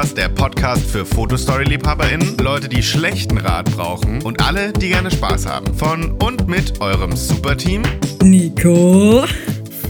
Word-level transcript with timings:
Podcast, 0.00 0.16
der 0.16 0.28
Podcast 0.30 0.90
für 0.90 1.04
Fotostory-LiebhaberInnen, 1.04 2.38
Leute, 2.38 2.70
die 2.70 2.82
schlechten 2.82 3.36
Rat 3.36 3.70
brauchen 3.76 4.22
und 4.22 4.42
alle, 4.42 4.72
die 4.72 4.88
gerne 4.88 5.10
Spaß 5.10 5.44
haben. 5.44 5.74
Von 5.74 6.12
und 6.12 6.48
mit 6.48 6.80
eurem 6.80 7.14
Superteam 7.14 7.82
Nico. 8.22 9.26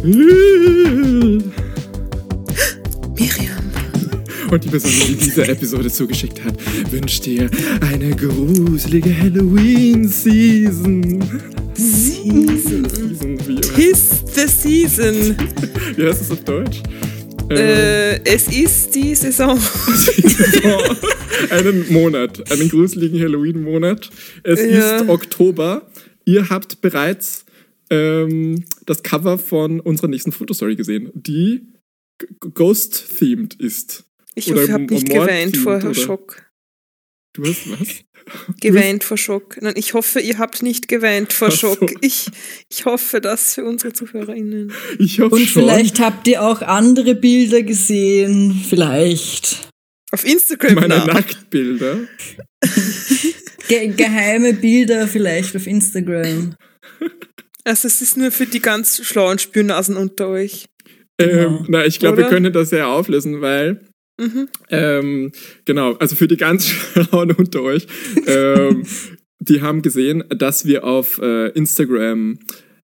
Miriam. 0.02 1.52
Miriam. 3.16 3.70
Und 4.51 4.65
die 4.65 4.69
Person, 4.69 4.91
die 4.91 5.15
diese 5.15 5.46
Episode 5.46 5.88
zugeschickt 5.88 6.45
hat, 6.45 6.55
wünscht 6.91 7.24
dir 7.24 7.48
eine 7.92 8.11
gruselige 8.16 9.16
Halloween-Season. 9.16 11.23
Season. 11.74 12.88
Season 12.88 13.38
wie, 13.47 13.61
Tis 13.61 14.24
the 14.34 14.48
season. 14.48 15.37
wie 15.95 16.05
heißt 16.05 16.23
es 16.23 16.33
auf 16.33 16.42
Deutsch? 16.42 16.83
Äh, 17.50 18.22
es 18.24 18.48
ist 18.48 18.95
die 18.95 19.14
Saison. 19.14 19.59
einen 21.50 21.92
Monat, 21.92 22.50
einen 22.50 22.68
gruseligen 22.68 23.20
Halloween-Monat. 23.20 24.10
Es 24.45 24.60
Ja. 24.60 24.96
ist 24.98 25.09
Oktober. 25.09 25.90
Ihr 26.24 26.48
habt 26.48 26.80
bereits 26.80 27.45
ähm, 27.90 28.64
das 28.86 29.02
Cover 29.02 29.36
von 29.38 29.80
unserer 29.80 30.09
nächsten 30.09 30.30
Fotostory 30.32 30.76
gesehen, 30.76 31.10
die 31.14 31.62
Ghost-themed 32.54 33.54
ist. 33.54 34.04
Ich 34.37 34.51
habe 34.52 34.80
nicht 34.84 35.09
geweint 35.10 35.56
vor 35.56 35.80
themed, 35.80 35.96
oder? 35.96 36.01
Schock. 36.01 36.42
Du 37.32 37.45
hast 37.45 37.68
was? 37.70 37.88
Geweint 38.60 39.05
vor 39.05 39.16
Schock. 39.16 39.57
Nein, 39.60 39.74
ich 39.76 39.95
hoffe, 39.95 40.21
ihr 40.21 40.38
habt 40.38 40.63
nicht 40.63 40.88
geweint 40.88 41.32
vor 41.32 41.49
Ach 41.49 41.52
so. 41.52 41.74
Schock. 41.74 41.93
Ich, 42.01 42.26
ich 42.71 42.85
hoffe 42.85 43.21
das 43.21 43.54
für 43.54 43.65
unsere 43.65 43.93
ZuhörerInnen. 43.93 44.73
Ich 44.99 45.21
hoffe 45.21 45.35
Und 45.37 45.46
schon. 45.46 45.63
vielleicht 45.65 46.01
habt 46.01 46.26
ihr 46.29 46.43
auch 46.43 46.63
andere 46.63 47.15
Bilder 47.15 47.63
gesehen. 47.63 48.65
Vielleicht. 48.68 49.68
Auf 50.13 50.24
Instagram 50.24 50.74
meine 50.74 50.98
nach. 50.98 51.07
Nacktbilder. 51.07 51.98
Ge 53.68 53.88
geheime 53.88 54.52
Bilder 54.54 55.07
vielleicht 55.07 55.54
auf 55.57 55.66
Instagram. 55.66 56.54
Also 57.65 57.87
es 57.88 58.01
ist 58.02 58.16
nur 58.16 58.30
für 58.32 58.46
die 58.46 58.60
ganz 58.60 59.04
schlauen 59.04 59.38
Spürnasen 59.38 59.96
unter 59.96 60.29
euch. 60.29 60.66
Ähm, 61.21 61.29
Genau. 61.30 61.65
na, 61.68 61.85
ich 61.87 61.98
glaube, 61.98 62.18
wir 62.18 62.24
können 62.24 62.52
das 62.52 62.71
ja 62.71 62.87
auflösen, 62.87 63.41
weil 63.43 63.87
Mhm. 64.21 64.49
Ähm, 64.69 65.32
genau, 65.65 65.94
also 65.94 66.15
für 66.15 66.28
die 66.28 66.37
ganz 66.37 66.66
Schlauen 66.69 67.32
unter 67.32 67.62
euch, 67.62 67.87
ähm, 68.26 68.84
die 69.41 69.62
haben 69.62 69.81
gesehen, 69.81 70.22
dass 70.28 70.66
wir 70.66 70.84
auf 70.84 71.19
äh, 71.22 71.49
Instagram 71.49 72.38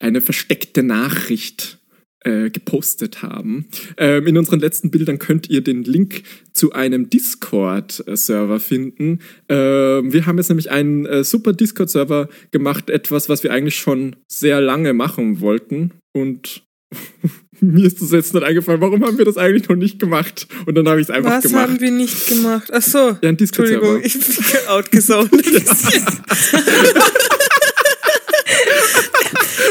eine 0.00 0.20
versteckte 0.20 0.82
Nachricht 0.82 1.78
äh, 2.24 2.50
gepostet 2.50 3.22
haben. 3.22 3.66
Ähm, 3.96 4.26
in 4.26 4.36
unseren 4.36 4.60
letzten 4.60 4.90
Bildern 4.90 5.18
könnt 5.18 5.48
ihr 5.48 5.62
den 5.62 5.84
Link 5.84 6.22
zu 6.52 6.72
einem 6.72 7.08
Discord-Server 7.08 8.58
finden. 8.58 9.20
Ähm, 9.48 10.12
wir 10.12 10.26
haben 10.26 10.36
jetzt 10.36 10.48
nämlich 10.48 10.70
einen 10.70 11.06
äh, 11.06 11.22
super 11.22 11.52
Discord-Server 11.52 12.28
gemacht, 12.50 12.90
etwas, 12.90 13.28
was 13.28 13.42
wir 13.44 13.52
eigentlich 13.52 13.76
schon 13.76 14.16
sehr 14.28 14.60
lange 14.60 14.92
machen 14.92 15.40
wollten 15.40 15.92
und 16.12 16.62
mir 17.66 17.86
ist 17.86 18.00
das 18.00 18.10
jetzt 18.12 18.34
nicht 18.34 18.42
eingefallen, 18.44 18.80
warum 18.80 19.04
haben 19.04 19.18
wir 19.18 19.24
das 19.24 19.36
eigentlich 19.36 19.68
noch 19.68 19.76
nicht 19.76 19.98
gemacht? 19.98 20.46
Und 20.66 20.74
dann 20.74 20.88
habe 20.88 21.00
ich 21.00 21.08
es 21.08 21.10
einfach 21.10 21.30
Was 21.38 21.42
gemacht. 21.44 21.68
haben 21.68 21.80
wir 21.80 21.90
nicht 21.90 22.26
gemacht? 22.28 22.68
Ach 22.72 22.82
so. 22.82 22.98
Ja. 23.20 23.30
Entschuldigung, 23.30 24.00
ich 24.02 24.14
bin 24.18 24.26
outgesaugt. 24.68 25.30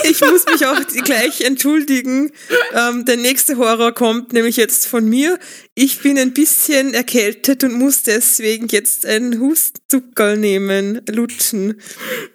Ich 0.09 0.21
muss 0.21 0.45
mich 0.51 0.65
auch 0.65 0.80
gleich 1.03 1.41
entschuldigen. 1.41 2.31
Ähm, 2.73 3.05
der 3.05 3.17
nächste 3.17 3.58
Horror 3.58 3.91
kommt 3.93 4.33
nämlich 4.33 4.58
jetzt 4.58 4.87
von 4.87 5.08
mir. 5.08 5.37
Ich 5.75 5.99
bin 5.99 6.17
ein 6.17 6.33
bisschen 6.33 6.93
erkältet 6.93 7.64
und 7.64 7.73
muss 7.73 8.03
deswegen 8.03 8.67
jetzt 8.69 9.05
einen 9.05 9.39
Hustzuckerl 9.39 10.37
nehmen, 10.37 11.02
lutschen. 11.09 11.75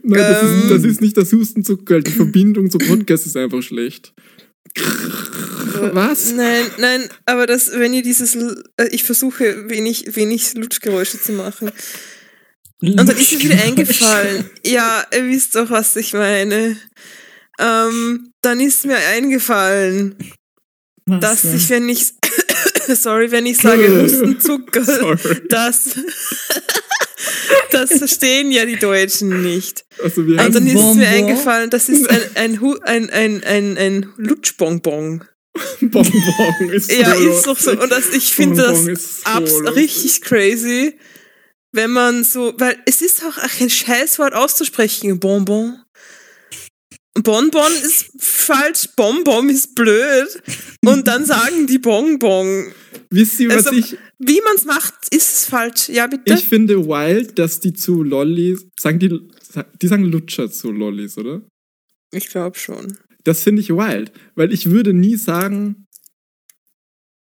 Nein, 0.02 0.18
das, 0.20 0.42
Ähm. 0.42 0.58
ist, 0.62 0.70
das 0.70 0.84
ist 0.84 1.00
nicht 1.00 1.16
das 1.16 1.32
Hustenzucker, 1.32 2.00
die 2.00 2.12
Verbindung 2.12 2.70
zum 2.70 2.80
Podcast 2.80 3.26
ist 3.26 3.36
einfach 3.36 3.62
schlecht. 3.62 4.12
Was? 4.76 6.32
Nein, 6.32 6.66
nein, 6.78 7.08
aber 7.26 7.46
das, 7.46 7.70
wenn 7.72 7.94
ihr 7.94 8.02
dieses, 8.02 8.34
äh, 8.34 8.88
ich 8.90 9.04
versuche 9.04 9.68
wenig, 9.68 10.16
wenig 10.16 10.54
Lutschgeräusche 10.54 11.20
zu 11.20 11.32
machen. 11.32 11.70
Und 12.80 12.96
dann 12.96 13.08
ist 13.16 13.32
mir 13.32 13.40
wieder 13.40 13.62
eingefallen. 13.62 14.50
Ja, 14.64 15.06
ihr 15.12 15.26
wisst 15.28 15.54
doch, 15.56 15.70
was 15.70 15.96
ich 15.96 16.12
meine. 16.12 16.76
Ähm, 17.58 18.32
dann 18.42 18.60
ist 18.60 18.84
mir 18.84 18.96
eingefallen, 18.96 20.16
Was 21.06 21.20
dass 21.20 21.42
denn? 21.42 21.56
ich, 21.56 21.70
wenn 21.70 21.88
ich, 21.88 22.12
sorry, 22.94 23.30
wenn 23.30 23.46
ich 23.46 23.58
sage 23.58 23.88
Hustenzucker, 24.02 25.16
das, 25.48 25.90
das 27.70 27.90
verstehen 27.98 28.50
ja 28.50 28.64
die 28.64 28.76
Deutschen 28.76 29.42
nicht. 29.42 29.84
Also 30.02 30.26
wir 30.26 30.40
Und 30.40 30.54
dann 30.54 30.66
ist 30.66 30.80
es 30.80 30.94
mir 30.94 31.08
eingefallen, 31.08 31.70
das 31.70 31.88
ist 31.88 32.08
ein, 32.08 32.22
ein, 32.34 32.80
ein, 32.82 33.10
ein, 33.10 33.44
ein, 33.44 33.78
ein 33.78 34.12
Lutschbonbon. 34.16 35.24
Bonbon 35.80 36.70
ist 36.72 36.90
so 36.90 36.96
Ja, 36.96 37.12
ist 37.14 37.46
doch 37.46 37.58
so. 37.58 37.70
Und 37.72 37.90
das, 37.90 38.10
ich 38.12 38.34
finde 38.34 38.62
das 38.62 39.22
so 39.48 39.58
richtig 39.70 40.20
crazy, 40.22 40.98
wenn 41.72 41.90
man 41.90 42.24
so, 42.24 42.54
weil 42.58 42.76
es 42.86 43.02
ist 43.02 43.22
auch 43.24 43.36
ein 43.60 43.70
Scheißwort 43.70 44.34
auszusprechen, 44.34 45.18
Bonbon. 45.20 45.83
Bonbon 47.22 47.72
ist 47.84 48.10
falsch, 48.18 48.88
Bonbon 48.96 49.48
ist 49.48 49.74
blöd. 49.74 50.42
Und 50.84 51.06
dann 51.06 51.24
sagen 51.24 51.66
die 51.66 51.78
Bonbon. 51.78 52.72
Wisst 53.10 53.38
ihr, 53.40 53.48
was 53.50 53.68
Also, 53.68 53.78
ich... 53.78 53.96
Wie 54.18 54.40
man 54.44 54.56
es 54.56 54.64
macht, 54.64 54.94
ist 55.10 55.36
es 55.36 55.44
falsch. 55.46 55.88
Ja, 55.88 56.06
bitte? 56.08 56.34
Ich 56.34 56.44
finde 56.44 56.86
wild, 56.86 57.38
dass 57.38 57.60
die 57.60 57.72
zu 57.72 58.02
Lollis... 58.02 58.66
Sagen 58.78 58.98
die... 58.98 59.20
Die 59.80 59.86
sagen 59.86 60.04
Lutscher 60.04 60.50
zu 60.50 60.72
Lollis, 60.72 61.16
oder? 61.16 61.42
Ich 62.12 62.28
glaube 62.28 62.58
schon. 62.58 62.98
Das 63.22 63.42
finde 63.44 63.62
ich 63.62 63.70
wild. 63.70 64.10
Weil 64.34 64.52
ich 64.52 64.70
würde 64.70 64.92
nie 64.92 65.16
sagen... 65.16 65.86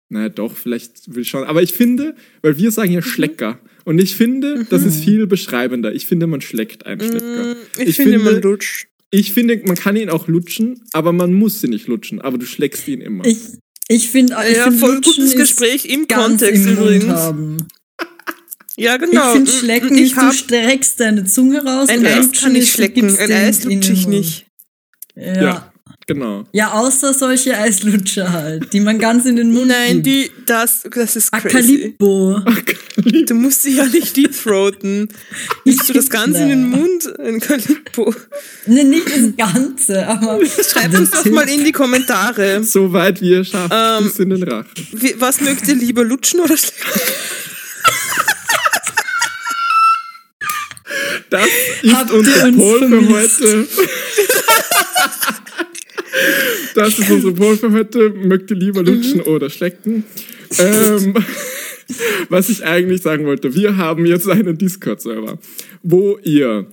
Naja, 0.09 0.29
doch, 0.29 0.55
vielleicht 0.55 1.13
will 1.13 1.21
ich 1.23 1.29
schon. 1.29 1.43
Aber 1.45 1.61
ich 1.61 1.73
finde, 1.73 2.15
weil 2.41 2.57
wir 2.57 2.71
sagen 2.71 2.91
ja 2.91 3.01
Schlecker. 3.01 3.59
Und 3.85 3.99
ich 3.99 4.15
finde, 4.15 4.65
das 4.69 4.83
ist 4.85 5.03
viel 5.03 5.27
beschreibender. 5.27 5.93
Ich 5.93 6.07
finde, 6.07 6.27
man 6.27 6.41
schleckt 6.41 6.85
einen 6.85 7.01
Schlecker. 7.01 7.55
Mm, 7.55 7.57
ich, 7.77 7.87
Ich 7.89 7.95
finde, 7.97 8.19
finde- 8.19 8.31
man 8.33 8.41
lutscht. 8.41 8.87
Ich 9.09 9.33
finde, 9.33 9.61
man 9.65 9.75
kann 9.75 9.95
ihn 9.95 10.09
auch 10.09 10.27
lutschen, 10.27 10.81
aber 10.91 11.13
man 11.13 11.33
muss 11.33 11.63
ihn 11.63 11.69
nicht 11.69 11.87
lutschen. 11.87 12.21
Aber 12.21 12.37
du 12.37 12.45
schlägst 12.45 12.87
ihn 12.87 13.01
immer. 13.01 13.25
Ich, 13.25 13.37
ich 13.87 14.09
finde, 14.09 14.35
ich 14.49 14.57
Ja, 14.57 14.65
find 14.65 14.79
voll 14.79 14.95
Lutschen 14.95 15.13
gutes 15.13 15.33
ist 15.33 15.37
Gespräch 15.37 15.85
im 15.85 16.07
Kontext 16.07 16.65
im 16.65 16.73
übrigens. 16.73 17.05
Haben. 17.13 17.57
Ja, 18.79 18.93
Ich 18.93 19.01
genau. 19.09 19.31
finde 19.33 19.51
Mm, 19.51 19.55
Schlecken 19.55 19.95
ich 19.95 20.15
nicht, 20.15 20.17
du 20.17 20.31
streckst 20.31 20.99
deine 20.99 21.25
Zunge 21.25 21.65
raus. 21.65 21.89
Ein 21.89 22.01
und 22.01 22.05
Eis 22.05 22.25
Lutschen 22.27 22.43
kann 22.43 22.55
ich 22.55 22.71
schlecken, 22.71 23.17
ein 23.17 23.31
Eis 23.31 23.63
lutsche 23.63 23.93
ich 23.93 24.05
nicht. 24.07 24.45
Ja. 25.15 25.41
Ja. 25.41 25.73
Ja. 26.09 26.13
Genau. 26.13 26.45
außer 26.73 27.13
solche 27.13 27.57
Eislutscher 27.57 28.31
halt, 28.31 28.71
die 28.73 28.79
man 28.79 28.99
ganz 28.99 29.25
in 29.25 29.35
den 29.35 29.51
Mund 29.53 29.67
Nein, 29.67 30.03
die, 30.03 30.31
das, 30.45 30.83
das 30.89 31.15
ist 31.15 31.31
crazy. 31.31 31.93
Akalippo. 31.97 32.41
Du 33.27 33.35
musst 33.35 33.63
sie 33.63 33.75
ja 33.75 33.85
nicht 33.85 34.17
deepthroaten. 34.17 35.07
Nimmst 35.65 35.89
du 35.89 35.93
das 35.93 36.09
Ganze 36.09 36.41
in 36.43 36.49
den 36.49 36.69
Mund? 36.69 37.19
Ein 37.19 37.39
Kalippo. 37.39 38.13
Ne, 38.65 38.83
nicht 38.83 39.07
das 39.07 39.53
Ganze, 39.53 40.07
aber. 40.07 40.39
Schreibt 40.45 40.95
uns 40.95 41.11
doch 41.11 41.25
mal 41.25 41.47
in 41.47 41.63
die 41.63 41.71
Kommentare. 41.71 42.63
So 42.63 42.91
weit 42.93 43.21
wie 43.21 43.31
ihr 43.31 43.43
schafft, 43.45 43.73
Ähm, 43.73 44.05
bis 44.05 44.19
in 44.19 44.29
den 44.31 44.43
Rachen. 44.43 44.67
Wie, 44.93 45.15
was 45.19 45.41
mögt 45.41 45.67
ihr 45.67 45.75
lieber, 45.75 46.03
lutschen 46.03 46.39
oder 46.39 46.57
schlecken? 46.57 46.81
Das 51.29 51.45
ist 51.81 51.93
Habt 51.93 52.11
unser 52.11 52.45
uns 52.45 52.57
Poll 52.57 52.87
für 52.87 53.09
heute. 53.09 53.67
Das 56.75 56.99
ist 56.99 57.09
unsere 57.09 57.33
Poll 57.33 57.57
für 57.57 57.71
heute. 57.71 58.09
Mögt 58.09 58.51
ihr 58.51 58.57
lieber 58.57 58.83
lutschen 58.83 59.21
oder 59.21 59.49
schlecken? 59.49 60.03
Ähm, 60.59 61.15
was 62.29 62.49
ich 62.49 62.65
eigentlich 62.65 63.01
sagen 63.01 63.25
wollte, 63.25 63.55
wir 63.55 63.77
haben 63.77 64.05
jetzt 64.05 64.29
einen 64.29 64.57
Discord-Server, 64.57 65.39
wo 65.83 66.17
ihr 66.23 66.67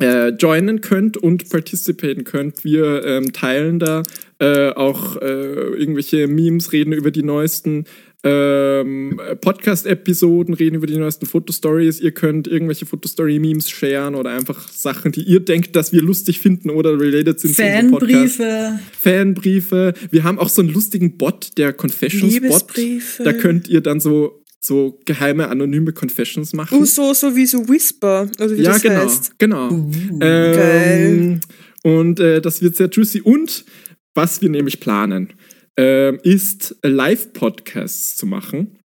äh, 0.00 0.30
joinen 0.30 0.80
könnt 0.80 1.16
und 1.16 1.48
participaten 1.50 2.24
könnt. 2.24 2.64
Wir 2.64 3.04
ähm, 3.04 3.32
teilen 3.32 3.78
da 3.78 4.02
äh, 4.38 4.70
auch 4.70 5.20
äh, 5.20 5.26
irgendwelche 5.26 6.26
Memes, 6.26 6.72
reden 6.72 6.92
über 6.92 7.10
die 7.10 7.22
neuesten 7.22 7.84
ähm, 8.24 9.20
Podcast-Episoden, 9.42 10.54
reden 10.54 10.76
über 10.76 10.86
die 10.86 10.96
neuesten 10.96 11.26
Fotostories. 11.26 12.00
Ihr 12.00 12.12
könnt 12.12 12.48
irgendwelche 12.48 12.86
Fotostory-Memes 12.86 13.68
sharen 13.68 14.14
oder 14.14 14.30
einfach 14.30 14.68
Sachen, 14.68 15.12
die 15.12 15.22
ihr 15.22 15.40
denkt, 15.40 15.76
dass 15.76 15.92
wir 15.92 16.00
lustig 16.00 16.40
finden 16.40 16.70
oder 16.70 16.98
related 16.98 17.38
sind 17.38 17.54
zu 17.54 17.62
unserem 17.62 17.90
Podcast. 17.90 18.36
Fanbriefe. 18.38 18.78
Fanbriefe. 18.98 19.94
Wir 20.10 20.24
haben 20.24 20.38
auch 20.38 20.48
so 20.48 20.62
einen 20.62 20.72
lustigen 20.72 21.18
Bot, 21.18 21.58
der 21.58 21.74
Confessions-Bot. 21.74 22.72
Da 23.18 23.32
könnt 23.34 23.68
ihr 23.68 23.82
dann 23.82 24.00
so, 24.00 24.42
so 24.58 24.98
geheime, 25.04 25.48
anonyme 25.48 25.92
Confessions 25.92 26.54
machen. 26.54 26.78
Oh, 26.80 26.84
so, 26.86 27.12
so 27.12 27.36
wie 27.36 27.44
so 27.44 27.68
Whisper, 27.68 28.28
oder 28.40 28.56
wie 28.56 28.62
ja, 28.62 28.72
das 28.72 28.82
genau. 28.82 29.00
heißt. 29.00 29.38
Genau. 29.38 29.70
Uh, 29.70 30.18
Ähm, 30.22 31.40
und 31.82 32.20
äh, 32.20 32.40
das 32.40 32.62
wird 32.62 32.76
sehr 32.76 32.88
juicy. 32.88 33.20
Und 33.20 33.66
was 34.14 34.40
wir 34.40 34.48
nämlich 34.48 34.80
planen, 34.80 35.34
ähm, 35.76 36.18
ist 36.22 36.76
Live-Podcasts 36.82 38.16
zu 38.16 38.26
machen. 38.26 38.78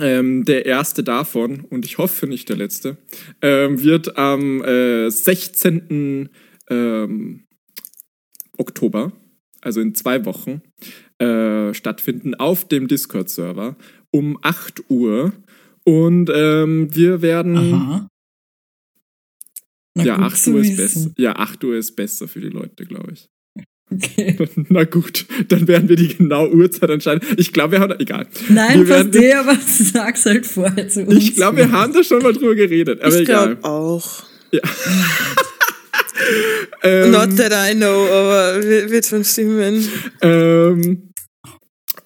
ähm, 0.00 0.44
der 0.46 0.64
erste 0.64 1.04
davon, 1.04 1.60
und 1.68 1.84
ich 1.84 1.98
hoffe 1.98 2.26
nicht 2.26 2.48
der 2.48 2.56
letzte, 2.56 2.96
ähm, 3.42 3.82
wird 3.82 4.16
am 4.16 4.64
äh, 4.64 5.10
16. 5.10 6.30
Ähm, 6.70 7.44
Oktober, 8.56 9.12
also 9.60 9.80
in 9.80 9.94
zwei 9.94 10.24
Wochen, 10.24 10.62
äh, 11.18 11.74
stattfinden 11.74 12.34
auf 12.34 12.66
dem 12.66 12.88
Discord-Server 12.88 13.76
um 14.10 14.38
8 14.42 14.90
Uhr. 14.90 15.32
Und 15.84 16.30
ähm, 16.32 16.94
wir 16.94 17.22
werden. 17.22 17.56
Aha. 17.56 18.08
Na 19.94 20.04
ja, 20.04 20.16
gut 20.16 20.24
8 20.26 20.42
zu 20.42 20.52
Uhr 20.52 20.60
ist 20.60 20.76
besser. 20.76 21.10
Ja, 21.18 21.36
8 21.36 21.64
Uhr 21.64 21.76
ist 21.76 21.96
besser 21.96 22.28
für 22.28 22.40
die 22.40 22.48
Leute, 22.48 22.86
glaube 22.86 23.12
ich. 23.12 23.28
Okay. 23.94 24.36
Na 24.68 24.84
gut, 24.84 25.26
dann 25.48 25.66
werden 25.68 25.88
wir 25.88 25.96
die 25.96 26.16
genaue 26.16 26.50
Uhrzeit 26.52 26.90
entscheiden. 26.90 27.26
Ich 27.36 27.52
glaube, 27.52 27.72
wir 27.72 27.80
haben. 27.80 27.94
Egal. 27.98 28.26
Nein, 28.48 28.80
wir 28.80 28.88
werden, 28.88 29.12
verstehe, 29.12 29.38
aber 29.38 29.56
sag's 29.66 30.26
halt 30.26 30.46
vorher 30.46 30.88
zu 30.88 31.02
uns. 31.04 31.16
Ich 31.16 31.34
glaube, 31.34 31.58
wir 31.58 31.72
haben 31.72 31.92
da 31.92 32.02
schon 32.04 32.22
mal 32.22 32.32
drüber 32.32 32.54
geredet. 32.54 33.00
Aber 33.02 33.14
ich 33.14 33.22
egal. 33.22 33.56
glaube 33.56 33.64
auch. 33.68 34.22
Ähm, 36.84 37.10
Not 37.10 37.36
that 37.36 37.52
I 37.52 37.74
know, 37.74 38.06
aber 38.06 38.60
wi- 38.62 38.90
wird 38.90 39.06
schon 39.06 39.24
stimmen. 39.24 39.88
Ähm, 40.20 41.12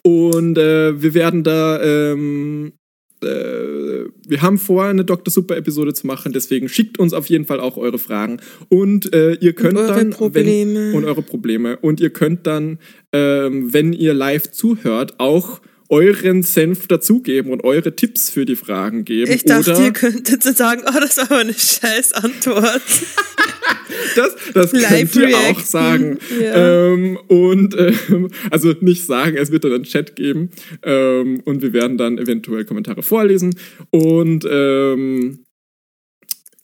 und 0.03 0.59
äh, 0.59 1.01
wir 1.01 1.15
werden 1.15 1.43
da, 1.43 1.83
ähm, 1.83 2.73
äh, 2.73 2.86
wir 3.21 4.43
haben 4.43 4.59
vor, 4.59 4.85
eine 4.85 5.05
Dr. 5.05 5.33
Super-Episode 5.33 5.95
zu 5.95 6.07
machen, 6.07 6.33
deswegen 6.33 6.69
schickt 6.69 6.99
uns 6.99 7.13
auf 7.13 7.27
jeden 7.27 7.45
Fall 7.45 7.61
auch 7.61 7.77
eure 7.77 7.99
Fragen. 7.99 8.39
Und 8.69 9.13
äh, 9.15 9.35
ihr 9.35 9.55
könnt 9.55 9.79
eure 9.79 9.95
dann. 9.95 10.11
Probleme. 10.11 10.93
Wenn, 10.93 10.95
und 10.95 11.05
eure 11.05 11.23
Probleme. 11.23 11.77
Und 11.79 12.01
ihr 12.01 12.11
könnt 12.11 12.47
dann, 12.47 12.79
ähm, 13.13 13.73
wenn 13.73 13.93
ihr 13.93 14.15
live 14.15 14.51
zuhört, 14.51 15.15
auch 15.19 15.61
euren 15.89 16.43
Senf 16.43 16.87
dazugeben 16.87 17.53
und 17.53 17.65
eure 17.65 17.95
Tipps 17.95 18.31
für 18.31 18.45
die 18.45 18.57
Fragen 18.57 19.05
geben. 19.05 19.31
Ich 19.31 19.45
dachte, 19.45 19.73
Oder 19.73 19.85
ihr 19.85 19.93
könntet 19.93 20.43
so 20.43 20.53
sagen, 20.53 20.83
oh, 20.87 21.01
das 21.01 21.17
war 21.19 21.25
aber 21.25 21.39
eine 21.39 21.55
scheiß 21.55 22.13
Antwort. 22.15 22.83
das, 24.17 24.37
das 24.53 24.73
Live 24.73 25.13
könnt 25.13 25.31
ihr 25.31 25.37
auch 25.37 25.61
sagen. 25.61 26.19
Ja. 26.41 26.93
Ähm, 26.93 27.19
und 27.29 27.77
ähm, 27.79 28.31
also 28.51 28.75
nicht 28.81 29.07
sagen, 29.07 29.37
es 29.37 29.51
wird 29.51 29.65
dann 29.65 29.73
einen 29.73 29.85
Chat 29.85 30.17
geben 30.17 30.51
ähm, 30.83 31.41
und 31.45 31.63
wir 31.63 31.73
werden 31.73 31.99
dann 31.99 32.19
eventuell 32.19 32.65
Kommentare 32.65 33.03
vorlesen 33.03 33.55
und 33.91 34.47
ähm, 34.51 35.45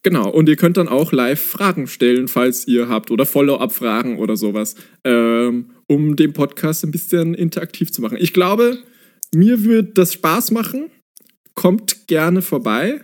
genau 0.03 0.31
und 0.31 0.49
ihr 0.49 0.57
könnt 0.57 0.77
dann 0.77 0.89
auch 0.89 1.13
live 1.13 1.41
Fragen 1.41 1.87
stellen, 1.87 2.29
falls 2.29 2.67
ihr 2.67 2.89
habt 2.89 3.11
oder 3.11 3.27
Follow-up-Fragen 3.27 4.19
oder 4.19 4.37
sowas, 4.37 4.75
ähm, 5.05 5.71
um 5.87 6.17
den 6.17 6.33
Podcast 6.33 6.85
ein 6.85 6.91
bisschen 6.91 7.35
interaktiv 7.35 7.93
zu 7.93 8.03
machen. 8.03 8.19
Ich 8.21 8.33
glaube, 8.33 8.79
mir 9.35 9.65
wird 9.65 9.99
das 9.99 10.15
Spaß 10.15 10.51
machen. 10.51 10.91
Kommt 11.55 12.07
gerne 12.07 12.43
vorbei. 12.43 13.03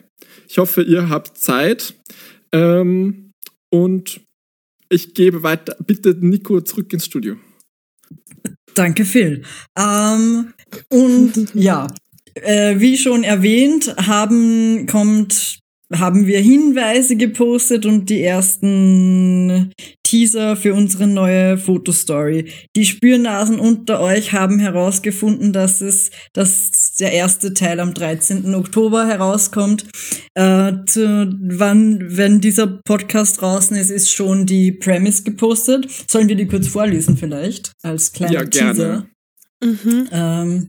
Ich 0.48 0.58
hoffe, 0.58 0.82
ihr 0.82 1.08
habt 1.08 1.38
Zeit. 1.38 1.94
Ähm, 2.52 3.32
und 3.70 4.20
ich 4.88 5.14
gebe 5.14 5.42
weiter. 5.42 5.76
Bitte 5.86 6.16
Nico 6.20 6.60
zurück 6.60 6.92
ins 6.92 7.04
Studio. 7.04 7.36
Danke, 8.75 9.04
Phil. 9.04 9.42
Ähm, 9.76 10.54
und 10.88 11.54
ja, 11.54 11.88
äh, 12.34 12.78
wie 12.78 12.96
schon 12.96 13.25
erwähnt, 13.25 13.94
haben, 13.96 14.86
kommt, 14.86 15.58
haben 15.94 16.26
wir 16.26 16.40
Hinweise 16.40 17.17
gepostet 17.17 17.87
und 17.87 18.11
die 18.11 18.23
ersten 18.23 19.73
Teaser 20.02 20.56
für 20.56 20.75
unsere 20.75 21.06
neue 21.06 21.58
Fotostory. 21.58 22.50
Die 22.76 22.85
Spürnasen 22.85 23.58
unter 23.58 24.00
euch 24.00 24.32
haben 24.32 24.58
herausgefunden, 24.58 25.52
dass 25.52 25.81
es, 25.81 26.11
dass 26.32 26.94
der 26.99 27.12
erste 27.12 27.52
Teil 27.52 27.81
am 27.81 27.94
13. 27.94 28.55
Oktober 28.55 29.06
herauskommt. 29.06 29.87
Äh, 30.35 30.73
zu, 30.87 31.37
wann, 31.40 32.17
wenn 32.17 32.40
dieser 32.40 32.67
Podcast 32.67 33.40
draußen 33.40 33.76
ist, 33.76 33.90
ist 33.90 34.11
schon 34.11 34.46
die 34.46 34.73
Premise 34.73 35.25
gepostet. 35.25 35.87
Sollen 36.08 36.29
wir 36.29 36.37
die 36.37 36.49
kurz 36.49 36.69
vorlesen 36.69 37.17
vielleicht? 37.17 37.73
Als 37.82 38.12
kleiner 38.12 38.32
Ja, 38.32 38.44
gerne. 38.44 38.75
Teaser. 38.75 39.06
Mhm. 39.62 40.08
Ähm, 40.12 40.69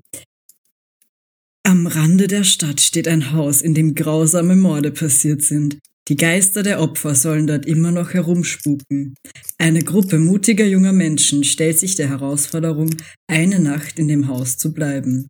am 1.64 1.88
Rande 1.88 2.28
der 2.28 2.44
Stadt 2.44 2.82
steht 2.82 3.08
ein 3.08 3.32
Haus, 3.32 3.62
in 3.62 3.74
dem 3.74 3.96
grausame 3.96 4.56
Morde 4.56 4.92
passiert 4.92 5.42
sind. 5.44 5.80
Die 6.08 6.16
Geister 6.16 6.64
der 6.64 6.82
Opfer 6.82 7.14
sollen 7.14 7.46
dort 7.46 7.68
immer 7.68 7.92
noch 7.92 8.14
herumspuken. 8.14 9.14
Eine 9.60 9.84
Gruppe 9.84 10.18
mutiger 10.18 10.66
junger 10.66 10.94
Menschen 10.94 11.44
stellt 11.44 11.78
sich 11.78 11.96
der 11.96 12.10
Herausforderung, 12.10 12.90
eine 13.28 13.60
Nacht 13.60 14.00
in 14.00 14.08
dem 14.08 14.28
Haus 14.28 14.58
zu 14.58 14.74
bleiben. 14.74 15.28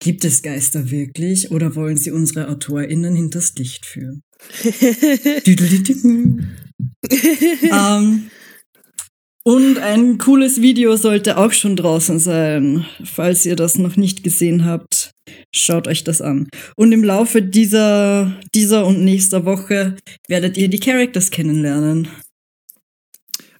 Gibt 0.00 0.24
es 0.24 0.42
Geister 0.42 0.90
wirklich 0.90 1.50
oder 1.50 1.74
wollen 1.74 1.96
sie 1.96 2.10
unsere 2.10 2.48
AutorInnen 2.48 3.14
hinters 3.14 3.54
Licht 3.56 3.86
führen? 3.86 4.22
Ähm, 7.08 8.28
und 9.44 9.78
ein 9.78 10.18
cooles 10.18 10.60
Video 10.60 10.96
sollte 10.96 11.38
auch 11.38 11.52
schon 11.52 11.76
draußen 11.76 12.18
sein. 12.18 12.84
Falls 13.04 13.46
ihr 13.46 13.54
das 13.54 13.78
noch 13.78 13.96
nicht 13.96 14.24
gesehen 14.24 14.64
habt, 14.64 15.12
schaut 15.52 15.88
euch 15.88 16.04
das 16.04 16.20
an. 16.20 16.48
Und 16.76 16.92
im 16.92 17.04
Laufe 17.04 17.42
dieser, 17.42 18.38
dieser 18.54 18.86
und 18.86 19.04
nächster 19.04 19.44
Woche 19.44 19.96
werdet 20.28 20.56
ihr 20.56 20.68
die 20.68 20.80
Characters 20.80 21.30
kennenlernen. 21.30 22.08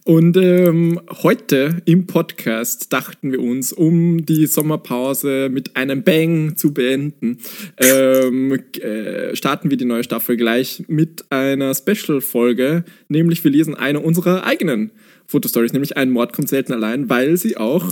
Und 0.07 0.37
ähm, 0.37 1.01
heute 1.21 1.81
im 1.83 2.07
Podcast 2.07 2.93
dachten 2.93 3.33
wir 3.33 3.41
uns, 3.41 3.73
um 3.73 4.25
die 4.25 4.47
Sommerpause 4.47 5.49
mit 5.51 5.75
einem 5.75 6.03
Bang 6.03 6.55
zu 6.55 6.73
beenden, 6.73 7.39
ähm, 7.75 8.57
äh, 8.79 9.35
starten 9.35 9.69
wir 9.69 9.75
die 9.75 9.83
neue 9.83 10.05
Staffel 10.05 10.37
gleich 10.37 10.85
mit 10.87 11.25
einer 11.29 11.75
Special-Folge, 11.75 12.85
nämlich 13.09 13.43
wir 13.43 13.51
lesen 13.51 13.75
eine 13.75 13.99
unserer 13.99 14.45
eigenen 14.45 14.91
Fotostories, 15.25 15.73
nämlich 15.73 15.97
ein 15.97 16.11
Mord 16.11 16.31
kommt 16.31 16.47
selten 16.47 16.71
allein, 16.71 17.09
weil 17.09 17.35
sie 17.35 17.57
auch 17.57 17.91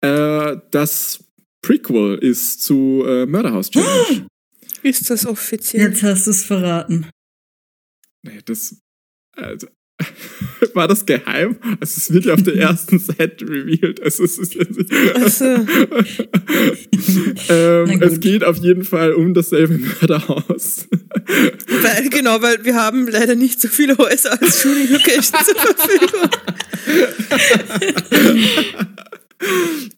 äh, 0.00 0.56
das 0.72 1.22
Prequel 1.62 2.18
ist 2.18 2.62
zu 2.62 3.04
äh, 3.06 3.24
Murderhouse 3.26 3.70
Challenge. 3.70 4.26
Ist 4.82 5.08
das 5.10 5.26
offiziell? 5.26 5.90
Jetzt 5.90 6.02
hast 6.02 6.26
du 6.26 6.32
es 6.32 6.42
verraten. 6.42 7.06
Nee, 8.24 8.40
das. 8.44 8.78
Also, 9.36 9.68
war 10.74 10.88
das 10.88 11.06
geheim? 11.06 11.56
Also, 11.80 11.98
es 11.98 12.12
wird 12.12 12.24
ja 12.24 12.34
auf 12.34 12.42
der 12.42 12.56
ersten 12.56 12.98
Seite 12.98 13.48
revealed. 13.48 14.02
Also, 14.02 14.24
es 14.24 14.38
ist 14.38 14.54
jetzt. 14.54 14.76
Ach 15.14 15.28
so. 15.28 15.44
ähm, 17.48 18.02
es 18.02 18.18
geht 18.18 18.42
auf 18.42 18.56
jeden 18.58 18.82
Fall 18.82 19.14
um 19.14 19.34
dasselbe 19.34 19.78
Mörderhaus. 19.78 20.88
Weil, 21.82 22.10
genau, 22.10 22.42
weil 22.42 22.64
wir 22.64 22.74
haben 22.74 23.06
leider 23.06 23.36
nicht 23.36 23.60
so 23.60 23.68
viele 23.68 23.96
Häuser 23.98 24.32
als 24.40 24.62
Shooting 24.62 24.90
Location 24.90 25.38
zur 25.44 25.54
Verfügung. 25.56 26.30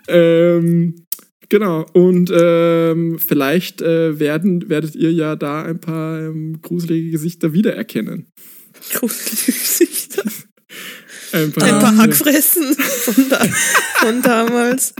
ähm, 0.08 1.04
genau. 1.48 1.86
Und 1.92 2.30
ähm, 2.34 3.18
vielleicht 3.18 3.82
äh, 3.82 4.18
werden, 4.18 4.68
werdet 4.68 4.94
ihr 4.94 5.12
ja 5.12 5.36
da 5.36 5.62
ein 5.62 5.80
paar 5.80 6.20
ähm, 6.20 6.60
gruselige 6.62 7.10
Gesichter 7.10 7.52
wiedererkennen. 7.52 8.26
Gruselige 8.92 9.58
Gesichter. 9.58 10.22
Ein 11.32 11.50
paar, 11.50 11.64
Ein 11.64 11.80
paar. 11.80 11.96
Hackfressen 11.96 12.74
von, 12.74 13.28
da, 13.28 13.44
von 13.96 14.22
damals. 14.22 14.94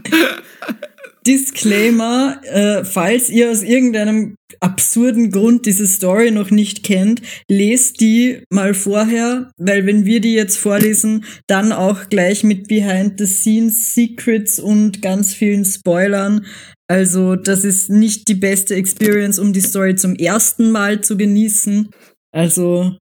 Disclaimer, 1.26 2.40
äh, 2.42 2.84
falls 2.84 3.30
ihr 3.30 3.50
aus 3.50 3.62
irgendeinem 3.62 4.36
absurden 4.64 5.30
Grund 5.30 5.66
diese 5.66 5.86
Story 5.86 6.30
noch 6.30 6.50
nicht 6.50 6.82
kennt, 6.82 7.20
lest 7.50 8.00
die 8.00 8.42
mal 8.50 8.72
vorher, 8.72 9.50
weil 9.58 9.84
wenn 9.84 10.06
wir 10.06 10.20
die 10.20 10.32
jetzt 10.32 10.56
vorlesen, 10.56 11.26
dann 11.46 11.70
auch 11.70 12.08
gleich 12.08 12.44
mit 12.44 12.66
Behind 12.66 13.18
the 13.18 13.26
Scenes 13.26 13.94
Secrets 13.94 14.58
und 14.58 15.02
ganz 15.02 15.34
vielen 15.34 15.66
Spoilern. 15.66 16.46
Also 16.88 17.36
das 17.36 17.62
ist 17.64 17.90
nicht 17.90 18.26
die 18.28 18.34
beste 18.34 18.74
Experience, 18.74 19.38
um 19.38 19.52
die 19.52 19.60
Story 19.60 19.96
zum 19.96 20.14
ersten 20.16 20.70
Mal 20.70 21.02
zu 21.02 21.18
genießen. 21.18 21.90
Also 22.32 22.96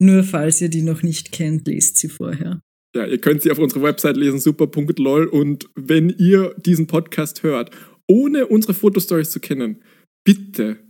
nur 0.00 0.24
falls 0.24 0.60
ihr 0.60 0.68
die 0.68 0.82
noch 0.82 1.04
nicht 1.04 1.30
kennt, 1.30 1.68
lest 1.68 1.98
sie 1.98 2.08
vorher. 2.08 2.60
Ja, 2.96 3.06
ihr 3.06 3.18
könnt 3.18 3.42
sie 3.42 3.52
auf 3.52 3.58
unserer 3.60 3.82
Website 3.82 4.16
lesen, 4.16 4.40
super.lol. 4.40 5.26
Und 5.26 5.68
wenn 5.76 6.10
ihr 6.10 6.56
diesen 6.58 6.88
Podcast 6.88 7.44
hört, 7.44 7.70
ohne 8.08 8.48
unsere 8.48 8.74
Fotostories 8.74 9.30
zu 9.30 9.38
kennen, 9.38 9.84
bitte 10.24 10.87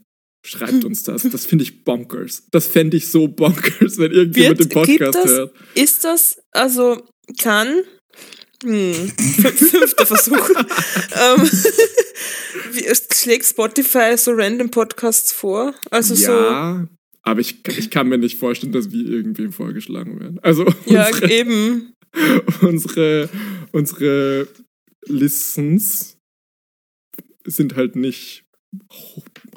schreibt 0.49 0.85
uns 0.85 1.03
das. 1.03 1.23
Das 1.23 1.47
finde 1.47 1.65
ich 1.65 1.85
bonkers. 1.85 2.45
Das 2.51 2.67
fände 2.67 2.97
ich 2.97 3.09
so 3.09 3.29
bonkers, 3.29 3.99
wenn 3.99 4.13
irgendjemand 4.13 4.61
den 4.61 4.75
Wird, 4.75 4.87
Podcast 4.87 5.15
das, 5.15 5.31
hört. 5.31 5.55
ist 5.75 6.05
das, 6.05 6.39
also 6.53 7.03
kann, 7.39 7.83
hm, 8.63 8.95
fünfter 9.17 10.07
Versuch, 10.07 10.51
ähm, 10.51 11.43
wie, 12.73 12.85
schlägt 13.15 13.45
Spotify 13.45 14.17
so 14.17 14.33
random 14.33 14.71
Podcasts 14.71 15.33
vor? 15.33 15.75
Also 15.91 16.15
so, 16.15 16.33
ja, 16.33 16.89
aber 17.23 17.41
ich, 17.41 17.59
ich 17.77 17.91
kann 17.91 18.09
mir 18.09 18.19
nicht 18.19 18.39
vorstellen, 18.39 18.73
dass 18.73 18.91
wir 18.91 19.07
irgendwem 19.07 19.53
vorgeschlagen 19.53 20.19
werden. 20.19 20.41
Also 20.41 20.67
ja, 20.87 21.09
unsere, 21.09 21.31
eben. 21.31 21.93
unsere, 22.63 23.29
unsere 23.73 24.49
Listens 25.07 26.17
sind 27.45 27.77
halt 27.77 27.97
nicht 27.97 28.45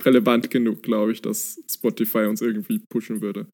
relevant 0.03 0.49
genug, 0.51 0.83
glaube 0.83 1.11
ich, 1.11 1.21
dass 1.21 1.59
Spotify 1.71 2.25
uns 2.25 2.41
irgendwie 2.41 2.79
pushen 2.89 3.21
würde. 3.21 3.47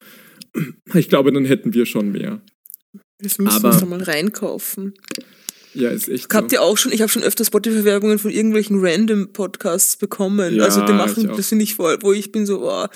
Ich 0.94 1.08
glaube, 1.08 1.32
dann 1.32 1.44
hätten 1.44 1.74
wir 1.74 1.86
schon 1.86 2.12
mehr. 2.12 2.40
Das 3.22 3.38
müssen 3.38 3.52
wir 3.52 3.52
Aber- 3.56 3.68
uns 3.70 3.80
da 3.80 3.86
mal 3.86 4.02
reinkaufen. 4.02 4.94
Ja, 5.74 5.90
ist 5.90 6.08
echt 6.08 6.32
Habt 6.32 6.50
so. 6.50 6.56
ihr 6.56 6.62
auch 6.62 6.78
schon, 6.78 6.92
ich 6.92 7.02
habe 7.02 7.10
schon 7.10 7.22
öfter 7.22 7.44
Spotify-Werbungen 7.44 8.18
von 8.18 8.30
irgendwelchen 8.30 8.78
random 8.80 9.32
Podcasts 9.32 9.96
bekommen. 9.96 10.54
Ja, 10.54 10.64
also 10.64 10.84
die 10.84 10.92
machen, 10.92 11.28
das 11.36 11.48
finde 11.50 11.64
ich 11.64 11.74
voll, 11.74 11.98
wo 12.00 12.12
ich 12.12 12.32
bin 12.32 12.46
so, 12.46 12.68
oh, 12.68 12.86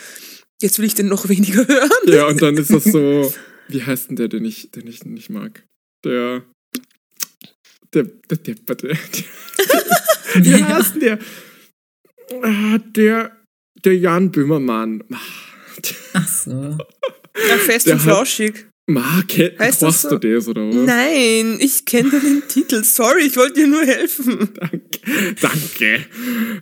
jetzt 0.62 0.78
will 0.78 0.86
ich 0.86 0.94
den 0.94 1.06
noch 1.08 1.28
weniger 1.28 1.66
hören. 1.68 1.90
Ja, 2.06 2.26
und 2.26 2.40
dann 2.40 2.56
ist 2.56 2.72
das 2.72 2.84
so, 2.84 3.32
wie 3.68 3.82
heißt 3.82 4.08
denn 4.08 4.16
der, 4.16 4.28
den 4.28 4.44
ich, 4.46 4.70
den 4.70 4.86
ich 4.86 5.04
nicht 5.04 5.28
mag? 5.28 5.64
Der, 6.04 6.44
der, 7.92 8.04
der, 8.30 8.38
der, 8.38 8.54
der, 8.54 8.74
der 8.74 8.96
wie 10.44 10.64
heißt 10.64 10.94
denn 10.94 11.00
der? 11.00 11.18
Ah, 11.18 11.18
Der, 11.18 11.18
der 11.18 11.26
Jan 13.84 14.30
Böhmermann. 14.30 15.04
Ach 16.14 16.28
so. 16.28 16.78
Ja, 17.48 17.56
fest 17.56 17.86
Der 17.86 17.94
und 17.94 18.00
flauschig. 18.00 18.66
Ma, 18.88 19.22
kenn, 19.28 19.56
Heißt 19.58 19.82
das 19.82 20.02
so? 20.02 20.18
du 20.18 20.34
das 20.34 20.48
oder 20.48 20.68
was? 20.68 20.74
Nein, 20.74 21.56
ich 21.60 21.84
kenne 21.84 22.10
den 22.10 22.42
Titel. 22.48 22.82
Sorry, 22.82 23.26
ich 23.26 23.36
wollte 23.36 23.60
dir 23.60 23.68
nur 23.68 23.84
helfen. 23.84 24.50
Danke. 24.54 25.36
Danke. 25.40 26.06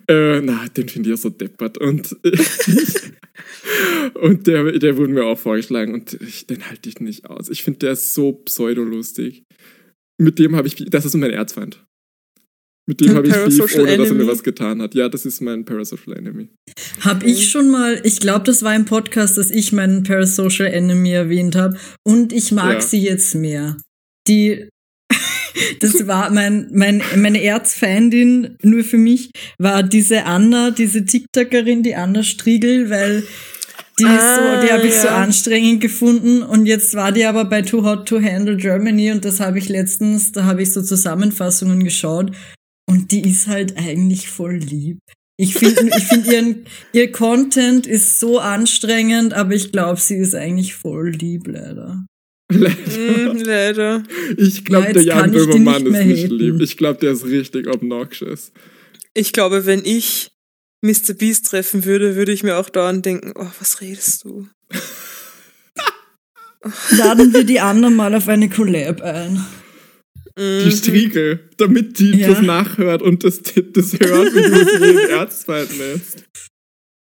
Äh, 0.06 0.40
na, 0.42 0.66
den 0.68 0.88
finde 0.88 1.08
ich 1.08 1.14
ja 1.14 1.16
so 1.16 1.30
deppert. 1.30 1.78
Und, 1.78 2.14
und 4.14 4.46
der, 4.46 4.78
der 4.78 4.96
wurde 4.98 5.12
mir 5.12 5.24
auch 5.24 5.38
vorgeschlagen 5.38 5.94
und 5.94 6.12
ich, 6.20 6.46
den 6.46 6.68
halte 6.68 6.90
ich 6.90 7.00
nicht 7.00 7.24
aus. 7.24 7.48
Ich 7.48 7.62
finde, 7.64 7.80
der 7.80 7.92
ist 7.92 8.12
so 8.12 8.32
pseudolustig. 8.32 9.44
Mit 10.18 10.38
dem 10.38 10.56
habe 10.56 10.68
ich, 10.68 10.76
das 10.76 11.06
ist 11.06 11.16
mein 11.16 11.30
Erzfeind. 11.30 11.82
Mit 12.86 13.00
dem 13.00 13.14
habe 13.14 13.28
ich 13.28 13.32
Beef, 13.34 13.44
ohne 13.44 13.58
dass 13.58 13.74
er 13.74 13.84
mir 13.84 13.92
Enemy. 14.20 14.26
was 14.26 14.42
getan 14.42 14.82
hat. 14.82 14.94
Ja, 14.94 15.08
das 15.08 15.24
ist 15.26 15.40
mein 15.40 15.64
Parasocial 15.64 16.16
Enemy. 16.16 16.48
Hab 17.02 17.24
ich 17.24 17.48
schon 17.50 17.70
mal, 17.70 18.00
ich 18.04 18.18
glaube, 18.20 18.44
das 18.46 18.62
war 18.62 18.74
im 18.74 18.84
Podcast, 18.84 19.38
dass 19.38 19.50
ich 19.50 19.72
meinen 19.72 20.02
Parasocial 20.02 20.68
Enemy 20.72 21.12
erwähnt 21.12 21.54
habe 21.56 21.76
und 22.04 22.32
ich 22.32 22.50
mag 22.52 22.74
Ja. 22.74 22.80
sie 22.80 23.00
jetzt 23.02 23.34
mehr. 23.36 23.76
Die, 24.26 24.68
das 25.80 26.06
war 26.08 26.30
mein, 26.30 26.68
mein, 26.72 27.02
meine 27.16 27.42
Erzfeindin 27.42 28.56
nur 28.62 28.82
für 28.82 28.98
mich, 28.98 29.30
war 29.58 29.82
diese 29.82 30.24
Anna, 30.24 30.70
diese 30.72 31.04
TikTokerin, 31.04 31.82
die 31.84 31.94
Anna 31.94 32.22
Striegel, 32.24 32.90
weil 32.90 33.22
die 34.00 34.04
ist 34.04 34.10
Ah, 34.10 34.60
so, 34.60 34.66
die 34.66 34.72
habe 34.72 34.86
ich 34.86 34.94
so 34.94 35.08
ja. 35.08 35.16
anstrengend 35.18 35.80
gefunden 35.82 36.42
und 36.42 36.66
jetzt 36.66 36.94
war 36.94 37.12
die 37.12 37.24
aber 37.26 37.44
bei 37.44 37.60
Too 37.62 37.84
Hot 37.84 38.08
to 38.08 38.20
Handle 38.20 38.56
Germany 38.56 39.12
und 39.12 39.24
das 39.24 39.38
habe 39.40 39.58
ich 39.58 39.68
letztens, 39.68 40.32
da 40.32 40.44
habe 40.44 40.62
ich 40.62 40.72
so 40.72 40.80
Zusammenfassungen 40.82 41.84
geschaut 41.84 42.32
und 42.90 43.10
die 43.12 43.26
ist 43.28 43.46
halt 43.46 43.76
eigentlich 43.78 44.28
voll 44.28 44.56
lieb. 44.56 44.98
Ich 45.38 45.54
finde, 45.54 45.88
ich 45.96 46.04
finde 46.04 46.32
ihren, 46.34 46.66
ihr 46.92 47.10
Content 47.12 47.86
ist 47.86 48.20
so 48.20 48.38
anstrengend, 48.40 49.32
aber 49.32 49.54
ich 49.54 49.72
glaube, 49.72 49.98
sie 50.00 50.16
ist 50.16 50.34
eigentlich 50.34 50.74
voll 50.74 51.10
lieb, 51.10 51.46
leider. 51.46 52.04
Mm, 52.52 53.36
leider. 53.44 54.02
Ich 54.36 54.64
glaube, 54.64 54.88
Ja, 54.88 54.92
der 54.92 55.02
Jan 55.04 55.30
Böhmermann 55.32 55.82
nicht 55.82 55.86
ist 55.86 55.92
mehr 55.92 56.04
nicht 56.04 56.24
haten. 56.24 56.34
lieb. 56.34 56.60
Ich 56.60 56.76
glaube, 56.76 56.98
der 57.00 57.12
ist 57.12 57.24
richtig 57.24 57.68
obnoxious. 57.68 58.52
Ich 59.14 59.32
glaube, 59.32 59.64
wenn 59.66 59.82
ich 59.84 60.30
Mr. 60.82 61.14
Beast 61.14 61.46
treffen 61.46 61.84
würde, 61.84 62.16
würde 62.16 62.32
ich 62.32 62.42
mir 62.42 62.56
auch 62.58 62.68
dauernd 62.68 63.06
denken, 63.06 63.32
oh, 63.36 63.46
was 63.60 63.80
redest 63.80 64.24
du? 64.24 64.48
Laden 66.98 67.32
wir 67.32 67.44
die 67.44 67.60
anderen 67.60 67.96
mal 67.96 68.14
auf 68.14 68.28
eine 68.28 68.50
Collab 68.50 69.00
ein. 69.00 69.42
Die 70.40 70.64
Mhm. 70.66 70.70
Striegel, 70.70 71.50
damit 71.58 71.98
die 71.98 72.12
Ja. 72.18 72.28
das 72.28 72.40
nachhört 72.40 73.02
und 73.02 73.24
das, 73.24 73.42
das 73.42 73.92
hört, 73.92 74.34
wie 74.34 74.40
du 74.42 74.60
es 74.60 74.72
jeden 74.80 75.10
Erzfeind 75.10 75.76
nennst. 75.78 76.24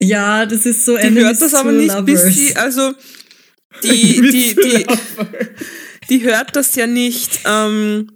Ja, 0.03 0.47
das 0.47 0.65
ist 0.65 0.87
so 0.87 0.97
Die 0.97 1.11
hört 1.11 1.41
das 1.43 1.53
aber 1.53 1.73
nicht, 1.73 1.95
bis 2.07 2.21
Lovers. 2.21 2.35
sie, 2.35 2.57
also, 2.57 2.95
die, 3.83 4.21
die, 4.23 4.55
die, 4.55 4.87
die 6.09 6.23
hört 6.23 6.57
das 6.57 6.75
ja 6.75 6.87
nicht, 6.87 7.41
ähm, 7.45 8.09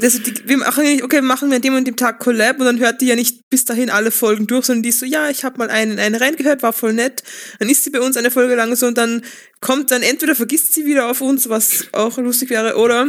also 0.00 0.18
die, 0.18 0.32
wir 0.46 0.56
machen 0.56 0.84
ja 0.84 0.90
nicht, 0.92 1.04
okay, 1.04 1.20
machen 1.20 1.50
wir 1.50 1.56
an 1.56 1.62
dem 1.62 1.74
und 1.74 1.86
dem 1.86 1.96
Tag 1.96 2.18
Collab 2.20 2.58
und 2.58 2.64
dann 2.64 2.78
hört 2.78 3.00
die 3.02 3.06
ja 3.06 3.16
nicht 3.16 3.40
bis 3.50 3.64
dahin 3.66 3.90
alle 3.90 4.10
Folgen 4.10 4.46
durch, 4.46 4.64
sondern 4.64 4.82
die 4.82 4.88
ist 4.88 5.00
so, 5.00 5.04
ja, 5.06 5.28
ich 5.28 5.44
habe 5.44 5.58
mal 5.58 5.68
einen, 5.68 5.98
eine 5.98 6.20
reingehört, 6.22 6.62
war 6.62 6.72
voll 6.72 6.94
nett, 6.94 7.22
dann 7.58 7.68
ist 7.68 7.84
sie 7.84 7.90
bei 7.90 8.00
uns 8.00 8.16
eine 8.16 8.30
Folge 8.30 8.54
lang 8.54 8.74
so 8.76 8.86
und 8.86 8.96
dann 8.96 9.22
kommt 9.60 9.90
dann, 9.90 10.02
entweder 10.02 10.34
vergisst 10.34 10.72
sie 10.72 10.86
wieder 10.86 11.10
auf 11.10 11.20
uns, 11.20 11.48
was 11.50 11.88
auch 11.92 12.16
lustig 12.18 12.48
wäre, 12.50 12.76
oder 12.76 13.08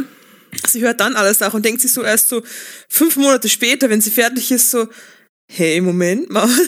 sie 0.66 0.80
hört 0.82 1.00
dann 1.00 1.14
alles 1.16 1.40
nach 1.40 1.54
und 1.54 1.64
denkt 1.64 1.80
sich 1.80 1.92
so 1.92 2.02
erst 2.02 2.28
so 2.28 2.42
fünf 2.88 3.16
Monate 3.16 3.48
später, 3.48 3.88
wenn 3.90 4.00
sie 4.00 4.10
fertig 4.10 4.50
ist, 4.52 4.70
so, 4.70 4.88
hey, 5.52 5.80
Moment 5.80 6.30
mal. 6.30 6.48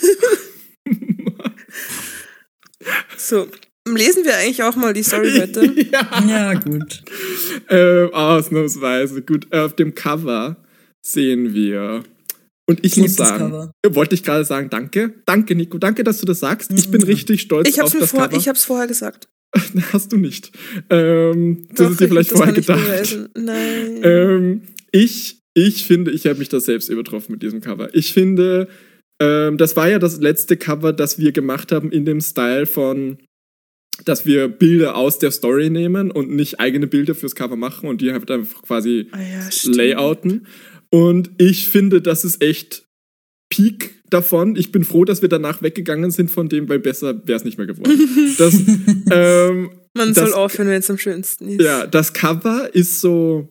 so, 3.17 3.49
lesen 3.87 4.25
wir 4.25 4.37
eigentlich 4.37 4.63
auch 4.63 4.77
mal 4.77 4.93
die 4.93 5.03
Story 5.03 5.33
heute? 5.39 5.65
ja. 5.93 6.25
Ja, 6.27 6.55
gut. 6.55 7.03
Ähm, 7.69 8.13
ausnahmsweise. 8.13 9.23
Gut, 9.23 9.53
auf 9.55 9.75
dem 9.75 9.95
Cover 9.95 10.57
sehen 11.05 11.55
wir. 11.55 12.05
Und 12.69 12.85
ich 12.85 12.93
Ich 12.93 12.99
muss 12.99 13.17
sagen, 13.17 13.71
äh, 13.83 13.95
wollte 13.95 14.15
ich 14.15 14.23
gerade 14.23 14.45
sagen, 14.45 14.69
danke. 14.69 15.15
Danke, 15.25 15.55
Nico. 15.55 15.79
Danke, 15.79 16.05
dass 16.05 16.19
du 16.19 16.27
das 16.27 16.41
sagst. 16.41 16.71
Ich 16.73 16.91
bin 16.91 17.01
Mhm. 17.01 17.07
richtig 17.07 17.41
stolz 17.41 17.67
Ich 17.69 17.79
hab's, 17.79 17.89
auf 17.89 17.95
mir 17.95 18.01
das 18.01 18.11
vor, 18.11 18.21
Cover. 18.29 18.37
ich 18.37 18.49
hab's 18.49 18.65
vorher 18.65 18.87
gesagt. 18.87 19.29
Hast 19.93 20.13
du 20.13 20.17
nicht. 20.17 20.53
Ähm, 20.91 21.67
das 21.69 21.77
Doch, 21.77 21.91
ist 21.91 22.01
dir 22.01 22.05
ich- 22.05 22.11
vielleicht 22.11 22.31
vorher 22.31 22.53
gedacht. 22.55 23.19
Nein. 23.35 24.01
Ähm, 24.03 24.63
ich, 24.93 25.41
ich 25.55 25.85
finde, 25.85 26.11
ich 26.11 26.27
habe 26.27 26.39
mich 26.39 26.49
da 26.49 26.61
selbst 26.61 26.89
übertroffen 26.89 27.33
mit 27.33 27.43
diesem 27.43 27.61
Cover. 27.61 27.95
Ich 27.95 28.13
finde, 28.13 28.69
ähm, 29.21 29.57
das 29.59 29.75
war 29.77 29.89
ja 29.89 29.99
das 29.99 30.21
letzte 30.21 30.57
Cover, 30.57 30.93
das 30.93 31.19
wir 31.19 31.33
gemacht 31.33 31.73
haben 31.73 31.91
in 31.91 32.05
dem 32.05 32.21
Style 32.21 32.67
von, 32.67 33.19
dass 34.05 34.27
wir 34.27 34.49
Bilder 34.49 34.97
aus 34.97 35.19
der 35.19 35.31
Story 35.31 35.71
nehmen 35.71 36.11
und 36.11 36.31
nicht 36.31 36.61
eigene 36.61 36.87
Bilder 36.87 37.15
fürs 37.15 37.35
Cover 37.35 37.57
machen 37.57 37.89
und 37.89 38.01
die 38.01 38.13
halt 38.13 38.31
einfach 38.31 38.63
quasi 38.63 39.09
ah, 39.13 39.19
ja, 39.21 39.49
layouten. 39.73 40.47
Und 40.91 41.31
ich 41.39 41.69
finde, 41.69 42.01
das 42.01 42.25
ist 42.25 42.43
echt 42.43 42.87
Peak 43.51 43.98
davon. 44.11 44.57
Ich 44.57 44.73
bin 44.73 44.85
froh, 44.85 45.05
dass 45.05 45.23
wir 45.23 45.29
danach 45.29 45.63
weggegangen 45.63 46.11
sind 46.11 46.31
von 46.31 46.49
dem, 46.49 46.69
weil 46.69 46.79
besser 46.79 47.21
wäre 47.27 47.37
es 47.37 47.45
nicht 47.45 47.59
mehr 47.59 47.67
geworden. 47.67 47.93
Das, 48.39 48.55
ähm, 49.11 49.71
Man 49.95 50.15
das- 50.15 50.17
soll 50.31 50.33
aufhören, 50.35 50.69
wenn 50.69 50.81
es 50.81 50.91
am 50.91 50.99
schönsten 50.99 51.49
ist. 51.49 51.63
ja, 51.63 51.87
das 51.87 52.13
Cover 52.13 52.71
ist 52.75 53.01
so 53.01 53.49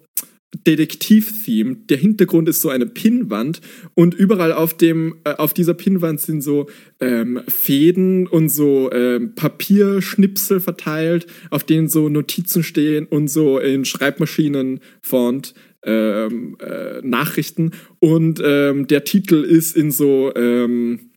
Detektiv-Theme. 0.66 1.76
Der 1.90 1.98
Hintergrund 1.98 2.48
ist 2.48 2.62
so 2.62 2.70
eine 2.70 2.86
Pinnwand 2.86 3.60
und 3.96 4.14
überall 4.14 4.54
auf 4.54 4.76
dem 4.76 5.16
äh, 5.26 5.34
auf 5.36 5.54
dieser 5.54 5.74
Pinnwand 5.74 6.22
sind 6.22 6.42
so 6.42 6.68
ähm, 7.02 7.42
Fäden 7.48 8.28
und 8.28 8.50
so 8.50 8.90
ähm, 8.92 9.36
Papierschnipsel 9.36 10.60
verteilt, 10.62 11.28
auf 11.50 11.64
denen 11.64 11.90
so 11.90 12.08
Notizen 12.10 12.64
stehen 12.64 13.06
und 13.08 13.28
so 13.28 13.60
in 13.60 13.84
Schreibmaschinen-Font 13.86 15.54
ähm, 15.88 16.58
äh, 16.60 17.02
Nachrichten 17.02 17.72
und 18.00 18.42
ähm, 18.44 18.88
der 18.88 19.06
Titel 19.06 19.44
ist 19.44 19.76
in 19.76 19.92
so 19.92 20.34
ähm, 20.36 21.12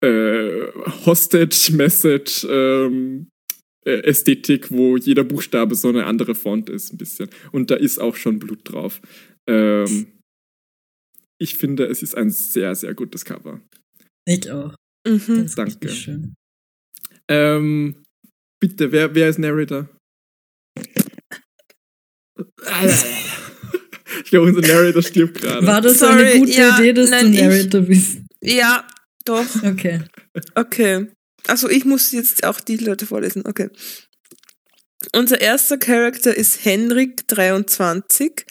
äh, 0.00 0.66
Hostage 1.06 1.72
Message 1.72 2.46
ähm, 2.50 3.28
äh, 3.86 4.02
Ästhetik, 4.02 4.72
wo 4.72 4.96
jeder 4.96 5.24
Buchstabe 5.24 5.76
so 5.76 5.88
eine 5.88 6.06
andere 6.06 6.34
Font 6.34 6.68
ist, 6.68 6.92
ein 6.92 6.98
bisschen. 6.98 7.30
Und 7.52 7.70
da 7.70 7.76
ist 7.76 8.00
auch 8.00 8.16
schon 8.16 8.40
Blut 8.40 8.60
drauf. 8.64 9.00
Ähm, 9.48 10.08
ich 11.38 11.56
finde, 11.56 11.86
es 11.86 12.02
ist 12.02 12.16
ein 12.16 12.30
sehr, 12.30 12.74
sehr 12.74 12.94
gutes 12.94 13.24
Cover. 13.24 13.60
Ich 14.26 14.50
auch. 14.50 14.74
Mhm. 15.06 15.48
Danke. 15.54 15.88
schön. 15.88 16.34
Ähm, 17.28 18.02
bitte, 18.60 18.90
wer, 18.90 19.14
wer 19.14 19.28
ist 19.28 19.38
Narrator? 19.38 19.88
ich 24.24 24.30
glaube, 24.30 24.46
unser 24.46 24.60
Narrator 24.60 25.02
stirbt 25.02 25.40
gerade. 25.40 25.66
War 25.66 25.80
das 25.80 25.98
Sorry, 25.98 26.24
eine 26.26 26.38
gute 26.40 26.52
ja, 26.52 26.78
Idee, 26.78 26.92
dass 26.92 27.10
nein, 27.10 27.32
du 27.32 27.38
ich- 27.38 27.44
Narrator 27.44 27.80
bist? 27.82 28.18
Ja, 28.40 28.86
doch. 29.24 29.46
Okay. 29.64 30.00
Okay. 30.54 31.06
Also 31.46 31.68
ich 31.68 31.84
muss 31.84 32.12
jetzt 32.12 32.44
auch 32.44 32.60
die 32.60 32.76
Leute 32.76 33.06
vorlesen. 33.06 33.44
Okay. 33.46 33.70
Unser 35.12 35.40
erster 35.40 35.78
Charakter 35.78 36.36
ist 36.36 36.64
Henrik, 36.64 37.26
23. 37.28 38.44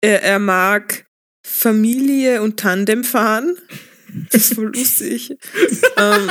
Er, 0.00 0.22
er 0.22 0.38
mag 0.38 1.06
Familie 1.46 2.42
und 2.42 2.58
Tandem 2.58 3.04
fahren. 3.04 3.56
Das 4.30 4.42
ist 4.42 4.54
voll 4.54 4.72
lustig. 4.74 5.30
ähm, 5.96 6.30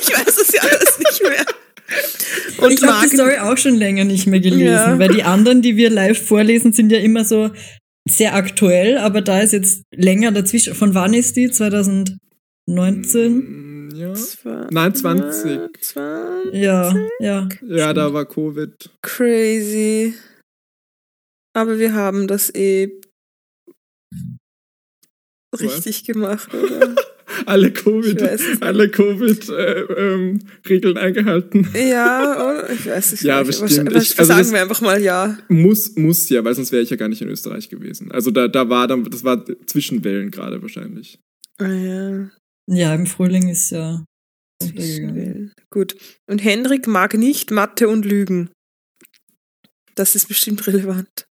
ich 0.00 0.12
weiß 0.12 0.36
das 0.36 0.52
ja 0.52 0.62
alles 0.62 0.98
nicht 0.98 1.22
mehr. 1.22 1.46
Und 2.58 2.72
ich 2.72 2.82
habe 2.82 3.06
die 3.06 3.14
Story 3.14 3.38
auch 3.38 3.56
schon 3.56 3.74
länger 3.76 4.04
nicht 4.04 4.26
mehr 4.26 4.40
gelesen, 4.40 4.66
Ja. 4.74 4.98
weil 4.98 5.08
die 5.08 5.22
anderen, 5.22 5.62
die 5.62 5.76
wir 5.76 5.90
live 5.90 6.20
vorlesen, 6.26 6.72
sind 6.72 6.90
ja 6.92 6.98
immer 6.98 7.24
so 7.24 7.50
sehr 8.08 8.34
aktuell, 8.34 8.98
aber 8.98 9.20
da 9.22 9.40
ist 9.40 9.52
jetzt 9.52 9.82
länger 9.94 10.32
dazwischen. 10.32 10.74
Von 10.74 10.94
wann 10.94 11.14
ist 11.14 11.36
die? 11.36 11.50
2019? 11.50 12.18
Mm, 13.36 13.90
Ja. 13.94 14.14
Zwei- 14.14 14.66
Nein, 14.70 14.94
20. 14.94 15.60
20. 15.80 16.54
Ja, 16.54 16.94
ja. 17.20 17.48
Ja, 17.66 17.92
da 17.94 18.12
war 18.12 18.26
Covid. 18.26 18.90
Crazy. 19.02 20.14
Aber 21.54 21.78
wir 21.78 21.92
haben 21.94 22.28
das 22.28 22.54
eh 22.54 22.90
richtig 25.58 26.04
gemacht, 26.04 26.52
oder? 26.54 26.94
alle 27.46 27.70
Covid, 27.70 28.20
weiß 28.20 28.40
es 28.40 28.48
nicht. 28.48 28.62
alle 28.62 28.88
Covid-Regeln 28.88 30.96
eingehalten. 30.96 31.68
Ja? 31.74 32.64
Ich 32.72 32.86
weiß 32.86 33.12
nicht. 33.12 33.22
Ja, 33.24 33.42
bestimmt. 33.42 33.94
was- 33.94 34.10
Ich- 34.12 34.18
also 34.18 34.32
sagen 34.32 34.52
wir 34.52 34.62
einfach 34.62 34.80
mal 34.80 35.00
ja. 35.02 35.38
Muss, 35.48 35.96
muss 35.96 36.28
ja, 36.28 36.44
weil 36.44 36.54
sonst 36.54 36.72
wäre 36.72 36.82
ich 36.82 36.90
ja 36.90 36.96
gar 36.96 37.08
nicht 37.08 37.22
in 37.22 37.28
Österreich 37.28 37.68
gewesen. 37.68 38.10
Also 38.12 38.30
da, 38.30 38.48
da 38.48 38.68
war 38.68 38.86
dann, 38.88 39.04
das 39.04 39.24
war 39.24 39.44
Zwischenwellen 39.66 40.30
gerade 40.30 40.60
wahrscheinlich. 40.62 41.18
Ah, 41.58 41.68
ja. 41.72 42.30
Ja, 42.70 42.94
im 42.94 43.06
Frühling 43.06 43.48
ist 43.48 43.70
ja. 43.70 44.04
Gut. 45.70 45.96
Und 46.28 46.44
Henrik 46.44 46.86
mag 46.86 47.14
nicht 47.14 47.50
Mathe 47.50 47.88
und 47.88 48.04
Lügen. 48.04 48.50
Das 49.94 50.14
ist 50.14 50.28
bestimmt 50.28 50.66
relevant. 50.66 51.24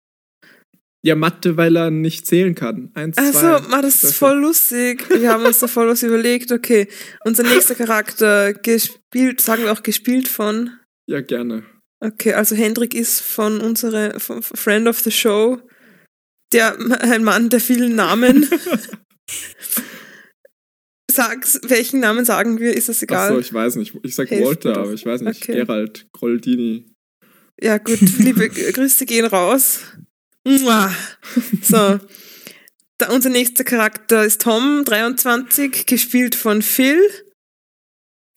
Ja, 1.06 1.14
Mathe, 1.14 1.56
weil 1.56 1.76
er 1.76 1.92
nicht 1.92 2.26
zählen 2.26 2.56
kann. 2.56 2.90
Eins, 2.96 3.20
Also, 3.20 3.60
zwei. 3.60 3.82
das 3.82 4.04
ist 4.04 4.16
voll 4.16 4.40
lustig. 4.40 5.08
Wir 5.10 5.32
haben 5.32 5.46
uns 5.46 5.60
da 5.60 5.68
voll 5.68 5.88
was 5.88 6.02
überlegt. 6.02 6.52
Okay, 6.52 6.88
unser 7.24 7.44
nächster 7.44 7.76
Charakter, 7.76 8.54
gespielt, 8.54 9.40
sagen 9.40 9.66
wir 9.66 9.72
auch 9.72 9.84
gespielt 9.84 10.28
von. 10.28 10.72
Ja, 11.08 11.22
gerne. 11.22 11.64
Okay, 12.00 12.34
also 12.34 12.56
Hendrik 12.56 12.96
ist 12.96 13.22
von 13.22 13.62
unserer 13.62 14.20
von 14.20 14.42
Friend 14.42 14.88
of 14.88 15.00
the 15.02 15.12
Show, 15.12 15.60
der 16.52 16.76
ein 17.02 17.24
Mann 17.24 17.50
der 17.50 17.60
vielen 17.60 17.96
Namen. 17.96 18.50
Sag's, 21.12 21.60
welchen 21.68 22.00
Namen 22.00 22.26
sagen 22.26 22.60
wir? 22.60 22.76
Ist 22.76 22.90
das 22.90 23.04
egal? 23.04 23.30
Achso, 23.30 23.40
ich 23.40 23.54
weiß 23.54 23.76
nicht. 23.76 23.96
Ich 24.02 24.16
sag 24.16 24.32
mir 24.32 24.44
Walter, 24.44 24.78
aber 24.78 24.94
ich 24.94 25.06
weiß 25.06 25.22
nicht. 25.22 25.44
Okay. 25.44 25.54
Gerald, 25.54 26.08
Groldini. 26.14 26.92
Ja, 27.62 27.78
gut, 27.78 28.00
liebe 28.18 28.50
Grüße 28.50 29.06
gehen 29.06 29.26
raus. 29.26 29.82
So. 31.62 32.00
Da, 32.98 33.10
unser 33.10 33.30
nächster 33.30 33.66
Charakter 33.66 34.24
ist 34.24 34.42
Tom, 34.42 34.86
23, 34.86 35.86
gespielt 35.86 36.34
von 36.34 36.62
Phil. 36.62 37.02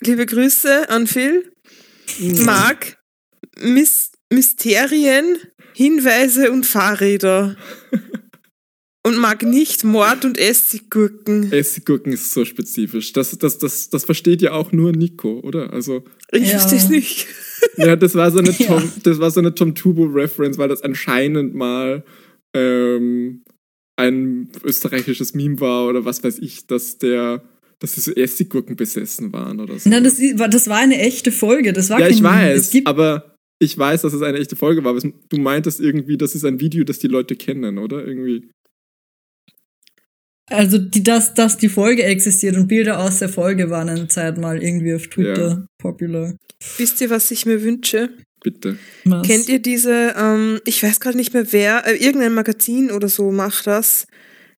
Liebe 0.01 0.27
Grüße 0.27 0.89
an 0.89 1.07
Phil. 1.07 1.53
Mag 2.19 2.99
Mys 3.61 4.11
Mysterien, 4.31 5.39
Hinweise 5.75 6.51
und 6.51 6.67
Fahrräder. 6.67 7.57
Und 9.09 9.17
mag 9.17 9.43
nicht 9.43 9.85
Mord 9.85 10.27
und 10.27 10.37
Essiggurken. 10.37 11.51
Essiggurken 11.51 12.13
ist 12.13 12.31
so 12.31 12.45
spezifisch. 12.45 13.15
Das, 13.15 13.39
das, 13.39 13.57
das, 13.57 13.89
das 13.89 14.05
versteht 14.05 14.43
ja 14.43 14.53
auch 14.53 14.71
nur 14.71 14.93
Nico, 14.93 15.41
oder? 15.41 15.73
Also, 15.73 16.05
Ich 16.31 16.43
Ja. 16.43 16.59
verstehe 16.59 16.79
es 16.79 16.91
nicht. 16.91 17.27
ja, 17.79 17.97
das 17.97 18.15
war 18.15 18.31
so 18.31 18.39
eine 18.39 18.51
Ja. 18.59 18.67
Tom, 18.67 18.93
das 19.03 19.19
war 19.19 19.31
so 19.31 19.41
eine 19.41 19.55
Tom 19.55 19.75
Turbo-Reference, 19.75 20.59
weil 20.59 20.69
das 20.69 20.83
anscheinend 20.83 21.55
mal 21.55 22.05
ähm, 22.55 23.45
ein 23.97 24.51
österreichisches 24.63 25.33
Meme 25.33 25.59
war 25.59 25.87
oder 25.89 26.05
was 26.05 26.23
weiß 26.23 26.39
ich, 26.41 26.67
dass 26.67 26.99
der, 26.99 27.43
dass 27.79 27.95
sie 27.95 28.03
so 28.03 28.13
Essiggurken 28.13 28.77
besessen 28.77 29.33
waren 29.33 29.59
oder 29.61 29.79
so. 29.79 29.89
Nein, 29.89 30.05
das, 30.05 30.21
das 30.51 30.69
war 30.69 30.77
eine 30.77 30.99
echte 30.99 31.33
Folge. 31.33 31.73
Das 31.73 31.89
war 31.89 31.99
ja, 31.99 32.09
kein 32.09 32.15
ich 32.15 32.23
weiß, 32.23 32.71
gibt, 32.71 32.87
aber 32.87 33.35
ich 33.59 33.77
weiß, 33.77 34.03
dass 34.03 34.13
es 34.13 34.23
eine 34.23 34.39
echte 34.39 34.55
Folge 34.55 34.85
war. 34.85 34.95
Du 35.29 35.37
meintest 35.39 35.81
irgendwie, 35.81 36.17
das 36.19 36.35
ist 36.35 36.45
ein 36.45 36.61
Video, 36.61 36.85
das 36.85 36.99
die 36.99 37.09
Leute 37.09 37.37
kennen, 37.37 37.79
oder? 37.79 38.07
Irgendwie. 38.07 38.51
Also, 40.51 40.79
die, 40.79 41.03
dass, 41.03 41.35
dass 41.35 41.57
die 41.57 41.69
Folge 41.69 42.05
existiert 42.05 42.57
und 42.57 42.69
Bilder 42.69 42.99
aus 43.01 43.19
der 43.19 43.29
Folge 43.29 43.71
waren 43.71 43.89
eine 43.89 44.09
Zeit 44.09 44.39
mal 44.39 44.63
irgendwie 44.63 44.95
auf 44.95 45.07
Twitter 45.09 45.67
popular. 45.79 46.35
Wisst 46.77 47.01
ihr, 47.01 47.11
was 47.11 47.31
ich 47.31 47.47
mir 47.47 47.63
wünsche? 47.63 48.11
Bitte. 48.43 48.79
Was? 49.05 49.27
Kennt 49.27 49.49
ihr 49.49 49.61
diese, 49.61 50.15
ähm, 50.17 50.61
ich 50.65 50.83
weiß 50.83 51.01
gerade 51.01 51.17
nicht 51.17 51.35
mehr 51.35 51.53
wer, 51.53 51.87
äh, 51.87 51.97
irgendein 51.97 52.35
Magazin 52.35 52.91
oder 52.91 53.09
so 53.09 53.31
macht 53.31 53.67
das. 53.67 54.07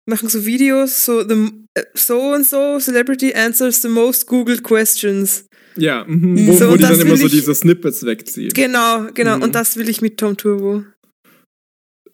Machen 0.07 0.29
so 0.29 0.45
Videos, 0.47 1.05
so 1.05 1.27
the, 1.27 1.51
äh, 1.75 1.83
so 1.95 2.33
and 2.33 2.47
so 2.47 2.79
Celebrity 2.81 3.35
answers 3.35 3.83
the 3.83 3.89
most 3.89 4.27
googled 4.27 4.63
questions. 4.63 5.45
Ja, 5.77 6.05
mhm, 6.07 6.47
wo, 6.47 6.53
So, 6.55 6.71
wo 6.71 6.77
die 6.77 6.83
dann 6.83 7.01
immer 7.01 7.17
so 7.17 7.29
diese 7.29 7.55
Snippets 7.55 8.05
wegziehen. 8.05 8.53
Genau, 8.53 9.07
genau. 9.15 9.37
Mhm. 9.37 9.43
Und 9.45 9.55
das 9.55 9.77
will 9.77 9.89
ich 9.89 10.01
mit 10.01 10.19
Tom 10.19 10.37
Turbo. 10.37 10.85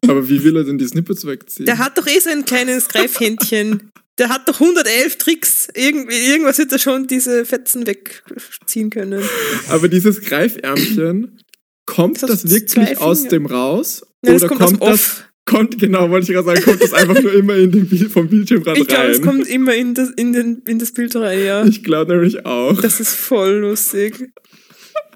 Aber 0.08 0.28
wie 0.28 0.42
will 0.44 0.56
er 0.56 0.64
denn 0.64 0.78
die 0.78 0.86
Snippets 0.86 1.26
wegziehen? 1.26 1.66
Der 1.66 1.78
hat 1.78 1.96
doch 1.98 2.06
eh 2.06 2.18
so 2.20 2.30
ein 2.30 2.44
kleines 2.44 2.88
Greifhändchen. 2.88 3.90
Der 4.18 4.28
hat 4.28 4.48
doch 4.48 4.60
111 4.60 5.16
Tricks. 5.18 5.68
Irgendwie, 5.74 6.14
irgendwas 6.16 6.58
wird 6.58 6.70
er 6.72 6.78
schon 6.78 7.06
diese 7.06 7.44
Fetzen 7.44 7.86
wegziehen 7.86 8.90
können. 8.90 9.22
Aber 9.68 9.88
dieses 9.88 10.20
Greifärmchen, 10.20 11.38
kommt 11.86 12.22
Das 12.22 12.42
das, 12.42 12.50
wirklich 12.50 12.98
aus 12.98 13.24
dem 13.28 13.46
raus? 13.46 14.02
Nein, 14.22 14.34
das 14.34 14.42
oder 14.44 14.48
kommt 14.56 14.60
kommt 14.60 14.82
das, 14.82 14.88
Off. 14.88 15.24
kommt, 15.44 15.78
genau, 15.78 16.08
wollte 16.10 16.24
ich 16.30 16.32
gerade 16.32 16.46
sagen, 16.46 16.62
kommt 16.62 16.82
das 16.82 16.92
einfach 16.94 17.20
nur 17.20 17.32
immer 17.34 17.56
in 17.56 17.70
den 17.72 17.88
Bild, 17.88 18.10
vom 18.10 18.28
Bildschirmrand 18.28 18.78
Ich 18.78 18.86
glaube, 18.86 19.02
rein? 19.02 19.10
es 19.10 19.20
kommt 19.22 19.46
immer 19.48 19.74
in 19.74 19.94
das, 19.94 20.10
in, 20.10 20.32
den, 20.32 20.62
in 20.66 20.78
das 20.78 20.92
Bild 20.92 21.14
rein, 21.16 21.44
ja. 21.44 21.64
ich 21.66 21.82
glaube 21.84 22.12
nämlich 22.12 22.46
auch. 22.46 22.80
Das 22.80 23.00
ist 23.00 23.14
voll 23.14 23.56
lustig. 23.56 24.30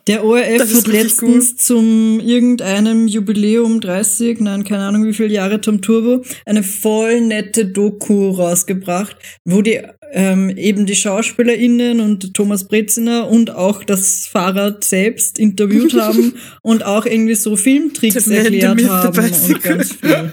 Der 0.09 0.25
ORF 0.25 0.75
hat 0.75 0.87
letztens 0.87 1.57
zum 1.57 2.19
irgendeinem 2.21 3.07
Jubiläum 3.07 3.83
30, 3.83 4.41
nein, 4.41 4.65
keine 4.65 4.85
Ahnung 4.85 5.05
wie 5.05 5.13
viele 5.13 5.29
Jahre 5.29 5.61
Tom 5.61 5.83
Turbo, 5.83 6.25
eine 6.47 6.63
voll 6.63 7.21
nette 7.21 7.67
Doku 7.67 8.31
rausgebracht, 8.31 9.17
wo 9.45 9.61
die 9.61 9.83
ähm, 10.13 10.49
eben 10.57 10.87
die 10.87 10.97
SchauspielerInnen 10.97 12.01
und 12.01 12.33
Thomas 12.33 12.67
Breziner 12.67 13.29
und 13.29 13.51
auch 13.51 13.85
das 13.85 14.27
Fahrrad 14.27 14.83
selbst 14.83 15.39
interviewt 15.39 15.93
haben 16.01 16.33
und 16.63 16.87
auch 16.87 17.05
irgendwie 17.05 17.35
so 17.35 17.57
Filmtricks 17.57 18.27
erklärt 18.27 18.65
haben 18.65 18.89
und 18.89 19.63
ganz 19.63 19.93
viel. 19.93 20.33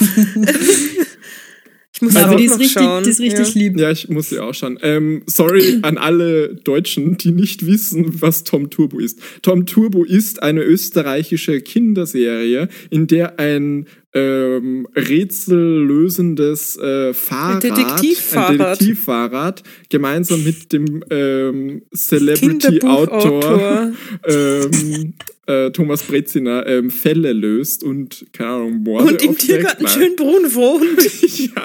Ich 2.02 2.08
muss 2.08 2.16
Aber 2.16 2.32
auch 2.32 2.36
die 2.36 2.46
ist 2.46 2.58
richtig, 2.58 2.72
schauen. 2.72 3.04
die 3.04 3.10
ist 3.10 3.20
richtig 3.20 3.54
ja. 3.54 3.60
lieb. 3.60 3.78
Ja, 3.78 3.92
ich 3.92 4.08
muss 4.08 4.30
sie 4.30 4.40
auch 4.40 4.52
schauen. 4.52 4.76
Ähm, 4.82 5.22
sorry 5.26 5.78
an 5.82 5.98
alle 5.98 6.48
Deutschen, 6.48 7.16
die 7.16 7.30
nicht 7.30 7.64
wissen, 7.64 8.20
was 8.20 8.42
Tom 8.42 8.70
Turbo 8.70 8.98
ist. 8.98 9.20
Tom 9.42 9.66
Turbo 9.66 10.02
ist 10.02 10.42
eine 10.42 10.62
österreichische 10.64 11.60
Kinderserie, 11.60 12.68
in 12.90 13.06
der 13.06 13.38
ein 13.38 13.86
ähm, 14.14 14.88
rätsellösendes 14.96 16.76
äh, 16.76 17.14
Fahrrad, 17.14 17.62
Detektivfahrrad. 17.62 18.50
ein 18.50 18.58
Detektivfahrrad, 18.58 19.62
gemeinsam 19.88 20.42
mit 20.42 20.72
dem 20.72 21.04
ähm, 21.08 21.82
Celebrity-Autor 21.94 23.92
ähm, 24.26 25.14
äh, 25.46 25.70
Thomas 25.70 26.02
Breziner 26.04 26.66
ähm, 26.66 26.90
Fälle 26.90 27.32
löst 27.32 27.82
und, 27.82 28.26
keine 28.32 28.50
Ahnung, 28.50 28.82
Morde 28.82 29.04
Und 29.06 29.22
im. 29.22 29.36
Tiergarten. 29.36 29.88
Schönbrunn 29.88 30.54
wohnt. 30.54 31.00
ja. 31.38 31.64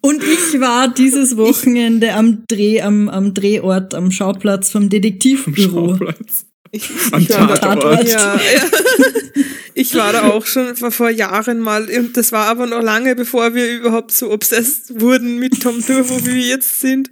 Und 0.00 0.22
ich 0.22 0.60
war 0.60 0.92
dieses 0.92 1.36
Wochenende 1.36 2.12
am 2.14 2.44
Dreh, 2.46 2.82
am, 2.82 3.08
am 3.08 3.32
Drehort, 3.32 3.94
am 3.94 4.10
Schauplatz 4.10 4.70
vom 4.70 4.88
Detektivbüro. 4.90 5.96
Schauplatz. 5.96 6.46
Ich, 6.72 6.90
Am 7.12 7.22
ich 7.22 7.30
war 7.30 7.46
da, 7.46 7.56
Tatort. 7.56 8.08
ja, 8.08 8.34
ja. 8.34 8.40
Ich 9.76 9.94
war 9.96 10.12
da 10.12 10.24
auch 10.30 10.46
schon 10.46 10.76
vor, 10.76 10.90
vor 10.92 11.10
Jahren 11.10 11.58
mal 11.58 11.88
und 11.88 12.16
das 12.16 12.30
war 12.32 12.46
aber 12.46 12.66
noch 12.66 12.82
lange, 12.82 13.16
bevor 13.16 13.54
wir 13.54 13.72
überhaupt 13.76 14.12
so 14.12 14.30
obsessed 14.30 15.00
wurden 15.00 15.38
mit 15.40 15.60
Tom 15.62 15.84
Turbo, 15.84 16.24
wie 16.26 16.34
wir 16.34 16.46
jetzt 16.46 16.80
sind. 16.80 17.10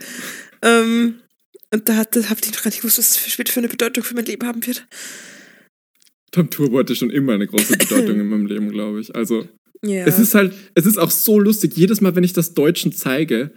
Ähm, 0.62 1.14
und 1.72 1.88
da 1.88 1.96
hat- 1.96 2.14
da 2.14 2.20
hab 2.28 2.38
ich 2.44 2.52
noch 2.52 2.62
gar 2.62 2.70
nicht 2.70 2.80
gewusst, 2.82 2.98
was 2.98 3.14
das 3.14 3.50
für 3.50 3.58
eine 3.60 3.68
Bedeutung 3.68 4.04
für 4.04 4.14
mein 4.14 4.26
Leben 4.26 4.46
haben 4.46 4.64
wird. 4.66 4.86
Tom 6.32 6.50
Turbo 6.50 6.78
hatte 6.78 6.96
schon 6.96 7.10
immer 7.10 7.34
eine 7.34 7.46
große 7.46 7.76
Bedeutung 7.76 8.18
in 8.20 8.28
meinem 8.28 8.46
Leben, 8.46 8.70
glaube 8.70 9.00
ich. 9.00 9.14
Also, 9.14 9.46
Ja. 9.84 10.04
es 10.06 10.18
ist 10.18 10.34
halt, 10.34 10.52
es 10.74 10.86
ist 10.86 10.98
auch 10.98 11.10
so 11.10 11.38
lustig. 11.38 11.72
Jedes 11.76 12.00
Mal, 12.00 12.16
wenn 12.16 12.24
ich 12.24 12.32
das 12.32 12.54
Deutschen 12.54 12.92
zeige, 12.92 13.52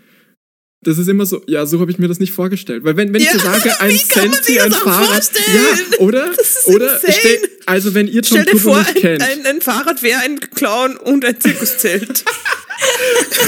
das 0.84 0.98
ist 1.00 1.08
immer 1.08 1.26
so, 1.26 1.42
ja, 1.48 1.66
so 1.66 1.80
habe 1.80 1.90
ich 1.90 1.98
mir 1.98 2.08
das 2.08 2.20
nicht 2.20 2.34
vorgestellt. 2.34 2.84
Weil 2.84 2.96
wenn, 2.98 3.12
wenn 3.14 3.22
ich 3.22 3.28
Ja, 3.28 3.34
so 3.34 3.40
sage, 3.46 3.80
ein 3.82 3.92
sich 3.92 4.08
das 4.10 4.18
ein 4.66 4.72
Fahrrad, 4.72 5.08
vorstellen? 5.08 5.78
ja, 5.92 5.98
oder? 6.00 6.32
Oder 6.68 7.00
stell, 7.00 7.40
also 7.66 7.94
wenn 7.96 8.08
ihr 8.08 8.22
Tom 8.22 8.40
dir 8.40 8.46
Turbo 8.46 8.78
nicht 8.78 8.90
ein, 8.90 8.96
kennt, 8.96 9.22
ein, 9.24 9.46
ein 9.46 9.62
Fahrrad 9.62 10.04
wäre 10.04 10.20
ein 10.20 10.40
Clown 10.40 10.98
und 10.98 11.26
ein 11.26 11.40
Zirkuszelt. 11.40 12.24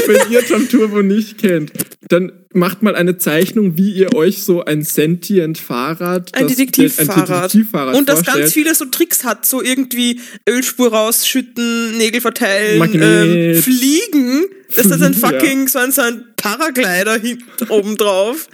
wenn 0.08 0.32
ihr 0.32 0.46
Tom 0.46 0.68
Turbo 0.70 1.02
nicht 1.02 1.38
kennt, 1.38 1.72
dann 2.10 2.32
macht 2.54 2.82
mal 2.82 2.96
eine 2.96 3.18
Zeichnung, 3.18 3.78
wie 3.78 3.92
ihr 3.92 4.13
euch 4.16 4.44
so 4.44 4.63
ein 4.63 4.82
sentient 4.84 5.58
Fahrrad, 5.58 6.34
Ein 6.36 6.48
Detektivfahrrad. 6.48 7.18
ein 7.20 7.26
Detektivfahrrad 7.50 7.96
Und 7.96 8.10
das 8.10 8.20
vorstellt. 8.20 8.38
ganz 8.44 8.54
viele 8.54 8.76
so 8.76 8.86
Tricks 8.86 9.24
hat, 9.24 9.46
so 9.46 9.62
irgendwie 9.62 10.20
Ölspur 10.50 10.92
rausschütten, 10.92 11.98
Nägel 11.98 12.22
verteilen, 12.22 12.82
ähm, 12.94 13.62
fliegen. 13.62 14.46
Das 14.76 14.86
ist 14.88 15.02
ein 15.02 15.13
Ja. 15.22 15.30
fucking, 15.30 15.68
so 15.68 15.80
ein, 15.80 15.92
so 15.92 16.02
ein 16.02 16.26
Paraglider 16.38 17.20
oben 17.70 17.96
drauf. 17.98 18.48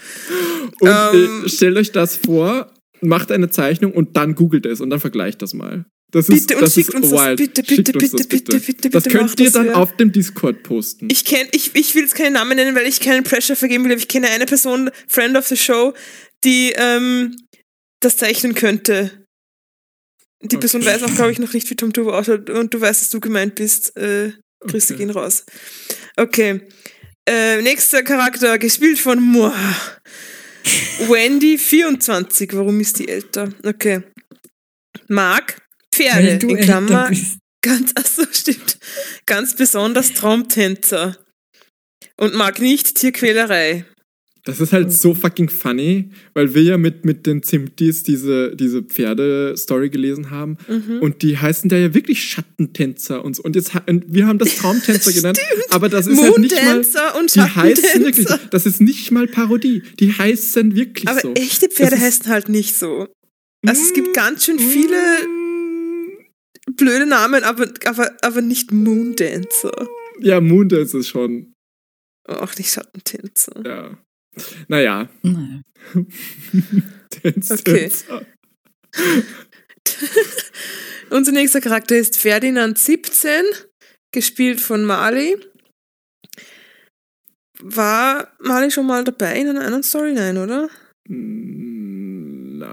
Und 0.80 0.90
Ähm, 0.90 1.44
äh, 1.46 1.50
stellt 1.50 1.78
euch 1.78 1.92
das 1.92 2.18
vor, 2.18 2.72
macht 3.02 3.32
eine 3.32 3.50
Zeichnung 3.50 3.92
und 3.94 4.16
dann 4.18 4.36
googelt 4.36 4.66
es 4.66 4.82
und 4.82 4.90
dann 4.90 5.00
vergleicht 5.00 5.42
das 5.42 5.54
mal. 5.54 5.86
Das 6.14 6.30
ist, 6.30 6.48
Bitte 6.48 6.56
und 6.58 6.62
das 6.62 6.74
schickt 6.76 6.90
ist 6.90 6.96
uns 6.96 7.10
das, 7.10 7.26
wild. 7.26 7.38
bitte, 7.38 7.66
Schickt 7.66 7.86
bitte, 7.92 8.00
uns 8.00 8.12
bitte, 8.12 8.18
das 8.18 8.28
bitte, 8.28 8.60
bitte, 8.60 8.90
Das 8.92 9.04
bitte, 9.04 9.18
könnt 9.18 9.40
ihr 9.40 9.46
das, 9.46 9.54
dann 9.54 9.70
auf 9.72 9.98
dem 9.98 10.12
Discord 10.12 10.62
posten. 10.62 11.08
Ich 11.12 11.26
kenne, 11.26 11.50
ich, 11.54 11.72
ich 11.76 11.96
will 11.96 12.04
jetzt 12.04 12.14
keinen 12.14 12.34
Namen 12.34 12.56
nennen, 12.56 12.76
weil 12.76 12.86
ich 12.86 13.00
keinen 13.00 13.24
Pressure 13.24 13.56
vergeben 13.56 13.84
will, 13.86 13.92
aber 13.92 14.00
ich 14.00 14.08
kenne 14.08 14.30
eine 14.30 14.46
Person, 14.46 14.92
Friend 15.08 15.36
of 15.36 15.48
the 15.48 15.58
Show, 15.58 15.94
die 16.44 16.72
ähm, 16.78 17.36
das 18.00 18.18
zeichnen 18.18 18.54
könnte. 18.54 19.26
Die 20.44 20.58
Person 20.58 20.82
Okay. 20.82 20.92
weiß 20.92 21.04
auch, 21.04 21.16
glaube 21.16 21.32
ich, 21.32 21.40
noch 21.40 21.52
nicht, 21.54 21.68
wie 21.72 21.76
Tom 21.76 21.92
Turbo 21.94 22.12
ausschaut 22.12 22.48
und 22.52 22.72
du 22.74 22.80
weißt, 22.80 23.02
dass 23.02 23.10
du 23.10 23.20
gemeint 23.20 23.56
bist. 23.56 23.98
Äh, 23.98 24.34
Grüße 24.60 24.94
Okay. 24.94 25.04
gehen 25.06 25.10
raus. 25.10 25.46
Okay. 26.16 26.62
Äh, 27.28 27.62
nächster 27.64 28.04
Charakter, 28.04 28.60
gespielt 28.60 29.00
von 29.00 29.20
Moa. 29.20 29.56
Wendy, 31.08 31.58
24. 31.58 32.54
Warum 32.54 32.80
ist 32.82 33.00
die 33.00 33.08
älter? 33.08 33.50
Okay. 33.66 34.04
Mark, 35.08 35.58
Pferde, 35.94 36.28
Weil 36.28 36.40
du 36.40 36.48
in 36.50 36.58
Klammer, 36.58 37.10
bist. 37.10 37.38
ganz, 37.62 37.92
achso, 37.96 38.24
stimmt. 38.32 38.78
Ganz 39.26 39.56
besonders 39.56 40.14
Traumtänzer. 40.14 41.18
Und 42.18 42.36
mag 42.36 42.60
nicht 42.60 42.96
Tierquälerei. 42.96 43.86
Das 44.46 44.60
ist 44.60 44.74
halt 44.74 44.92
so 44.92 45.14
fucking 45.16 45.48
funny, 45.48 46.10
weil 46.34 46.54
wir 46.54 46.64
ja 46.64 46.78
mit, 46.78 47.06
mit 47.06 47.26
den 47.26 47.44
Zimtis 47.44 48.04
diese, 48.04 48.54
diese 48.58 48.84
Pferde-Story 48.84 49.90
gelesen 49.90 50.32
haben. 50.32 50.58
Mhm. 50.68 51.00
Und 51.00 51.22
die 51.22 51.38
heißen 51.38 51.70
da 51.70 51.78
ja 51.78 51.94
wirklich 51.94 52.22
Schattentänzer 52.26 53.24
und 53.24 53.38
so. 53.38 53.44
Und 53.44 53.56
jetzt 53.56 53.72
und 53.88 54.04
wir 54.14 54.28
haben 54.28 54.40
das 54.40 54.58
Traumtänzer 54.58 55.14
genannt. 55.14 55.40
Aber 55.70 55.88
das 55.88 56.08
ist 56.08 56.22
halt 56.22 56.38
nicht 56.40 56.62
mal. 56.62 56.82
Und 57.18 57.34
Die 57.34 57.40
heißen 57.40 58.04
wirklich, 58.04 58.28
Schattentänzer. 58.28 58.40
das 58.52 58.66
ist 58.66 58.82
nicht 58.82 59.12
mal 59.12 59.28
Parodie. 59.28 59.82
Die 60.02 60.12
heißen 60.12 60.76
wirklich 60.76 61.08
Aber 61.08 61.22
so. 61.22 61.34
echte 61.36 61.70
Pferde 61.70 61.98
heißen 61.98 62.28
halt 62.28 62.50
nicht 62.50 62.76
so. 62.76 63.08
Also 63.66 63.82
es 63.82 63.94
gibt 63.94 64.14
ganz 64.14 64.44
schön 64.44 64.60
viele 64.60 64.98
Mm. 64.98 65.33
Blöde 66.72 67.06
Namen, 67.06 67.44
aber, 67.44 67.68
aber, 67.86 68.12
aber 68.22 68.42
nicht 68.42 68.72
Moondancer. 68.72 69.88
Ja, 70.20 70.42
Moondance 70.42 70.98
ist 70.98 71.10
schon. 71.10 71.54
Auch 72.28 72.56
nicht 72.56 72.72
Schattentänzer. 72.72 73.62
Ja. 73.66 73.98
Naja. 74.68 75.10
Naja. 75.22 75.62
Dance, 77.24 77.54
Okay. 77.54 77.90
Tänzer. 77.90 78.26
Unser 81.10 81.32
nächster 81.32 81.62
Charakter 81.62 81.96
ist 81.96 82.18
Ferdinand 82.18 82.78
17, 82.80 83.44
gespielt 84.12 84.60
von 84.62 84.86
Mali. 84.86 85.38
War 87.62 88.34
Mali 88.40 88.72
schon 88.72 88.88
mal 88.88 89.04
dabei 89.04 89.40
in 89.40 89.50
einer 89.50 89.62
anderen 89.62 89.84
Story? 89.84 90.14
Nein, 90.14 90.38
oder? 90.38 90.70
Nein. 91.08 92.64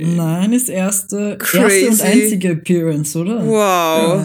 Nein, 0.00 0.52
ist 0.52 0.68
erste, 0.68 1.36
Crazy. 1.38 1.84
erste 1.86 2.04
und 2.04 2.10
einzige 2.12 2.50
Appearance, 2.52 3.18
oder? 3.18 3.44
Wow. 3.44 4.24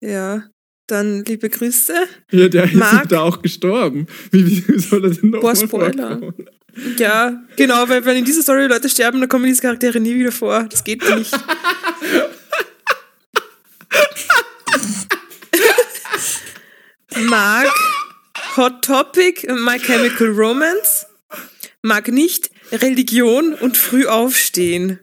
Ja. 0.00 0.08
Ja. 0.08 0.42
Dann 0.88 1.24
liebe 1.24 1.48
Grüße. 1.48 1.94
Ja, 2.32 2.48
der 2.48 2.64
ist 2.64 2.74
Mark- 2.74 3.08
da 3.08 3.20
auch 3.20 3.40
gestorben. 3.40 4.06
Wie, 4.30 4.66
wie 4.68 4.78
soll 4.78 5.04
er 5.04 5.10
denn 5.10 5.30
noch 5.30 5.40
Boah, 5.40 5.54
Spoiler. 5.56 5.92
vorkommen? 6.18 6.34
Ja, 6.98 7.40
genau, 7.56 7.88
weil 7.88 8.04
wenn 8.04 8.16
in 8.16 8.24
dieser 8.24 8.42
Story 8.42 8.66
Leute 8.66 8.88
sterben, 8.88 9.20
dann 9.20 9.28
kommen 9.28 9.44
diese 9.44 9.62
Charaktere 9.62 10.00
nie 10.00 10.14
wieder 10.14 10.32
vor. 10.32 10.64
Das 10.70 10.82
geht 10.82 11.02
nicht. 11.16 11.32
Mag 17.28 17.68
Hot 18.56 18.82
Topic, 18.84 19.46
My 19.52 19.78
Chemical 19.78 20.28
Romance. 20.28 21.06
Mag 21.82 22.08
nicht 22.08 22.50
Religion 22.72 23.54
und 23.54 23.76
früh 23.76 24.06
aufstehen. 24.06 24.98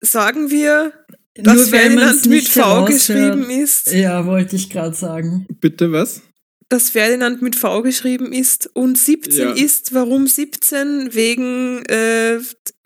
Sagen 0.00 0.50
wir, 0.50 0.92
dass 1.34 1.56
Nur 1.56 1.66
Ferdinand 1.66 2.26
mit 2.26 2.48
V 2.48 2.84
geschrieben 2.86 3.48
ist. 3.50 3.92
Ja, 3.92 4.26
wollte 4.26 4.56
ich 4.56 4.68
gerade 4.70 4.94
sagen. 4.96 5.46
Bitte 5.60 5.92
was? 5.92 6.22
dass 6.68 6.88
Ferdinand 6.88 7.42
mit 7.42 7.54
V 7.54 7.82
geschrieben 7.82 8.32
ist 8.32 8.70
und 8.72 8.96
17 8.96 9.38
Ja. 9.48 9.52
ist, 9.52 9.92
warum 9.92 10.26
17? 10.26 11.12
Wegen, 11.12 11.84
äh, 11.84 12.38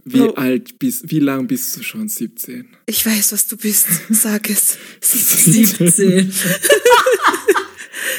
Wie 0.04 0.18
No. 0.18 0.30
alt 0.34 0.80
bist 0.80 1.08
Wie 1.08 1.20
lang 1.20 1.46
bist 1.46 1.76
du 1.76 1.84
schon? 1.84 2.08
17? 2.08 2.66
ich 2.86 3.06
weiß, 3.06 3.30
was 3.30 3.46
du 3.46 3.56
bist, 3.56 3.86
sag 4.10 4.50
es. 4.50 4.76
17. 5.00 5.68
17. 5.76 6.32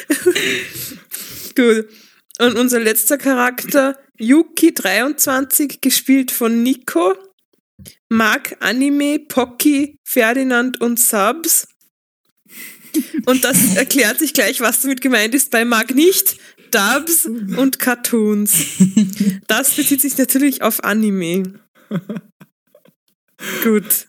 Gut. 1.55 1.87
Und 2.39 2.57
unser 2.57 2.79
letzter 2.79 3.17
Charakter, 3.17 3.97
Yuki 4.17 4.73
23, 4.73 5.81
gespielt 5.81 6.31
von 6.31 6.61
Nico, 6.61 7.15
mag 8.09 8.57
Anime, 8.59 9.19
Pocky, 9.19 9.97
Ferdinand 10.03 10.79
und 10.81 10.99
Subs. 10.99 11.67
Und 13.25 13.43
das 13.43 13.75
erklärt 13.75 14.19
sich 14.19 14.33
gleich, 14.33 14.61
was 14.61 14.81
damit 14.81 15.01
gemeint 15.01 15.33
ist 15.33 15.51
bei 15.51 15.65
mag 15.65 15.93
nicht, 15.93 16.37
Dubs 16.71 17.25
und 17.25 17.79
Cartoons. 17.79 18.53
Das 19.47 19.75
bezieht 19.75 20.01
sich 20.01 20.17
natürlich 20.17 20.61
auf 20.61 20.83
Anime. 20.83 21.59
Gut. 23.63 24.07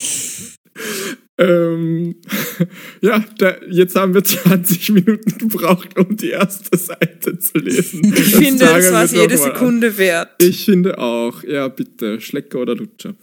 Ähm, 1.40 2.16
ja, 3.00 3.24
da, 3.38 3.56
jetzt 3.70 3.96
haben 3.96 4.12
wir 4.12 4.22
20 4.24 4.90
Minuten 4.90 5.38
gebraucht, 5.38 5.98
um 5.98 6.16
die 6.16 6.30
erste 6.30 6.76
Seite 6.76 7.38
zu 7.38 7.58
lesen. 7.58 8.12
Ich 8.14 8.36
finde, 8.36 8.66
das 8.66 8.92
war 8.92 9.04
es 9.04 9.12
jede 9.12 9.38
Sekunde 9.38 9.96
wert. 9.96 10.30
Ich 10.38 10.66
finde 10.66 10.98
auch. 10.98 11.42
Ja, 11.42 11.68
bitte. 11.68 12.20
Schlecker 12.20 12.58
oder 12.60 12.74
Lutscher. 12.74 13.14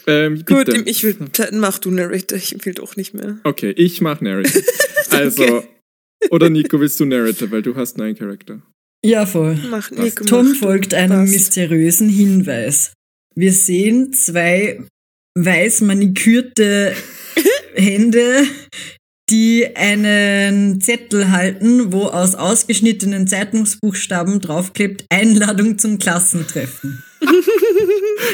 ähm, 0.06 0.44
Gut, 0.44 0.68
ich 0.86 1.04
will, 1.04 1.16
mach 1.52 1.78
du 1.78 1.90
Narrator, 1.92 2.36
ich 2.36 2.56
will 2.66 2.74
doch 2.74 2.96
nicht 2.96 3.14
mehr. 3.14 3.38
Okay, 3.44 3.70
ich 3.70 4.00
mach 4.00 4.20
Narrator. 4.20 4.62
Also, 5.10 5.64
oder 6.30 6.50
Nico, 6.50 6.80
willst 6.80 6.98
du 6.98 7.04
Narrator, 7.04 7.50
weil 7.52 7.62
du 7.62 7.76
hast 7.76 8.00
einen 8.00 8.16
Charakter. 8.16 8.60
Ja, 9.04 9.26
voll. 9.26 9.58
Mach 9.70 9.90
Nico, 9.92 10.24
Tom 10.24 10.54
folgt 10.54 10.92
einem 10.92 11.20
Passt. 11.20 11.34
mysteriösen 11.34 12.08
Hinweis. 12.08 12.92
Wir 13.36 13.52
sehen 13.52 14.12
zwei 14.12 14.84
weiß 15.34 15.80
manikürte 15.82 16.94
Hände, 17.74 18.44
die 19.30 19.74
einen 19.74 20.80
Zettel 20.80 21.30
halten, 21.30 21.92
wo 21.92 22.04
aus 22.04 22.34
ausgeschnittenen 22.34 23.26
Zeitungsbuchstaben 23.26 24.40
draufklebt 24.40 25.06
Einladung 25.08 25.78
zum 25.78 25.98
Klassentreffen. 25.98 27.02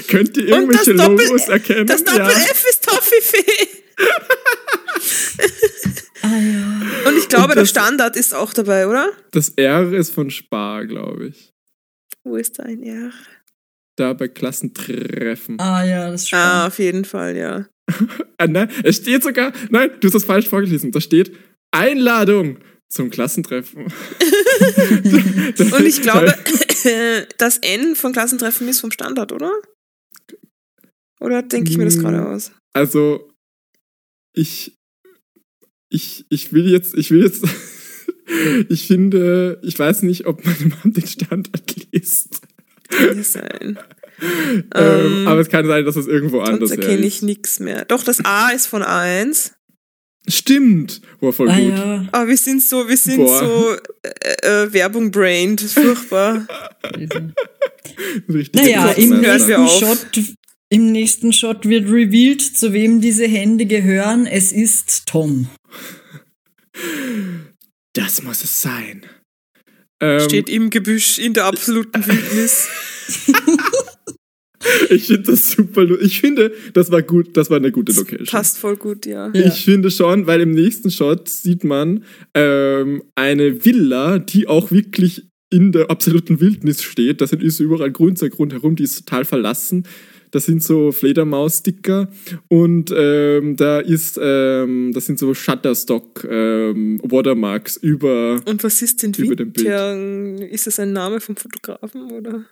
Könnt 0.09 0.37
ihr 0.37 0.49
irgendwelche 0.49 0.95
Doppel- 0.95 1.27
Logos 1.27 1.49
erkennen? 1.49 1.87
Das 1.87 2.03
Doppel 2.03 2.19
ja. 2.21 2.29
F 2.31 2.65
ist 2.69 2.85
Toffifee. 2.85 3.69
Ah 6.23 6.29
ja. 6.39 7.09
Und 7.09 7.17
ich 7.19 7.29
glaube, 7.29 7.45
Und 7.45 7.55
der 7.55 7.63
das- 7.63 7.71
Standard 7.71 8.17
ist 8.17 8.35
auch 8.35 8.53
dabei, 8.53 8.87
oder? 8.87 9.11
Das 9.31 9.51
R 9.51 9.93
ist 9.93 10.11
von 10.13 10.31
Spar, 10.31 10.87
glaube 10.87 11.29
ich. 11.29 11.53
Wo 12.25 12.37
ist 12.37 12.59
da 12.59 12.65
ein 12.65 12.83
R? 12.83 13.11
Da 13.97 14.13
bei 14.13 14.29
Klassentreffen. 14.29 15.59
Ah 15.61 15.85
ja, 15.85 16.11
das 16.11 16.25
ist 16.25 16.33
Ah, 16.35 16.67
auf 16.69 16.79
jeden 16.79 17.05
Fall, 17.05 17.37
ja. 17.37 17.67
Ah, 18.39 18.47
nein, 18.47 18.71
es 18.85 18.97
steht 18.97 19.23
sogar, 19.23 19.53
nein, 19.69 19.91
du 20.01 20.07
hast 20.07 20.15
das 20.15 20.25
falsch 20.25 20.49
vorgelesen. 20.49 20.93
Da 20.93 21.01
steht 21.01 21.37
Einladung 21.73 22.59
zum 22.89 23.11
Klassentreffen. 23.11 23.85
Und 25.59 25.87
ich 25.87 26.01
glaube, 26.03 26.35
das 27.39 27.59
N 27.59 27.95
von 27.97 28.13
Klassentreffen 28.13 28.67
ist 28.69 28.81
vom 28.81 28.91
Standard, 28.91 29.33
oder? 29.33 29.53
Oder 31.21 31.43
denke 31.43 31.71
ich 31.71 31.77
mir 31.77 31.85
das 31.85 31.99
gerade 31.99 32.27
aus? 32.27 32.53
Also, 32.73 33.31
ich, 34.35 34.75
ich, 35.91 36.25
ich 36.31 36.53
will 36.55 36.71
jetzt, 36.71 36.95
ich 36.95 37.11
will 37.11 37.23
jetzt, 37.23 37.45
ich 38.71 38.87
finde, 38.87 39.61
ich 39.63 39.79
weiß 39.79 40.03
nicht, 40.03 40.25
ob 40.27 40.45
meine 40.47 40.75
Mom 40.83 40.95
den 40.95 41.07
Standard 41.07 41.75
liest. 41.93 42.41
Kann 42.91 43.17
ja 43.17 43.23
sein. 43.25 43.79
Ähm, 44.23 44.65
Ähm, 44.75 45.29
aber 45.29 45.41
es 45.41 45.49
kann 45.49 45.67
sein, 45.67 45.83
dass 45.87 45.97
es 45.97 46.07
irgendwo 46.07 46.41
anders 46.41 46.69
Sonst 46.69 46.83
erkenne 46.85 47.07
ich 47.07 47.17
ist. 47.17 47.23
nichts 47.23 47.59
mehr. 47.59 47.87
Doch, 47.87 48.05
das 48.05 48.23
A 48.23 48.51
ist 48.51 48.67
von 48.67 48.83
A1. 48.83 49.53
Stimmt. 50.29 51.01
Boah, 51.21 51.33
voll 51.33 51.49
Ah 51.49 51.59
gut. 51.59 51.71
ja. 51.71 52.09
Aber 52.13 52.29
wir 52.29 52.37
sind 52.37 52.63
so, 52.63 52.87
wir 52.87 52.99
sind 52.99 53.17
Boah. 53.17 53.39
so 53.39 53.77
äh, 54.03 54.65
äh, 54.65 54.73
Werbung 54.75 55.11
brained. 55.11 55.63
Furchtbar. 55.63 56.47
Richtig 58.29 58.61
Naja, 58.63 58.91
im 58.91 59.21
nächsten. 59.21 59.69
Shot, 59.69 60.07
im 60.69 60.93
nächsten 60.93 61.33
Shot 61.33 61.67
wird 61.67 61.89
revealed, 61.89 62.43
zu 62.43 62.75
wem 62.75 63.01
diese 63.01 63.27
Hände 63.27 63.65
gehören. 63.65 64.27
Es 64.27 64.53
ist 64.53 65.07
Tom. 65.07 65.49
Das 67.95 68.23
muss 68.23 68.45
es 68.45 68.61
sein. 68.63 69.07
Ähm, 70.01 70.21
Steht 70.21 70.49
im 70.49 70.71
Gebüsch 70.71 71.19
in 71.19 71.35
der 71.35 71.45
absoluten 71.45 72.07
Wildnis. 72.07 72.69
ich 74.91 75.07
finde 75.07 75.23
das 75.23 75.51
super. 75.51 75.83
Ich 76.01 76.21
finde, 76.21 76.53
das 76.73 76.91
war 76.91 77.03
gut. 77.03 77.37
Das 77.37 77.51
war 77.51 77.59
eine 77.59 77.71
gute 77.71 77.93
Location. 77.93 78.27
Passt 78.27 78.59
voll 78.59 78.77
gut, 78.77 79.07
ja. 79.07 79.31
Ja. 79.35 79.47
Ich 79.47 79.65
finde 79.65 79.91
schon, 79.91 80.27
weil 80.27 80.41
im 80.41 80.53
nächsten 80.53 80.91
Shot 80.91 81.29
sieht 81.29 81.65
man 81.65 82.05
ähm, 82.35 83.03
eine 83.15 83.65
Villa, 83.65 84.19
die 84.19 84.49
auch 84.49 84.71
wirklich 84.71 85.27
in 85.51 85.73
der 85.73 85.91
absoluten 85.91 86.41
Wildnis 86.41 86.83
steht. 86.83 87.21
Da 87.21 87.27
sind 87.27 87.43
ist 87.43 87.61
überall 87.61 87.91
Grünzeug 87.91 88.39
rundherum, 88.39 88.77
die 88.77 88.85
ist 88.85 89.05
total 89.05 89.25
verlassen. 89.25 89.85
Das 90.33 90.47
sind 90.47 90.63
so 90.63 90.93
Fledermaus-Sticker 90.93 92.09
und 92.49 92.93
ähm, 92.97 93.57
da 93.57 93.81
ist, 93.81 94.19
ähm, 94.23 94.93
das 94.93 95.07
sind 95.07 95.19
so 95.19 95.35
Shutterstock 95.35 96.25
ähm, 96.31 97.01
Watermarks 97.03 97.77
über. 97.77 98.41
Und 98.47 98.63
was 98.63 98.81
ist 98.83 99.03
denn 99.03 99.13
Über 99.15 99.35
dem 99.37 99.53
Bild. 99.53 100.51
Ist 100.53 100.67
das 100.67 100.79
ein 100.79 100.93
Name 100.93 101.21
vom 101.21 101.35
Fotografen 101.37 102.13
oder 102.13 102.45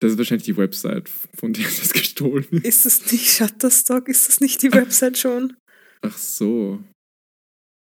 Das 0.00 0.12
ist 0.12 0.18
wahrscheinlich 0.18 0.44
die 0.46 0.56
Website, 0.56 1.08
von 1.38 1.52
der 1.52 1.64
das 1.64 1.92
gestohlen 1.92 2.46
ist. 2.50 2.64
ist 2.64 2.86
das 2.86 3.12
nicht 3.12 3.30
Shutterstock? 3.30 4.08
Ist 4.08 4.28
das 4.28 4.40
nicht 4.40 4.62
die 4.62 4.72
Website 4.72 5.16
schon? 5.18 5.54
Ach 6.02 6.16
so. 6.18 6.80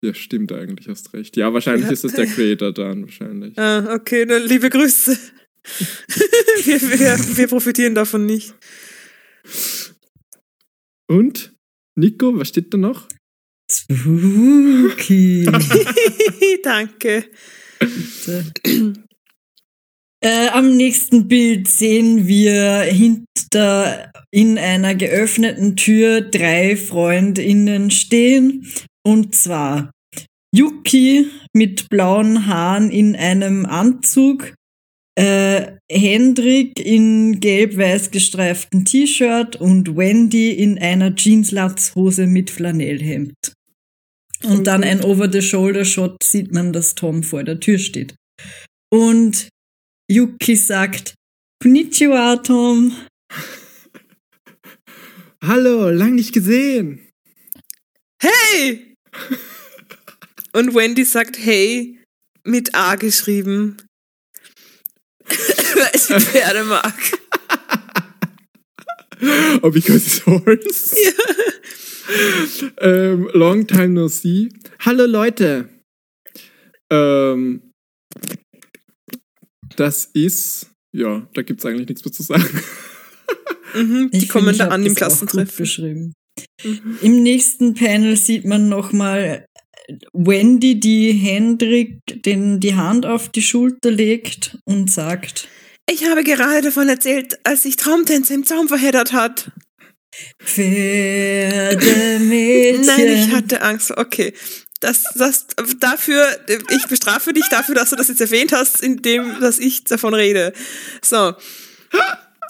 Ja, 0.02 0.14
stimmt 0.14 0.52
eigentlich, 0.52 0.88
hast 0.88 1.12
recht. 1.14 1.36
Ja, 1.36 1.52
wahrscheinlich 1.52 1.86
Ja. 1.86 1.92
ist 1.92 2.04
es 2.04 2.12
der 2.12 2.26
Creator 2.26 2.72
dann, 2.72 3.02
wahrscheinlich. 3.02 3.58
Ah, 3.58 3.94
okay, 3.94 4.24
dann 4.26 4.42
liebe 4.46 4.68
Grüße. 4.70 5.18
wir, 6.64 6.80
wir, 6.82 7.36
wir 7.36 7.46
profitieren 7.48 7.94
davon 7.94 8.26
nicht. 8.26 8.54
Und, 11.08 11.54
Nico, 11.96 12.38
was 12.38 12.48
steht 12.48 12.72
da 12.72 12.78
noch? 12.78 13.08
Spooky. 13.70 15.44
Danke. 16.62 17.30
Äh, 20.24 20.48
am 20.48 20.76
nächsten 20.76 21.28
Bild 21.28 21.68
sehen 21.68 22.26
wir 22.26 22.82
hinter 22.82 24.10
in 24.30 24.58
einer 24.58 24.94
geöffneten 24.94 25.76
Tür 25.76 26.22
drei 26.22 26.76
FreundInnen 26.76 27.90
stehen. 27.90 28.66
Und 29.06 29.34
zwar 29.34 29.90
Yuki 30.54 31.30
mit 31.52 31.88
blauen 31.90 32.46
Haaren 32.46 32.90
in 32.90 33.16
einem 33.16 33.66
Anzug, 33.66 34.54
äh, 35.16 35.76
Hendrik 35.90 36.80
in 36.80 37.40
gelb-weiß 37.40 38.10
gestreiften 38.10 38.84
T-Shirt 38.84 39.56
und 39.56 39.96
Wendy 39.96 40.50
in 40.50 40.78
einer 40.78 41.14
Jeanslatzhose 41.14 42.26
mit 42.26 42.50
Flanellhemd. 42.50 43.34
Und 44.42 44.66
dann 44.66 44.84
ein 44.84 45.02
Over-the-Shoulder-Shot 45.02 46.22
sieht 46.22 46.52
man, 46.52 46.72
dass 46.72 46.94
Tom 46.94 47.22
vor 47.22 47.44
der 47.44 47.60
Tür 47.60 47.78
steht. 47.78 48.14
Und 48.92 49.48
Yuki 50.10 50.56
sagt, 50.56 51.14
Konnichiwa, 51.62 52.36
Tom. 52.36 52.92
Hallo, 55.42 55.90
lang 55.90 56.14
nicht 56.14 56.32
gesehen. 56.32 57.08
Hey! 58.20 58.94
Und 60.52 60.74
Wendy 60.74 61.04
sagt 61.04 61.38
hey 61.38 61.98
mit 62.44 62.74
A 62.74 62.96
geschrieben. 62.96 63.76
Weil 65.76 65.98
sie 66.00 66.20
Pferde 66.20 66.64
mag. 66.64 66.94
Oh, 69.62 69.70
because 69.70 70.06
it's 70.06 70.26
horse. 70.26 70.96
ähm, 72.80 73.28
long 73.32 73.66
time 73.66 73.88
no 73.88 74.08
see. 74.08 74.48
Hallo 74.80 75.06
Leute. 75.06 75.68
Ähm, 76.90 77.70
das 79.76 80.04
ist, 80.12 80.70
ja, 80.94 81.26
da 81.34 81.42
gibt's 81.42 81.64
eigentlich 81.64 81.88
nichts 81.88 82.04
mehr 82.04 82.12
zu 82.12 82.22
sagen. 82.22 82.60
Mhm, 83.74 84.10
die 84.12 84.18
Ich 84.18 84.28
kommen 84.28 84.56
da 84.56 84.68
an 84.68 84.84
gut 84.84 84.96
Klassentreffen. 84.96 85.56
beschrieben. 85.56 86.12
Mhm. 86.62 86.98
Im 87.00 87.22
nächsten 87.22 87.74
Panel 87.74 88.16
sieht 88.16 88.44
man 88.44 88.68
nochmal 88.68 89.46
Wendy, 90.12 90.80
die 90.80 91.12
Hendrik 91.12 92.00
den, 92.24 92.60
die 92.60 92.74
Hand 92.74 93.06
auf 93.06 93.28
die 93.28 93.42
Schulter 93.42 93.90
legt 93.90 94.58
und 94.64 94.90
sagt, 94.90 95.48
Ich 95.90 96.08
habe 96.08 96.24
gerade 96.24 96.62
davon 96.62 96.88
erzählt, 96.88 97.38
als 97.44 97.62
sich 97.62 97.76
Traumtänze 97.76 98.34
im 98.34 98.44
Zaum 98.44 98.68
verheddert 98.68 99.12
hat. 99.12 99.50
Pferdemädchen. 100.42 102.86
Nein, 102.86 103.08
ich 103.08 103.32
hatte 103.32 103.62
Angst. 103.62 103.90
Okay. 103.96 104.32
Das, 104.80 105.04
das, 105.14 105.46
dafür, 105.80 106.26
ich 106.70 106.86
bestrafe 106.88 107.32
dich 107.32 107.48
dafür, 107.48 107.74
dass 107.74 107.90
du 107.90 107.96
das 107.96 108.08
jetzt 108.08 108.20
erwähnt 108.20 108.52
hast, 108.52 108.82
indem, 108.82 109.40
dass 109.40 109.58
ich 109.58 109.84
davon 109.84 110.14
rede. 110.14 110.52
So. 111.02 111.34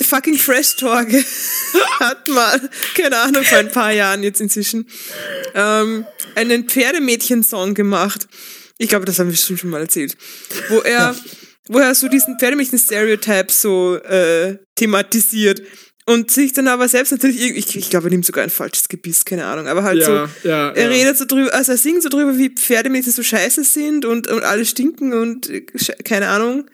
Fucking 0.02 0.36
Fresh 0.36 0.74
Torge 0.76 1.24
hat 2.00 2.26
mal, 2.28 2.60
keine 2.96 3.18
Ahnung, 3.18 3.44
vor 3.44 3.58
ein 3.58 3.70
paar 3.70 3.92
Jahren 3.92 4.24
jetzt 4.24 4.40
inzwischen, 4.40 4.88
ähm, 5.54 6.04
einen 6.34 6.68
Pferdemädchen-Song 6.68 7.74
gemacht. 7.74 8.28
Ich 8.78 8.88
glaube, 8.88 9.04
das 9.04 9.18
haben 9.18 9.28
wir 9.28 9.32
bestimmt 9.32 9.60
schon 9.60 9.70
mal 9.70 9.80
erzählt. 9.80 10.16
Wo 10.68 10.80
er, 10.80 11.14
wo 11.68 11.78
er 11.78 11.94
so 11.94 12.08
diesen 12.08 12.38
Pferdemädchen-Stereotype 12.38 13.50
so 13.50 13.96
äh, 13.96 14.58
thematisiert. 14.74 15.62
Und 16.06 16.30
sich 16.30 16.52
dann 16.52 16.68
aber 16.68 16.86
selbst 16.86 17.12
natürlich 17.12 17.40
ich, 17.40 17.76
ich 17.76 17.88
glaube, 17.88 18.08
er 18.08 18.10
nimmt 18.10 18.26
sogar 18.26 18.44
ein 18.44 18.50
falsches 18.50 18.88
Gebiss, 18.88 19.24
keine 19.24 19.46
Ahnung, 19.46 19.68
aber 19.68 19.84
halt 19.84 20.04
so, 20.04 20.12
ja, 20.12 20.28
ja, 20.42 20.70
er 20.70 20.82
ja. 20.82 20.88
redet 20.88 21.16
so 21.16 21.24
drüber, 21.24 21.54
also 21.54 21.72
er 21.72 21.78
singt 21.78 22.02
so 22.02 22.10
drüber, 22.10 22.36
wie 22.36 22.50
Pferdemädchen 22.50 23.10
so 23.10 23.22
scheiße 23.22 23.64
sind 23.64 24.04
und, 24.04 24.26
und 24.26 24.42
alle 24.42 24.66
stinken 24.66 25.14
und 25.14 25.48
äh, 25.48 25.62
keine 26.04 26.28
Ahnung. 26.28 26.68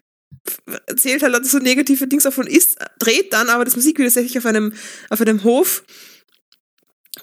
Erzählt 0.87 1.23
halt 1.23 1.47
so 1.47 1.59
negative 1.59 2.09
Dings 2.09 2.25
davon, 2.25 2.49
ist, 2.49 2.79
dreht 2.99 3.33
dann 3.33 3.51
aber 3.51 3.65
das 3.65 3.77
Musikvideo 3.77 4.07
tatsächlich 4.07 4.37
auf 4.37 4.47
einem, 4.47 4.73
auf 5.11 5.21
einem 5.21 5.45
Hof, 5.45 5.85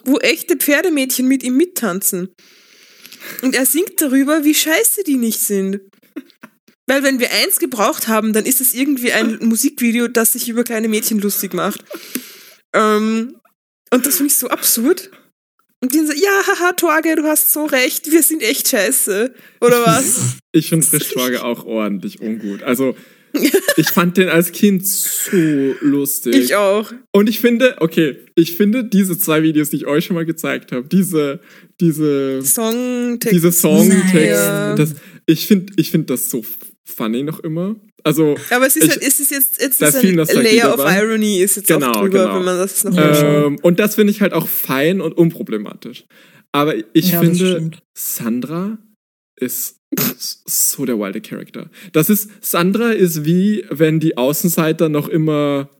wo 0.08 0.18
echte 0.18 0.56
Pferdemädchen 0.56 1.28
mit 1.28 1.42
ihm 1.42 1.56
mittanzen. 1.56 2.34
Und 3.42 3.54
er 3.54 3.66
singt 3.66 4.00
darüber, 4.00 4.44
wie 4.44 4.54
scheiße 4.54 5.04
die 5.04 5.16
nicht 5.16 5.40
sind. 5.40 5.80
Weil 6.86 7.02
wenn 7.02 7.20
wir 7.20 7.30
eins 7.30 7.58
gebraucht 7.58 8.08
haben, 8.08 8.32
dann 8.32 8.46
ist 8.46 8.60
es 8.60 8.74
irgendwie 8.74 9.12
ein 9.12 9.38
Musikvideo, 9.42 10.08
das 10.08 10.32
sich 10.32 10.48
über 10.48 10.64
kleine 10.64 10.88
Mädchen 10.88 11.20
lustig 11.20 11.52
macht. 11.52 11.84
Ähm, 12.74 13.38
und 13.92 14.06
das 14.06 14.16
finde 14.16 14.32
ich 14.32 14.38
so 14.38 14.48
absurd. 14.48 15.10
Und 15.80 15.94
die 15.94 16.04
so, 16.04 16.12
ja, 16.12 16.42
haha, 16.46 16.72
Torge, 16.72 17.14
du 17.14 17.24
hast 17.24 17.52
so 17.52 17.64
recht, 17.66 18.10
wir 18.10 18.22
sind 18.22 18.42
echt 18.42 18.68
scheiße. 18.68 19.32
Oder 19.60 19.86
was? 19.86 20.38
Ich 20.50 20.70
finde 20.70 20.84
Frischtorge 20.84 21.44
auch 21.44 21.64
ordentlich 21.64 22.20
ungut. 22.20 22.62
Also, 22.62 22.96
ich 23.76 23.88
fand 23.88 24.16
den 24.16 24.28
als 24.28 24.52
Kind 24.52 24.86
so 24.86 25.36
lustig. 25.80 26.34
ich 26.36 26.54
auch. 26.56 26.92
Und 27.12 27.28
ich 27.28 27.40
finde, 27.40 27.76
okay, 27.80 28.16
ich 28.34 28.56
finde 28.56 28.84
diese 28.84 29.18
zwei 29.18 29.42
Videos, 29.42 29.70
die 29.70 29.76
ich 29.76 29.86
euch 29.86 30.04
schon 30.06 30.14
mal 30.14 30.24
gezeigt 30.26 30.72
habe, 30.72 30.86
diese, 30.88 31.40
diese, 31.80 32.40
Songtext. 32.42 33.34
diese 33.34 33.52
Songtext, 33.52 34.96
ich 35.26 35.46
finde, 35.46 35.72
ich 35.76 35.90
finde 35.90 36.06
das 36.06 36.30
so 36.30 36.44
funny 36.86 37.22
noch 37.22 37.40
immer. 37.40 37.76
Also, 38.04 38.36
Aber 38.50 38.66
es 38.66 38.76
ist 38.76 38.84
ich- 38.84 38.90
halt, 38.90 39.02
es 39.02 39.20
ist 39.20 39.30
jetzt, 39.30 39.60
jetzt 39.60 39.82
da 39.82 39.88
ist 39.88 39.96
ein 39.96 40.14
Layer 40.42 40.70
of 40.70 40.76
dabei. 40.76 40.98
Irony 41.02 41.40
ist 41.40 41.56
jetzt 41.56 41.66
Genau, 41.68 41.90
auch 41.90 42.00
drüber, 42.02 42.20
genau. 42.24 42.36
wenn 42.36 42.44
man 42.44 42.58
das 42.58 42.84
noch 42.84 42.94
mal 42.94 43.14
schaut. 43.14 43.46
ähm, 43.46 43.58
und 43.62 43.78
das 43.80 43.96
finde 43.96 44.12
ich 44.12 44.20
halt 44.20 44.32
auch 44.32 44.46
fein 44.48 45.00
und 45.00 45.12
unproblematisch. 45.16 46.04
Aber 46.52 46.74
ich 46.94 47.10
Ja, 47.10 47.20
finde. 47.20 47.70
Sandra 47.96 48.78
ist 49.38 49.77
so 50.16 50.84
der 50.84 50.98
wilde 50.98 51.20
Charakter. 51.20 51.70
Das 51.92 52.10
ist, 52.10 52.30
Sandra 52.40 52.90
ist 52.90 53.24
wie, 53.24 53.64
wenn 53.70 54.00
die 54.00 54.16
Außenseiter 54.16 54.88
noch 54.88 55.08
immer 55.08 55.70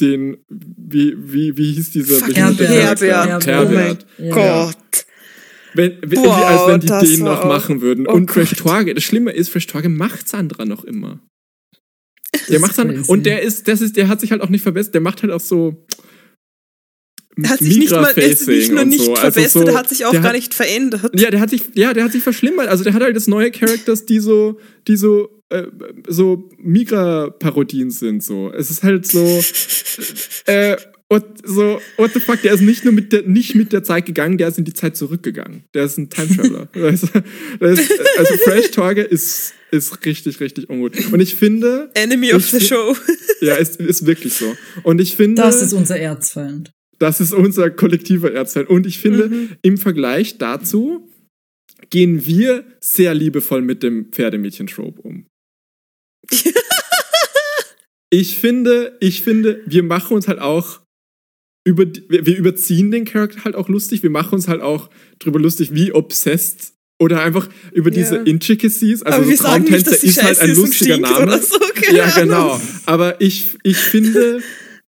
den, 0.00 0.38
wie, 0.48 1.14
wie, 1.18 1.56
wie 1.56 1.72
hieß 1.72 1.90
dieser 1.90 2.26
Herbert. 2.26 3.00
Herbert. 3.00 3.46
Oh 3.46 3.72
mein 3.72 3.76
Herbert. 3.80 4.06
Gott. 4.34 5.06
Wenn, 5.74 5.98
wenn, 6.02 6.18
Wow, 6.18 6.26
wie, 6.26 6.44
als 6.44 6.66
wenn 6.66 6.80
die 6.80 7.16
den 7.16 7.24
noch 7.24 7.44
machen 7.44 7.80
würden. 7.80 8.06
oh 8.06 8.12
und 8.12 8.30
Fresh 8.30 8.50
Gott. 8.50 8.58
Torge, 8.58 8.94
das 8.94 9.04
Schlimme 9.04 9.32
ist, 9.32 9.48
Fresh 9.48 9.66
Torge 9.66 9.88
macht 9.88 10.28
Sandra 10.28 10.64
noch 10.64 10.84
immer. 10.84 11.20
Der 12.48 12.60
macht 12.60 12.74
Sandra, 12.74 13.02
und 13.06 13.24
der 13.26 13.42
ist, 13.42 13.68
das 13.68 13.80
ist, 13.80 13.96
der 13.96 14.08
hat 14.08 14.20
sich 14.20 14.32
halt 14.32 14.42
auch 14.42 14.48
nicht 14.48 14.62
verbessert, 14.62 14.94
der 14.94 15.00
macht 15.00 15.22
halt 15.22 15.32
auch 15.32 15.40
so 15.40 15.86
hat 17.44 17.58
sich 17.60 17.78
nicht 17.78 17.90
mal, 17.90 18.10
ist 18.18 18.46
nicht 18.46 18.70
nur 18.72 18.82
und 18.82 18.88
nicht 18.88 19.04
so. 19.04 19.14
Also 19.14 19.20
verbessert, 19.32 19.62
so, 19.66 19.68
er 19.72 19.74
hat 19.74 19.88
sich 19.88 20.04
auch 20.04 20.12
gar 20.12 20.22
hat- 20.24 20.32
nicht 20.34 20.54
verändert. 20.54 21.18
Ja, 21.18 21.30
der 21.30 21.40
hat 21.40 21.50
sich, 21.50 21.62
ja, 21.74 21.94
der 21.94 22.04
hat 22.04 22.12
sich 22.12 22.22
verschlimmert. 22.22 22.68
Also 22.68 22.84
der 22.84 22.92
hat 22.92 23.02
halt 23.02 23.14
jetzt 23.14 23.28
neue 23.28 23.50
Characters, 23.50 24.04
die 24.04 24.20
so, 24.20 24.58
die 24.86 24.96
so, 24.96 25.28
äh, 25.48 25.64
so 26.06 26.50
Migra-Parodien 26.58 27.90
sind. 27.90 28.22
So, 28.22 28.52
es 28.52 28.70
ist 28.70 28.82
halt 28.82 29.06
so, 29.06 29.42
äh, 30.46 30.76
what, 31.08 31.24
so, 31.44 31.80
what 31.96 32.12
the 32.12 32.20
fuck? 32.20 32.42
Der 32.42 32.52
ist 32.54 32.60
nicht 32.60 32.84
nur 32.84 32.92
mit 32.92 33.12
der, 33.12 33.22
nicht 33.22 33.54
mit 33.54 33.72
der 33.72 33.82
Zeit 33.82 34.06
gegangen, 34.06 34.36
der 34.38 34.48
ist 34.48 34.58
in 34.58 34.64
die 34.64 34.74
Zeit 34.74 34.96
zurückgegangen. 34.96 35.64
Der 35.74 35.84
ist 35.84 35.98
ein 35.98 36.10
Time 36.10 36.28
Traveler. 36.36 36.68
also, 36.74 37.06
das 37.60 37.78
ist, 37.78 37.92
also 38.18 38.34
Fresh 38.44 38.70
Torge 38.72 39.02
ist, 39.02 39.54
ist 39.70 40.04
richtig, 40.04 40.40
richtig 40.40 40.68
ungut. 40.68 40.96
Und 41.12 41.20
ich 41.20 41.34
finde, 41.34 41.90
Enemy 41.94 42.34
of 42.34 42.46
the 42.50 42.60
Show. 42.60 42.94
ja, 43.40 43.54
ist, 43.54 43.76
ist 43.80 44.04
wirklich 44.06 44.34
so. 44.34 44.54
Und 44.82 45.00
ich 45.00 45.16
finde, 45.16 45.40
Das 45.40 45.62
ist 45.62 45.72
unser 45.72 45.98
Erzfeind. 45.98 46.72
Das 47.02 47.20
ist 47.20 47.32
unser 47.32 47.68
kollektiver 47.70 48.32
Erzfeind. 48.32 48.68
Und 48.70 48.86
ich 48.86 48.98
finde, 48.98 49.28
Mhm. 49.28 49.48
im 49.62 49.76
Vergleich 49.76 50.38
dazu 50.38 51.08
gehen 51.90 52.24
wir 52.24 52.64
sehr 52.80 53.12
liebevoll 53.12 53.60
mit 53.60 53.82
dem 53.82 54.12
Pferdemädchen-Trope 54.12 55.00
um. 55.02 55.26
ich 58.10 58.38
finde, 58.38 58.96
ich 59.00 59.22
finde, 59.22 59.60
wir 59.66 59.82
machen 59.82 60.14
uns 60.14 60.28
halt 60.28 60.38
auch 60.38 60.80
über, 61.64 61.84
wir, 62.08 62.36
überziehen 62.36 62.90
den 62.90 63.04
Charakter 63.04 63.44
halt 63.44 63.54
auch 63.54 63.68
lustig. 63.68 64.02
Wir 64.02 64.10
machen 64.10 64.34
uns 64.34 64.48
halt 64.48 64.60
auch 64.62 64.90
drüber 65.18 65.38
lustig, 65.38 65.74
wie 65.74 65.92
obsessed 65.92 66.72
oder 67.00 67.20
einfach 67.22 67.48
über 67.72 67.90
diese 67.90 68.16
Ja. 68.16 68.22
Intricacies. 68.22 69.02
Also 69.02 69.22
so 69.22 69.28
nicht, 69.30 69.42
Traumtänzer 69.42 69.94
sie 69.94 70.06
ist 70.08 70.22
halt 70.22 70.38
ein 70.40 70.54
lustiger 70.54 70.98
Name. 70.98 71.38
so, 71.40 71.58
ja, 71.92 72.04
Ahnung. 72.04 72.14
genau. 72.16 72.60
Aber 72.86 73.20
ich, 73.20 73.56
ich 73.64 73.76
finde, 73.76 74.40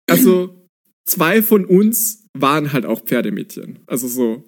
also 0.08 0.61
zwei 1.04 1.42
von 1.42 1.64
uns 1.64 2.24
waren 2.34 2.72
halt 2.72 2.86
auch 2.86 3.04
Pferdemädchen. 3.04 3.80
Also 3.86 4.08
so. 4.08 4.44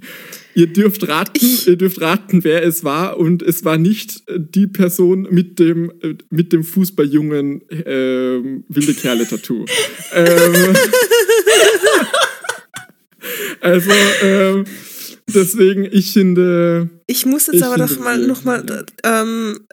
Ihr 0.56 0.68
dürft 0.68 1.08
raten, 1.08 1.44
ihr 1.66 1.74
dürft 1.74 2.00
raten, 2.00 2.44
wer 2.44 2.62
es 2.62 2.84
war, 2.84 3.16
und 3.18 3.42
es 3.42 3.64
war 3.64 3.76
nicht 3.76 4.22
äh, 4.28 4.38
die 4.38 4.68
Person 4.68 5.26
mit 5.28 5.58
dem 5.58 5.90
äh, 6.00 6.14
mit 6.30 6.52
dem 6.52 6.62
Fußballjungen 6.62 7.62
ähm, 7.70 8.64
wilde 8.68 8.94
Kerle 8.94 9.26
Tattoo. 9.26 9.64
ähm, 10.14 10.76
also 13.60 13.90
ähm, 14.22 14.64
Deswegen, 15.26 15.88
ich 15.90 16.12
finde. 16.12 16.90
Ich 17.06 17.24
muss 17.26 17.46
jetzt 17.46 17.56
Ich 17.56 17.64
aber 17.64 17.78
doch 17.78 17.98
mal 17.98 18.20
wir- 18.20 18.26
noch 18.28 18.44
mal 18.44 18.86
ähm, 19.02 19.66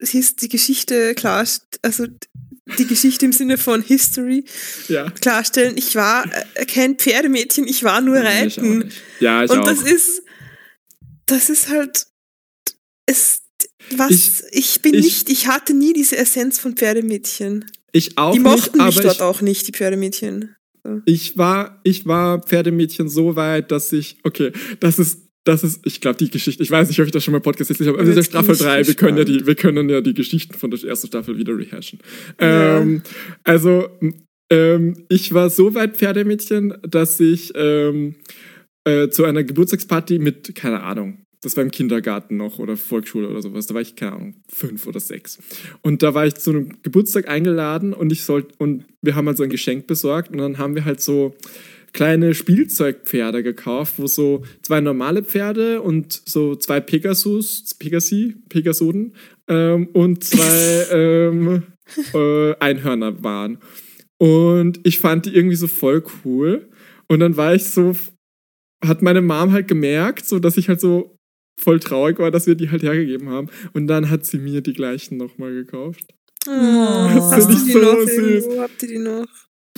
es 0.00 0.14
ist 0.14 0.42
die 0.42 0.48
Geschichte 0.48 1.14
klar, 1.14 1.44
also 1.82 2.06
die 2.78 2.86
Geschichte 2.86 3.24
im 3.24 3.32
Sinne 3.32 3.56
von 3.58 3.82
History 3.82 4.44
Ja. 4.88 5.10
klarstellen. 5.10 5.76
Ich 5.76 5.94
war 5.94 6.24
äh, 6.54 6.64
kein 6.66 6.96
Pferdemädchen, 6.96 7.66
ich 7.66 7.82
war 7.84 8.00
nur 8.00 8.18
ich 8.18 8.24
reiten. 8.24 8.78
nicht. 8.78 9.00
Ja, 9.20 9.44
ich 9.44 9.50
Und 9.50 9.60
auch. 9.60 9.64
das 9.64 9.82
ist, 9.82 10.22
das 11.26 11.48
ist 11.50 11.68
halt, 11.68 12.06
es, 13.06 13.40
was, 13.96 14.10
Ich- 14.10 14.42
ich, 14.52 14.82
bin 14.82 14.94
ich- 14.94 15.04
nicht, 15.04 15.30
ich 15.30 15.46
hatte 15.48 15.74
nie 15.74 15.92
diese 15.92 16.16
Essenz 16.16 16.58
von 16.58 16.76
Pferdemädchen. 16.76 17.64
ich 17.92 18.18
auch 18.18 18.32
die 18.32 18.40
mochten 18.40 18.78
nicht, 18.78 18.96
mich 18.96 19.00
dort 19.04 19.16
ich, 19.16 19.22
auch 19.22 19.40
nicht, 19.40 19.66
die 19.66 19.72
Pferdemädchen. 19.72 20.54
ich 21.06 21.36
war, 21.38 21.80
ich 21.84 22.06
war 22.06 22.40
Pferdemädchen 22.42 23.08
so 23.08 23.34
weit, 23.36 23.70
dass 23.70 23.92
ich, 23.92 24.18
okay, 24.24 24.52
das 24.80 24.98
ist, 24.98 25.27
das 25.44 25.64
ist, 25.64 25.86
ich 25.86 26.00
glaube, 26.00 26.18
die 26.18 26.30
Geschichte, 26.30 26.62
ich 26.62 26.70
weiß 26.70 26.88
nicht, 26.88 27.00
ob 27.00 27.06
ich 27.06 27.12
das 27.12 27.24
schon 27.24 27.32
mal 27.32 27.40
Podcast 27.40 27.70
erzählt 27.70 27.88
habe, 27.88 27.98
also 27.98 28.12
der 28.12 28.22
Staffel 28.22 28.54
ich 28.54 28.60
3, 28.60 28.86
wir 28.86 28.94
können 28.94 29.18
ja 29.18 29.24
die, 29.24 29.46
wir 29.46 29.54
können 29.54 29.88
ja 29.88 30.00
die 30.00 30.14
Geschichten 30.14 30.54
von 30.54 30.70
der 30.70 30.82
ersten 30.84 31.06
Staffel 31.06 31.38
wieder 31.38 31.56
rehashen. 31.56 32.00
Ja. 32.40 32.80
Ähm, 32.80 33.02
also, 33.44 33.88
ähm, 34.50 35.06
ich 35.08 35.32
war 35.32 35.50
so 35.50 35.74
weit 35.74 35.96
Pferdemädchen, 35.96 36.74
dass 36.82 37.18
ich 37.20 37.52
ähm, 37.54 38.16
äh, 38.84 39.08
zu 39.08 39.24
einer 39.24 39.44
Geburtstagsparty 39.44 40.18
mit, 40.18 40.54
keine 40.54 40.82
Ahnung, 40.82 41.24
das 41.40 41.56
war 41.56 41.62
im 41.62 41.70
Kindergarten 41.70 42.36
noch 42.36 42.58
oder 42.58 42.76
Volksschule 42.76 43.28
oder 43.28 43.42
sowas, 43.42 43.66
da 43.66 43.74
war 43.74 43.80
ich, 43.80 43.94
keine 43.96 44.12
Ahnung, 44.12 44.34
fünf 44.48 44.86
oder 44.86 45.00
sechs. 45.00 45.38
Und 45.82 46.02
da 46.02 46.14
war 46.14 46.26
ich 46.26 46.34
zu 46.34 46.50
einem 46.50 46.82
Geburtstag 46.82 47.28
eingeladen 47.28 47.92
und 47.92 48.12
ich 48.12 48.24
sollte, 48.24 48.54
und 48.58 48.84
wir 49.02 49.14
haben 49.14 49.26
halt 49.26 49.36
so 49.36 49.44
ein 49.44 49.50
Geschenk 49.50 49.86
besorgt 49.86 50.30
und 50.30 50.38
dann 50.38 50.58
haben 50.58 50.74
wir 50.74 50.84
halt 50.84 51.00
so 51.00 51.36
kleine 51.92 52.34
Spielzeugpferde 52.34 53.42
gekauft, 53.42 53.94
wo 53.98 54.06
so 54.06 54.42
zwei 54.62 54.80
normale 54.80 55.22
Pferde 55.22 55.80
und 55.82 56.22
so 56.26 56.54
zwei 56.56 56.80
Pegasus, 56.80 57.74
Pegasi, 57.78 58.36
Pegasoden 58.48 59.14
ähm, 59.48 59.88
und 59.92 60.22
zwei 60.24 60.86
ähm, 60.92 61.62
äh, 62.14 62.54
Einhörner 62.60 63.22
waren. 63.22 63.58
Und 64.18 64.80
ich 64.84 64.98
fand 64.98 65.26
die 65.26 65.34
irgendwie 65.34 65.56
so 65.56 65.66
voll 65.68 66.02
cool. 66.24 66.68
Und 67.08 67.20
dann 67.20 67.36
war 67.36 67.54
ich 67.54 67.64
so, 67.64 67.96
hat 68.84 69.02
meine 69.02 69.22
Mom 69.22 69.52
halt 69.52 69.68
gemerkt, 69.68 70.26
so 70.26 70.38
dass 70.38 70.56
ich 70.56 70.68
halt 70.68 70.80
so 70.80 71.16
voll 71.60 71.80
traurig 71.80 72.18
war, 72.18 72.30
dass 72.30 72.46
wir 72.46 72.54
die 72.54 72.70
halt 72.70 72.82
hergegeben 72.82 73.28
haben. 73.30 73.48
Und 73.72 73.86
dann 73.86 74.10
hat 74.10 74.26
sie 74.26 74.38
mir 74.38 74.60
die 74.60 74.72
gleichen 74.74 75.16
nochmal 75.16 75.52
gekauft. 75.52 76.04
Oh, 76.46 76.50
Das 77.14 77.32
hast 77.32 77.46
find 77.46 77.50
du 77.50 77.54
ich 77.56 77.64
die 77.64 77.72
so 77.72 77.78
noch 77.80 78.00
süß. 78.00 78.10
irgendwo? 78.44 78.60
Habt 78.60 78.82
ihr 78.82 78.88
die 78.88 78.98
noch? 78.98 79.26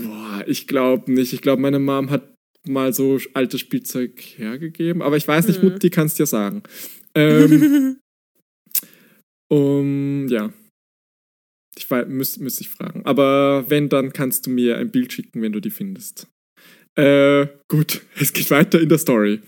Boah, 0.03 0.45
ich 0.47 0.67
glaube 0.67 1.13
nicht. 1.13 1.33
Ich 1.33 1.43
glaube, 1.43 1.63
meine 1.63 1.79
Mom 1.79 2.11
hat 2.11 2.35
mal 2.67 2.93
so 2.93 3.19
altes 3.35 3.61
Spielzeug 3.61 4.21
hergegeben. 4.37 5.03
Aber 5.03 5.17
ich 5.17 5.27
weiß 5.27 5.49
nicht, 5.49 5.63
Hm. 5.63 5.71
Mutti 5.71 5.91
kannst 5.91 6.19
dir 6.19 6.27
sagen. 6.27 6.63
Ähm, 7.15 7.97
um, 9.51 10.29
ja. 10.29 10.53
Ich 11.77 11.89
müsste 12.09 12.43
müsst 12.43 12.61
ich 12.61 12.69
fragen. 12.69 13.03
Aber 13.05 13.65
wenn, 13.69 13.89
dann 13.89 14.13
kannst 14.13 14.47
du 14.47 14.51
mir 14.51 14.77
ein 14.77 14.91
Bild 14.91 15.13
schicken, 15.13 15.41
wenn 15.41 15.53
du 15.53 15.61
die 15.61 15.71
findest. 15.71 16.27
Äh, 16.97 17.47
gut, 17.69 18.03
es 18.21 18.33
geht 18.33 18.51
weiter 18.51 18.81
in 18.81 18.89
der 18.89 18.99
Story. 18.99 19.41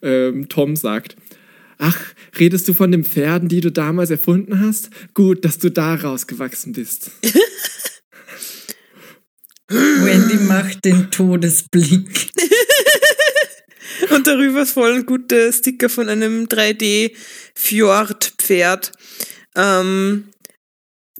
Ähm, 0.00 0.48
Tom 0.48 0.76
sagt, 0.76 1.16
ach, 1.78 2.14
redest 2.38 2.68
du 2.68 2.72
von 2.72 2.90
den 2.92 3.04
Pferden, 3.04 3.48
die 3.48 3.60
du 3.60 3.70
damals 3.70 4.10
erfunden 4.10 4.60
hast? 4.60 4.90
Gut, 5.12 5.44
dass 5.44 5.58
du 5.58 5.70
da 5.70 5.94
rausgewachsen 5.96 6.72
bist. 6.72 7.10
Wendy 9.68 10.36
macht 10.44 10.84
den 10.84 11.10
Todesblick. 11.10 12.30
Und 14.10 14.26
darüber 14.26 14.62
ist 14.62 14.72
voll 14.72 14.92
ein 14.94 15.06
guter 15.06 15.52
Sticker 15.52 15.88
von 15.88 16.08
einem 16.08 16.46
3D-Fjord-Pferd, 16.46 18.92
ähm, 19.56 20.28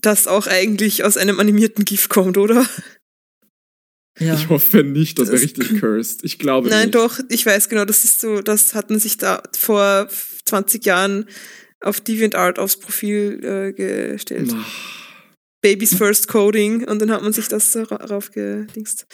das 0.02 0.26
auch 0.26 0.46
eigentlich 0.46 1.04
aus 1.04 1.16
einem 1.16 1.40
animierten 1.40 1.84
GIF 1.84 2.08
kommt, 2.08 2.36
oder? 2.36 2.66
Ja. 4.18 4.34
Ich 4.34 4.48
hoffe 4.48 4.84
nicht, 4.84 5.18
das 5.18 5.28
wäre 5.28 5.36
Das- 5.40 5.44
richtig 5.44 5.80
cursed. 5.80 6.24
Ich 6.24 6.38
glaube 6.38 6.68
Nein, 6.68 6.86
nicht. 6.86 6.94
doch, 6.94 7.18
ich 7.30 7.46
weiß 7.46 7.68
genau, 7.68 7.84
das 7.84 8.04
ist 8.04 8.20
so, 8.20 8.42
das 8.42 8.74
hatten 8.74 8.98
sich 8.98 9.16
da 9.16 9.42
vor 9.56 10.08
20 10.44 10.84
Jahren 10.84 11.26
auf 11.80 12.00
DeviantArt 12.00 12.58
aufs 12.58 12.76
Profil 12.78 13.40
äh, 13.42 13.72
gestellt. 13.72 14.52
Ah, 14.52 14.64
Baby's 15.64 15.94
First 15.96 16.28
Coding 16.28 16.84
und 16.86 16.98
dann 17.00 17.10
hat 17.10 17.22
man 17.22 17.32
sich 17.32 17.48
das 17.48 17.72
so 17.72 17.84
ra- 17.84 18.04
raufgedingst. 18.04 19.06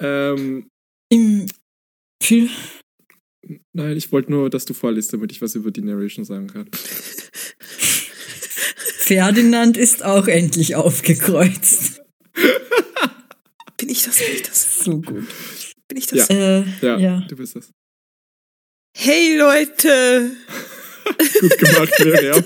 Ähm, 0.00 0.68
Im 1.12 1.46
Film. 2.20 2.50
nein, 3.72 3.96
ich 3.96 4.10
wollte 4.10 4.32
nur, 4.32 4.50
dass 4.50 4.64
du 4.64 4.74
vorliest, 4.74 5.12
damit 5.12 5.30
ich 5.30 5.40
was 5.40 5.54
über 5.54 5.70
die 5.70 5.82
Narration 5.82 6.24
sagen 6.24 6.48
kann. 6.48 6.68
Ferdinand 8.98 9.76
ist 9.76 10.04
auch 10.04 10.26
endlich 10.26 10.74
aufgekreuzt. 10.74 12.00
Bin 13.76 13.88
ich 13.88 14.02
das, 14.04 14.18
bin 14.18 14.26
ich 14.34 14.42
das, 14.42 14.84
So 14.84 15.00
gut. 15.00 15.24
bin 15.88 15.96
ich 15.98 16.06
das? 16.06 16.28
Ja. 16.28 16.34
Äh, 16.58 16.64
Ja, 16.82 16.98
ja. 16.98 17.20
du 17.28 17.36
bist 17.36 17.56
es. 17.56 17.70
Hey 18.96 19.36
Leute! 19.38 20.32
Gut 21.40 21.58
gemacht, 21.58 21.92
Miriam. 22.04 22.44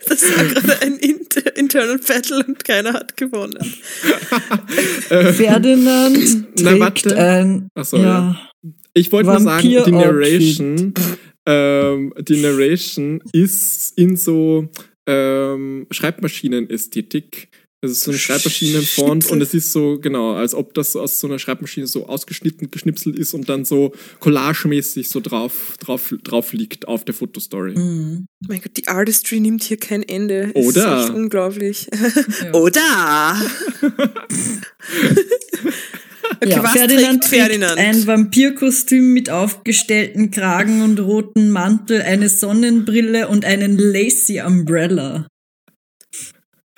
Das 0.08 0.22
war 0.22 0.44
gerade 0.44 0.82
ein 0.82 0.96
Inter 0.96 1.56
Internal 1.56 1.98
Battle 1.98 2.44
und 2.46 2.64
keiner 2.64 2.92
hat 2.92 3.16
gewonnen. 3.16 3.58
Ferdinand 5.08 6.18
Na, 6.60 6.70
trägt 6.70 6.80
warte. 6.80 7.18
ein. 7.18 7.68
Ach 7.74 7.84
so, 7.84 7.96
ja. 7.96 8.02
ja. 8.02 8.70
Ich 8.92 9.10
wollte 9.12 9.30
nur 9.30 9.40
sagen, 9.40 9.68
die. 9.68 9.90
Narration, 9.90 10.94
ähm, 11.46 12.14
die 12.20 12.40
Narration 12.40 13.20
ist 13.32 13.98
in 13.98 14.16
so 14.16 14.68
ähm, 15.06 15.86
Schreibmaschinenästhetik. 15.90 17.48
Es 17.84 17.92
ist 17.92 18.04
so 18.04 18.10
ein 18.10 18.18
Schreibmaschinenfont 18.18 19.30
und 19.30 19.40
es 19.40 19.54
ist 19.54 19.72
so, 19.72 19.98
genau, 19.98 20.34
als 20.34 20.54
ob 20.54 20.74
das 20.74 20.96
aus 20.96 21.20
so 21.20 21.26
einer 21.26 21.38
Schreibmaschine 21.38 21.86
so 21.86 22.06
ausgeschnitten, 22.06 22.70
geschnipselt 22.70 23.16
ist 23.18 23.34
und 23.34 23.48
dann 23.48 23.64
so 23.64 23.92
collagemäßig 24.20 25.08
so 25.08 25.20
drauf, 25.20 25.76
drauf, 25.80 26.14
drauf 26.22 26.52
liegt 26.52 26.88
auf 26.88 27.04
der 27.04 27.14
Fotostory. 27.14 27.74
Mhm. 27.76 28.26
Mein 28.46 28.60
Gott, 28.60 28.76
die 28.76 28.88
Artistry 28.88 29.40
nimmt 29.40 29.62
hier 29.64 29.76
kein 29.76 30.02
Ende. 30.02 30.50
Oder? 30.54 31.00
Ist 31.00 31.08
echt 31.08 31.14
unglaublich. 31.16 31.88
Ja. 32.42 32.52
Oder? 32.52 33.42
Okay, 36.40 36.50
ja, 36.50 36.62
was 36.62 36.72
Ferdinand 36.72 37.22
trägt 37.22 37.42
Ferdinand? 37.42 37.78
ein 37.78 38.06
Vampirkostüm 38.06 39.12
mit 39.12 39.30
aufgestellten 39.30 40.30
Kragen 40.30 40.82
und 40.82 41.00
roten 41.00 41.50
Mantel, 41.50 42.02
eine 42.02 42.28
Sonnenbrille 42.28 43.28
und 43.28 43.44
einen 43.44 43.78
Lacy 43.78 44.40
Umbrella. 44.40 45.26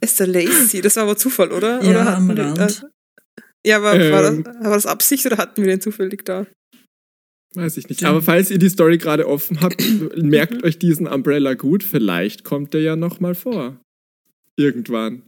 Ist 0.01 0.21
der 0.21 0.27
Lazy? 0.27 0.81
Das 0.83 0.97
war 0.97 1.05
aber 1.05 1.17
Zufall, 1.17 1.53
oder? 1.53 1.83
Ja, 1.83 1.91
oder 1.91 2.17
am 2.17 2.31
Rand. 2.31 2.59
äh, 2.59 2.69
ja, 3.67 3.79
aber 3.79 3.93
war, 4.11 4.23
das, 4.23 4.35
Ähm. 4.35 4.45
war 4.45 4.75
das 4.75 4.87
Absicht 4.87 5.27
oder 5.27 5.39
hatten 5.39 5.63
wir 5.63 5.69
den 5.69 5.81
zufällig 5.81 6.25
da? 6.25 6.47
Weiß 7.55 7.79
ich 7.79 7.89
nicht. 7.89 8.05
Aber 8.05 8.21
falls 8.21 8.51
ihr 8.51 8.59
die 8.59 8.69
Story 8.69 8.99
gerade 8.99 9.27
offen 9.27 9.61
habt, 9.63 9.83
merkt 10.17 10.63
euch 10.63 10.79
diesen 10.79 11.07
Umbrella 11.07 11.55
gut. 11.55 11.83
Vielleicht 11.83 12.45
kommt 12.45 12.75
der 12.75 12.83
ja 12.83 12.97
noch 12.97 13.19
mal 13.21 13.35
vor. 13.35 13.81
Irgendwann. 14.59 15.23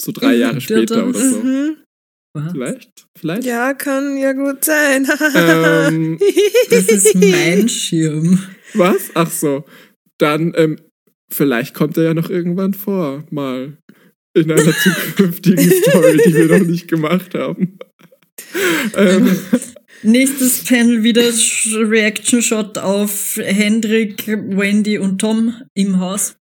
So 0.00 0.12
drei 0.12 0.34
Mhm, 0.34 0.40
Jahre 0.40 0.60
später 0.60 1.06
oder 1.06 1.18
so. 1.18 1.40
Mhm. 1.40 1.76
Vielleicht? 2.52 3.04
Vielleicht? 3.18 3.44
Ja, 3.44 3.74
kann 3.74 4.16
ja 4.16 4.32
gut 4.32 4.64
sein. 4.64 5.06
Ähm, 5.34 6.18
Das 6.70 6.88
ist 6.88 7.14
mein 7.16 7.68
Schirm. 7.68 8.38
Was? 8.74 9.10
Ach 9.14 9.30
so. 9.30 9.64
Dann, 10.18 10.52
ähm, 10.56 10.78
vielleicht 11.30 11.74
kommt 11.74 11.96
er 11.96 12.04
ja 12.04 12.14
noch 12.14 12.30
irgendwann 12.30 12.74
vor, 12.74 13.24
mal. 13.30 13.76
In 14.34 14.50
einer 14.52 14.72
zukünftigen 14.76 15.70
Story, 15.82 16.18
die 16.26 16.34
wir 16.34 16.58
noch 16.58 16.66
nicht 16.66 16.88
gemacht 16.88 17.34
haben. 17.34 17.78
Ähm, 18.94 19.36
Nächstes 20.04 20.62
Panel 20.64 21.02
wieder 21.02 21.24
Reaction 21.90 22.40
Shot 22.40 22.78
auf 22.78 23.36
Hendrik, 23.42 24.28
Wendy 24.28 24.96
und 24.98 25.18
Tom 25.20 25.54
im 25.74 25.98
Haus. 25.98 26.36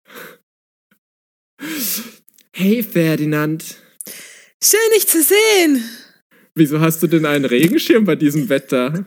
hey 2.53 2.83
Ferdinand, 2.83 3.77
Schön, 4.61 4.79
dich 4.95 5.07
zu 5.07 5.23
sehen. 5.23 5.83
wieso 6.53 6.81
hast 6.81 7.01
du 7.01 7.07
denn 7.07 7.25
einen 7.25 7.45
Regenschirm 7.45 8.03
bei 8.03 8.17
diesem 8.17 8.49
Wetter? 8.49 9.05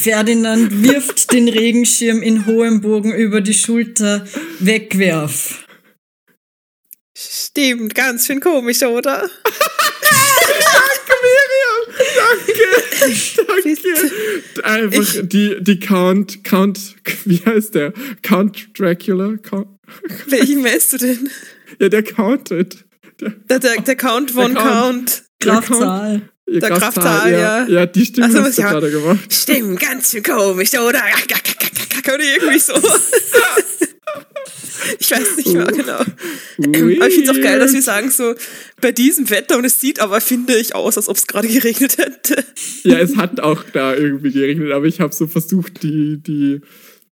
Ferdinand 0.00 0.82
wirft 0.82 1.32
den 1.32 1.48
Regenschirm 1.48 2.22
in 2.22 2.46
hohem 2.46 2.80
Bogen 2.80 3.12
über 3.12 3.40
die 3.42 3.52
Schulter. 3.54 4.26
Wegwerf. 4.58 5.66
Stimmt, 7.16 7.94
ganz 7.94 8.26
schön 8.26 8.40
komisch, 8.40 8.82
oder? 8.82 9.28
Danke. 13.36 14.10
Einfach 14.64 15.16
die, 15.22 15.56
die 15.60 15.80
Count, 15.80 16.44
Count, 16.44 16.96
wie 17.24 17.42
heißt 17.44 17.74
der? 17.74 17.92
Count 18.22 18.78
Dracula? 18.78 19.36
Count, 19.38 19.68
Welchen 20.26 20.62
meinst 20.62 20.92
du 20.92 20.96
denn? 20.98 21.30
ja, 21.80 21.88
der 21.88 22.02
countet. 22.02 22.84
Der, 23.20 23.30
Der, 23.30 23.58
der, 23.58 23.82
der 23.82 23.96
Count 23.96 24.30
von 24.30 24.54
Der 24.54 24.62
Count. 24.62 24.72
Count. 24.72 25.22
Der 25.42 25.52
Kraftzahl. 25.52 26.22
Der 26.52 26.70
Kraftal, 26.70 27.30
ja. 27.30 27.38
ja. 27.38 27.68
Ja, 27.68 27.86
die 27.86 28.04
Stimme 28.04 28.26
Also, 28.26 28.40
hast 28.42 28.58
du 28.58 28.62
ja. 28.62 28.70
gerade 28.70 28.90
gemacht. 28.90 29.32
Stimmt, 29.32 29.80
ganz 29.80 30.10
schön 30.10 30.22
komisch, 30.22 30.72
oder? 30.74 31.02
Oder 32.12 32.18
irgendwie 32.18 32.58
so. 32.58 32.74
Ich 34.98 35.10
weiß 35.10 35.36
nicht 35.36 35.52
mehr 35.52 35.66
genau. 35.66 35.98
Aber 35.98 36.88
ich 37.06 37.14
finde 37.14 37.30
es 37.30 37.36
auch 37.36 37.40
geil, 37.40 37.58
dass 37.58 37.72
wir 37.72 37.82
sagen 37.82 38.10
so, 38.10 38.34
bei 38.80 38.92
diesem 38.92 39.28
Wetter 39.28 39.58
und 39.58 39.64
es 39.64 39.78
sieht 39.78 40.00
aber, 40.00 40.20
finde 40.20 40.56
ich, 40.56 40.74
aus, 40.74 40.96
als 40.96 41.08
ob 41.08 41.16
es 41.16 41.26
gerade 41.26 41.48
geregnet 41.48 41.98
hätte. 41.98 42.42
Ja, 42.82 42.98
es 42.98 43.16
hat 43.16 43.40
auch 43.40 43.62
da 43.72 43.94
irgendwie 43.94 44.32
geregnet, 44.32 44.72
aber 44.72 44.86
ich 44.86 45.00
habe 45.00 45.14
so 45.14 45.26
versucht, 45.26 45.82
die, 45.82 46.22
die, 46.22 46.60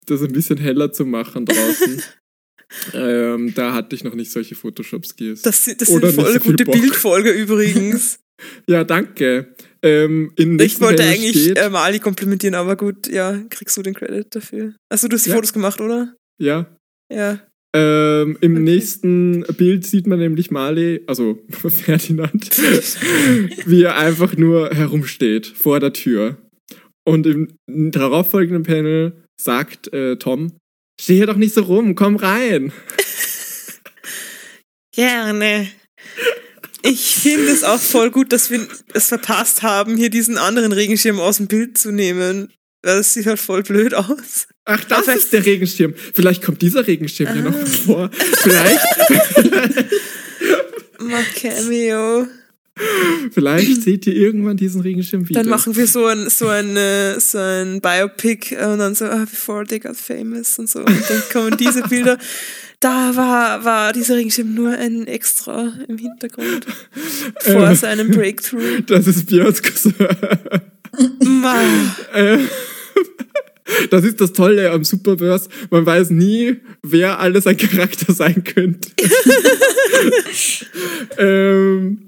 das 0.07 0.22
ein 0.22 0.32
bisschen 0.32 0.57
heller 0.57 0.93
zu 0.93 1.05
machen 1.05 1.45
draußen. 1.45 2.03
ähm, 2.95 3.53
da 3.55 3.74
hatte 3.74 3.95
ich 3.95 4.03
noch 4.03 4.14
nicht 4.14 4.30
solche 4.30 4.55
Photoshop-Skills. 4.55 5.43
Das, 5.43 5.64
das 5.64 5.89
sind 5.89 6.05
voll 6.14 6.32
so 6.32 6.41
gute 6.41 6.64
Bock. 6.64 6.74
Bildfolge 6.74 7.30
übrigens. 7.30 8.18
Ja, 8.68 8.84
danke. 8.84 9.55
Ähm, 9.82 10.32
Ich 10.36 10.80
wollte 10.80 11.03
Panel 11.03 11.14
eigentlich 11.14 11.43
steht, 11.43 11.59
äh, 11.59 11.70
Mali 11.70 11.99
komplimentieren, 11.99 12.55
aber 12.55 12.76
gut, 12.76 13.09
ja, 13.09 13.39
kriegst 13.51 13.76
du 13.76 13.82
den 13.82 13.95
Credit 13.95 14.26
dafür. 14.34 14.74
Also 14.89 15.09
du 15.09 15.16
hast 15.16 15.26
die 15.26 15.30
Ja. 15.30 15.36
Fotos 15.36 15.53
gemacht, 15.53 15.80
oder? 15.80 16.14
ja, 16.41 16.66
Ja. 17.12 17.41
ähm, 17.74 18.36
im 18.41 18.53
Okay. 18.55 18.62
nächsten 18.62 19.45
Bild 19.57 19.86
sieht 19.86 20.07
man 20.07 20.18
nämlich 20.18 20.51
Marley, 20.51 21.03
also 21.07 21.39
Ferdinand, 21.68 22.51
wie 23.66 23.82
er 23.82 23.97
einfach 23.97 24.36
nur 24.36 24.70
herumsteht 24.74 25.47
vor 25.47 25.80
der 25.80 25.93
Tür. 25.93 26.36
Und 27.07 27.26
im 27.26 27.49
darauffolgenden 27.91 28.64
Panel 28.64 29.24
sagt 29.41 29.93
äh, 29.93 30.16
Tom, 30.16 30.53
steh 31.01 31.16
hier 31.16 31.26
doch 31.26 31.36
nicht 31.36 31.55
so 31.55 31.62
rum, 31.62 31.95
komm 31.95 32.16
rein. 32.16 32.72
Gerne. 34.95 35.68
Ich 36.91 37.16
finde 37.16 37.51
es 37.51 37.64
auch 37.64 37.80
voll 37.80 38.11
gut, 38.11 38.32
dass 38.32 38.51
wir 38.51 38.66
es 38.95 39.09
verpasst 39.09 39.62
haben, 39.62 39.97
hier 39.97 40.11
diesen 40.11 40.39
anderen 40.39 40.72
Regenschirm 40.72 41.20
aus 41.20 41.36
dem 41.36 41.47
Bild 41.47 41.76
zu 41.76 41.91
nehmen. 41.93 42.53
Das 42.82 43.12
sieht 43.14 43.26
halt 43.26 43.39
voll 43.41 43.62
blöd 43.62 43.93
aus. 43.95 44.47
Ach, 44.64 44.82
das 44.84 45.09
Aber- 45.09 45.14
ist 45.16 45.32
der 45.32 45.45
Regenschirm. 45.45 45.95
Vielleicht 46.14 46.43
kommt 46.43 46.62
dieser 46.62 46.86
Regenschirm 46.86 47.28
Ah. 47.28 47.34
noch 47.51 47.66
vor. 47.66 48.11
Vielleicht, 48.43 48.80
Mach 51.01 51.34
Cameo. 51.34 52.26
vielleicht 53.33 53.83
seht 53.83 54.07
ihr 54.07 54.14
irgendwann 54.14 54.57
diesen 54.57 54.81
Regenschirm 54.81 55.29
wieder. 55.29 55.41
Dann 55.41 55.51
machen 55.51 55.76
wir 55.76 55.87
so 55.87 56.07
ein, 56.07 56.29
so 56.31 56.49
ein, 56.49 56.76
äh, 56.76 57.18
so 57.20 57.39
ein 57.39 57.81
Biopic 57.81 58.55
äh, 58.55 58.64
und 58.66 58.79
dann 58.79 58.95
so, 58.95 59.05
ah, 59.07 59.26
before 59.31 59.66
they 59.66 59.79
got 59.79 59.97
famous 59.97 60.59
und 60.59 60.68
so. 60.68 60.81
Und 60.81 60.89
dann 61.09 61.22
kommen 61.33 61.57
diese 61.57 61.83
Bilder. 61.83 62.18
Da 62.81 63.16
war, 63.16 63.64
war 63.64 63.93
dieser 63.93 64.16
Regenschirm 64.16 64.55
nur 64.55 64.70
ein 64.70 65.07
Extra 65.09 65.72
im 65.89 65.99
Hintergrund. 65.99 66.64
Vor 67.41 67.68
Ähm. 67.68 67.74
seinem 67.74 68.11
Breakthrough. 68.11 68.83
das 68.87 69.07
ist 69.09 69.26
Björns 69.26 69.62
Cousin. 69.62 69.95
Ma. 71.24 71.61
Äh, 72.14 72.39
Das 73.91 74.03
ist 74.03 74.18
das 74.20 74.33
Tolle 74.33 74.70
am 74.70 74.83
Superverse. 74.83 75.49
Man 75.70 75.85
weiß 75.85 76.09
nie, 76.11 76.57
wer 76.83 77.18
alles 77.20 77.47
ein 77.47 77.57
Charakter 77.57 78.12
sein 78.14 78.43
könnte. 78.43 78.89
ähm, 81.18 82.08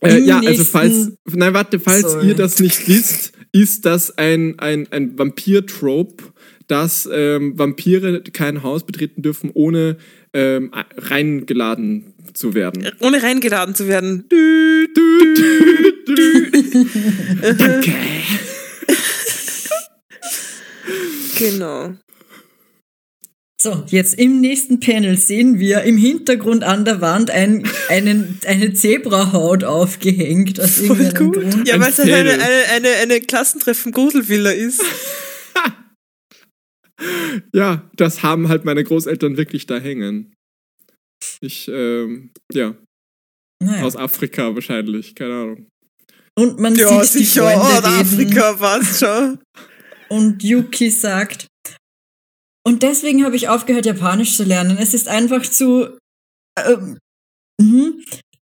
äh, 0.00 0.18
ja, 0.18 0.40
also 0.40 0.64
falls, 0.64 1.12
nein, 1.26 1.54
warte, 1.54 1.78
falls 1.78 2.12
Sorry. 2.12 2.28
ihr 2.28 2.34
das 2.34 2.60
nicht 2.60 2.88
wisst, 2.88 3.32
ist 3.52 3.86
das 3.86 4.16
ein, 4.18 4.58
ein, 4.58 4.86
ein 4.90 5.18
Vampir-Trope, 5.18 6.24
dass 6.66 7.08
ähm, 7.10 7.58
Vampire 7.58 8.22
kein 8.32 8.62
Haus 8.62 8.84
betreten 8.84 9.22
dürfen, 9.22 9.50
ohne 9.54 9.96
ähm, 10.32 10.72
reingeladen 10.96 12.14
zu 12.34 12.54
werden. 12.54 12.86
Ohne 13.00 13.22
reingeladen 13.22 13.74
zu 13.74 13.88
werden. 13.88 14.28
Dü, 14.30 14.88
dü, 14.94 15.34
dü. 16.06 16.84
Danke. 17.58 17.92
Genau. 21.38 21.94
So, 23.60 23.84
jetzt 23.88 24.14
im 24.18 24.40
nächsten 24.42 24.80
Panel 24.80 25.16
sehen 25.16 25.58
wir 25.58 25.82
im 25.84 25.96
Hintergrund 25.96 26.62
an 26.62 26.84
der 26.84 27.00
Wand 27.00 27.30
ein, 27.30 27.66
einen, 27.88 28.38
eine 28.46 28.74
Zebrahaut 28.74 29.64
aufgehängt. 29.64 30.60
Aus 30.60 30.76
Voll 30.78 31.00
irgendeinem 31.00 31.32
gut. 31.32 31.42
Grund. 31.52 31.68
Ja, 31.68 31.80
weil 31.80 31.88
es 31.90 31.98
halt 31.98 32.12
eine, 32.12 32.32
eine, 32.32 32.42
eine, 32.74 32.88
eine 33.02 33.20
Klassentreffen-Gruselvilla 33.20 34.50
ist. 34.50 34.82
Ja, 37.54 37.90
das 37.94 38.22
haben 38.22 38.48
halt 38.48 38.64
meine 38.64 38.82
Großeltern 38.82 39.36
wirklich 39.36 39.66
da 39.66 39.76
hängen. 39.78 40.34
Ich, 41.42 41.68
ähm, 41.68 42.30
ja, 42.52 42.74
Naja. 43.62 43.84
aus 43.84 43.96
Afrika 43.96 44.54
wahrscheinlich, 44.54 45.14
keine 45.14 45.34
Ahnung. 45.34 45.66
Und 46.38 46.58
man 46.58 46.74
Ja, 46.74 47.04
sieht 47.04 47.20
die 47.20 47.24
sicher. 47.26 47.42
Freunde 47.50 47.60
Oh, 47.60 47.76
reden. 47.76 48.00
Afrika, 48.00 48.52
passt 48.54 49.00
schon. 49.00 49.38
Und 50.08 50.42
Yuki 50.42 50.88
sagt, 50.90 51.46
und 52.66 52.82
deswegen 52.82 53.24
habe 53.24 53.36
ich 53.36 53.48
aufgehört, 53.48 53.86
Japanisch 53.86 54.36
zu 54.36 54.42
lernen. 54.42 54.76
Es 54.76 54.92
ist 54.92 55.06
einfach 55.06 55.42
zu, 55.42 55.96
ähm, 56.58 56.98
mhm, 57.60 58.02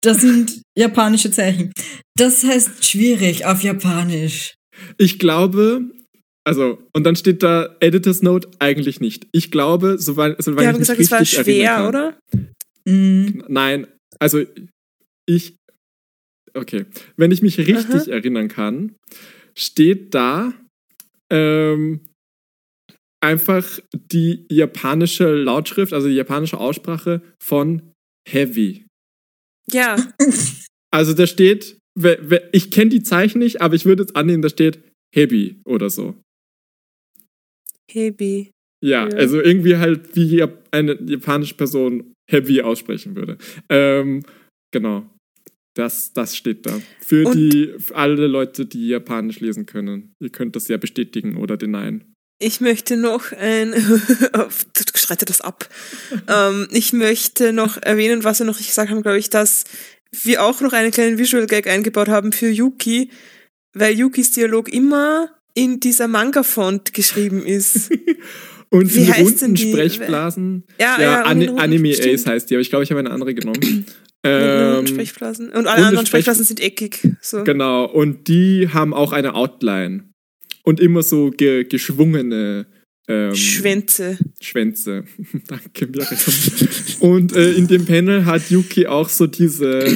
das 0.02 0.20
sind 0.20 0.62
japanische 0.78 1.32
Zeichen. 1.32 1.72
Das 2.16 2.44
heißt 2.44 2.84
schwierig 2.84 3.44
auf 3.44 3.64
Japanisch. 3.64 4.54
Ich 4.98 5.18
glaube, 5.18 5.82
also, 6.46 6.78
und 6.92 7.02
dann 7.02 7.16
steht 7.16 7.42
da 7.42 7.74
Editor's 7.80 8.22
Note 8.22 8.48
eigentlich 8.60 9.00
nicht. 9.00 9.26
Ich 9.32 9.50
glaube, 9.50 9.98
soweit, 9.98 10.40
soweit 10.40 10.58
Wir 10.58 10.62
ich 10.62 10.68
haben 10.68 10.78
gesagt, 10.78 11.00
es 11.00 11.10
war 11.10 11.24
schwer, 11.24 11.74
kann. 11.74 11.88
oder? 11.88 12.18
Mhm. 12.84 13.44
Nein, 13.48 13.88
also 14.20 14.44
ich. 15.26 15.56
Okay. 16.52 16.86
Wenn 17.16 17.32
ich 17.32 17.42
mich 17.42 17.58
richtig 17.58 18.02
Aha. 18.02 18.10
erinnern 18.10 18.46
kann, 18.46 18.94
steht 19.56 20.14
da 20.14 20.52
ähm, 21.30 22.00
einfach 23.24 23.80
die 23.94 24.46
japanische 24.50 25.34
Lautschrift, 25.34 25.92
also 25.92 26.08
die 26.08 26.14
japanische 26.14 26.58
Aussprache 26.58 27.22
von 27.42 27.92
Heavy. 28.28 28.86
Ja. 29.70 29.96
Also 30.94 31.12
da 31.12 31.26
steht, 31.26 31.76
ich 32.52 32.70
kenne 32.70 32.90
die 32.90 33.02
Zeichen 33.02 33.40
nicht, 33.40 33.60
aber 33.60 33.74
ich 33.74 33.84
würde 33.84 34.04
jetzt 34.04 34.14
annehmen, 34.14 34.42
da 34.42 34.48
steht 34.48 34.78
Heavy 35.12 35.60
oder 35.64 35.90
so. 35.90 36.14
Hebi. 37.90 38.52
Ja, 38.80 39.08
Ja. 39.08 39.16
also 39.16 39.40
irgendwie 39.40 39.76
halt, 39.76 40.14
wie 40.14 40.40
eine 40.70 40.94
japanische 41.02 41.54
Person 41.56 42.12
Heavy 42.30 42.60
aussprechen 42.62 43.16
würde. 43.16 43.38
Ähm, 43.68 44.22
genau. 44.72 45.10
Das, 45.76 46.12
das 46.12 46.36
steht 46.36 46.64
da. 46.66 46.80
Für, 47.00 47.26
Und- 47.26 47.34
die, 47.36 47.74
für 47.78 47.96
alle 47.96 48.28
Leute, 48.28 48.64
die 48.66 48.86
Japanisch 48.88 49.40
lesen 49.40 49.66
können. 49.66 50.12
Ihr 50.22 50.30
könnt 50.30 50.54
das 50.54 50.68
ja 50.68 50.76
bestätigen 50.76 51.36
oder 51.36 51.56
denyen. 51.56 52.13
Ich 52.38 52.60
möchte 52.60 52.96
noch 52.96 53.32
ein. 53.32 53.72
Du 54.34 54.98
streite 54.98 55.24
das 55.24 55.40
ab. 55.40 55.68
ähm, 56.28 56.68
ich 56.70 56.92
möchte 56.92 57.52
noch 57.52 57.76
erwähnen, 57.82 58.24
was 58.24 58.38
wir 58.38 58.46
noch 58.46 58.58
nicht 58.58 58.68
gesagt 58.68 58.90
haben, 58.90 59.02
glaube 59.02 59.18
ich, 59.18 59.28
dass 59.30 59.64
wir 60.22 60.42
auch 60.42 60.60
noch 60.60 60.72
einen 60.72 60.90
kleinen 60.92 61.18
Visual 61.18 61.46
Gag 61.46 61.66
eingebaut 61.66 62.08
haben 62.08 62.32
für 62.32 62.48
Yuki, 62.48 63.10
weil 63.74 63.94
Yukis 63.98 64.30
Dialog 64.32 64.68
immer 64.72 65.30
in 65.54 65.80
dieser 65.80 66.08
Manga-Font 66.08 66.92
geschrieben 66.94 67.44
ist. 67.44 67.90
Und 68.70 68.92
Wie 68.94 69.04
denn 69.06 69.24
runden 69.26 69.54
die? 69.54 69.70
Sprechblasen. 69.70 70.64
Ja, 70.80 70.96
Ja, 70.98 71.02
ja, 71.02 71.30
und 71.30 71.42
runden- 71.42 71.58
Anime 71.60 71.90
Ace 71.90 71.98
stimmt. 71.98 72.26
heißt 72.26 72.50
die, 72.50 72.54
aber 72.54 72.60
ich 72.62 72.70
glaube, 72.70 72.82
ich 72.82 72.90
habe 72.90 72.98
eine 73.00 73.10
andere 73.10 73.34
genommen. 73.34 73.86
Ähm, 74.26 74.78
ähm, 74.78 74.86
Sprechblasen. 74.86 75.50
Und 75.50 75.66
alle 75.66 75.84
anderen 75.84 76.06
Sprech- 76.06 76.22
Sprechblasen 76.22 76.44
sind 76.46 76.58
eckig. 76.60 77.06
So. 77.20 77.44
Genau, 77.44 77.84
und 77.84 78.26
die 78.26 78.70
haben 78.72 78.94
auch 78.94 79.12
eine 79.12 79.34
Outline. 79.34 80.13
Und 80.64 80.80
immer 80.80 81.02
so 81.02 81.30
ge 81.30 81.64
geschwungene 81.64 82.66
ähm, 83.06 83.34
Schwänze. 83.34 84.18
Schwänze. 84.40 85.04
Danke, 85.46 85.86
Miriam. 85.86 86.18
Und 87.00 87.36
äh, 87.36 87.52
in 87.52 87.66
dem 87.68 87.84
Panel 87.84 88.24
hat 88.24 88.50
Yuki 88.50 88.86
auch 88.86 89.10
so 89.10 89.26
diese, 89.26 89.86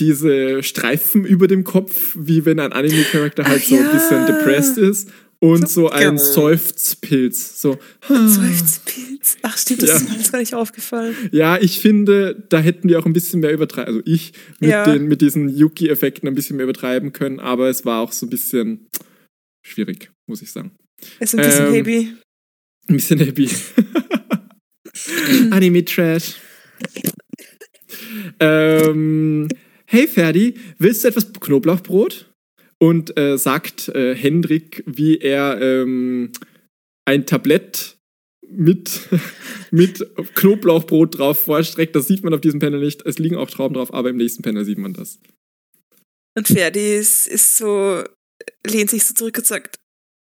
diese 0.00 0.62
Streifen 0.62 1.24
über 1.26 1.48
dem 1.48 1.64
Kopf, 1.64 2.16
wie 2.18 2.46
wenn 2.46 2.60
ein 2.60 2.72
Anime-Charakter 2.72 3.44
halt 3.44 3.60
Ach 3.62 3.68
so 3.68 3.76
ein 3.76 3.84
ja. 3.84 3.92
bisschen 3.92 4.26
depressed 4.26 4.78
ist. 4.78 5.08
Und 5.38 5.68
so 5.68 5.90
ein 5.90 6.16
Ja. 6.16 6.18
Seufzpilz. 6.18 7.60
So. 7.60 7.76
Seufzpilz. 8.08 9.36
Ach 9.42 9.58
stimmt, 9.58 9.82
das 9.82 9.90
Ja. 9.90 9.96
ist 9.96 10.08
mir 10.08 10.14
alles 10.14 10.32
gar 10.32 10.38
nicht 10.38 10.54
aufgefallen. 10.54 11.16
Ja, 11.32 11.58
ich 11.60 11.80
finde, 11.80 12.46
da 12.48 12.60
hätten 12.60 12.88
wir 12.88 12.98
auch 13.00 13.06
ein 13.06 13.12
bisschen 13.12 13.40
mehr 13.40 13.52
übertreiben, 13.52 13.88
also 13.92 14.02
ich 14.04 14.32
mit, 14.60 14.70
den, 14.70 15.08
mit 15.08 15.20
diesen 15.20 15.48
Yuki-Effekten 15.48 16.28
ein 16.28 16.34
bisschen 16.36 16.56
mehr 16.56 16.64
übertreiben 16.64 17.12
können, 17.12 17.40
aber 17.40 17.68
es 17.68 17.84
war 17.84 18.00
auch 18.00 18.12
so 18.12 18.24
ein 18.24 18.30
bisschen 18.30 18.86
schwierig, 19.62 20.10
muss 20.26 20.42
ich 20.42 20.50
sagen. 20.50 20.72
Ist 21.20 21.34
ein 21.34 21.44
bisschen 21.44 21.66
Ähm, 21.66 21.72
heavy. 21.72 22.12
Ein 22.88 22.96
bisschen 22.96 23.18
happy. 23.18 23.48
Anime-Trash. 25.50 26.34
ähm, 28.40 29.48
hey 29.86 30.08
Ferdi, 30.08 30.54
willst 30.78 31.04
du 31.04 31.08
etwas 31.08 31.32
Knoblauchbrot? 31.32 32.28
Und 32.78 33.16
äh, 33.16 33.38
sagt 33.38 33.88
äh, 33.90 34.16
Hendrik, 34.16 34.82
wie 34.86 35.18
er 35.18 35.60
ähm, 35.60 36.32
ein 37.04 37.26
Tablett 37.26 37.96
mit, 38.48 39.08
mit 39.70 40.04
Knoblauchbrot 40.34 41.18
drauf 41.18 41.44
vorstreckt. 41.44 41.94
Das 41.94 42.08
sieht 42.08 42.24
man 42.24 42.34
auf 42.34 42.40
diesem 42.40 42.58
Panel 42.58 42.80
nicht. 42.80 43.06
Es 43.06 43.18
liegen 43.18 43.36
auch 43.36 43.48
Trauben 43.48 43.74
drauf, 43.74 43.94
aber 43.94 44.10
im 44.10 44.16
nächsten 44.16 44.42
Panel 44.42 44.64
sieht 44.64 44.78
man 44.78 44.94
das. 44.94 45.20
Und 46.34 46.48
Ferdi 46.48 46.96
ist, 46.96 47.28
ist 47.28 47.56
so, 47.56 48.02
lehnt 48.66 48.90
sich 48.90 49.04
so 49.04 49.14
zurück 49.14 49.38
und 49.38 49.46
sagt, 49.46 49.76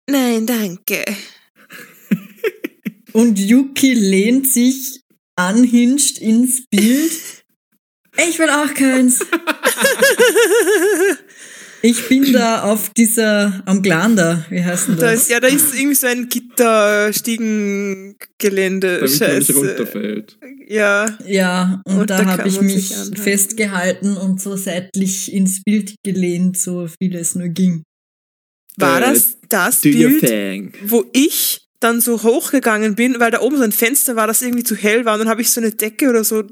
nein, 0.09 0.47
danke. 0.47 1.05
Und 3.13 3.39
Yuki 3.39 3.95
lehnt 3.95 4.47
sich 4.53 5.01
anhinscht 5.37 6.19
ins 6.19 6.65
Bild. 6.71 7.13
Ich 8.29 8.39
will 8.39 8.51
auch 8.51 8.73
keins. 8.75 9.21
Ich 11.83 12.09
bin 12.09 12.33
da 12.33 12.63
auf 12.65 12.89
dieser, 12.97 13.63
am 13.67 13.83
Glander, 13.83 14.45
wie 14.51 14.65
heißt 14.65 14.89
denn 14.89 14.97
Da 14.97 15.13
das? 15.13 15.21
ist, 15.23 15.31
ja, 15.31 15.39
da 15.39 15.47
ist 15.47 15.73
irgendwie 15.75 15.95
so 15.95 16.07
ein 16.09 16.29
Gitterstiegengelände. 16.29 19.07
Scheiße. 19.07 19.53
runterfällt. 19.55 20.37
Ja, 20.67 21.17
Ja, 21.27 21.81
und, 21.85 21.99
Und 22.01 22.11
da, 22.11 22.19
da 22.19 22.25
habe 22.27 22.49
ich 22.49 22.61
mich 22.61 22.93
festgehalten 23.15 24.17
und 24.17 24.41
so 24.41 24.57
seitlich 24.57 25.33
ins 25.33 25.63
Bild 25.63 25.95
gelehnt, 26.05 26.59
so 26.59 26.89
viel 26.89 27.15
es 27.15 27.37
nur 27.37 27.49
ging. 27.51 27.85
War 28.77 28.99
Äh, 28.99 29.13
das 29.13 29.39
das 29.49 29.81
Bild, 29.81 30.23
wo 30.91 31.05
ich 31.13 31.63
dann 31.81 32.01
so 32.01 32.23
hochgegangen 32.23 32.95
bin, 32.95 33.21
weil 33.21 33.31
da 33.31 33.41
oben 33.41 33.57
so 33.59 33.63
ein 33.63 33.73
Fenster 33.73 34.17
war, 34.17 34.27
das 34.27 34.43
irgendwie 34.43 34.65
zu 34.65 34.75
hell 34.75 35.05
war 35.05 35.15
und 35.15 35.21
dann 35.21 35.29
habe 35.29 35.43
ich 35.43 35.51
so 35.51 35.61
eine 35.61 35.71
Decke 35.73 36.09
oder 36.09 36.25
so 36.25 36.45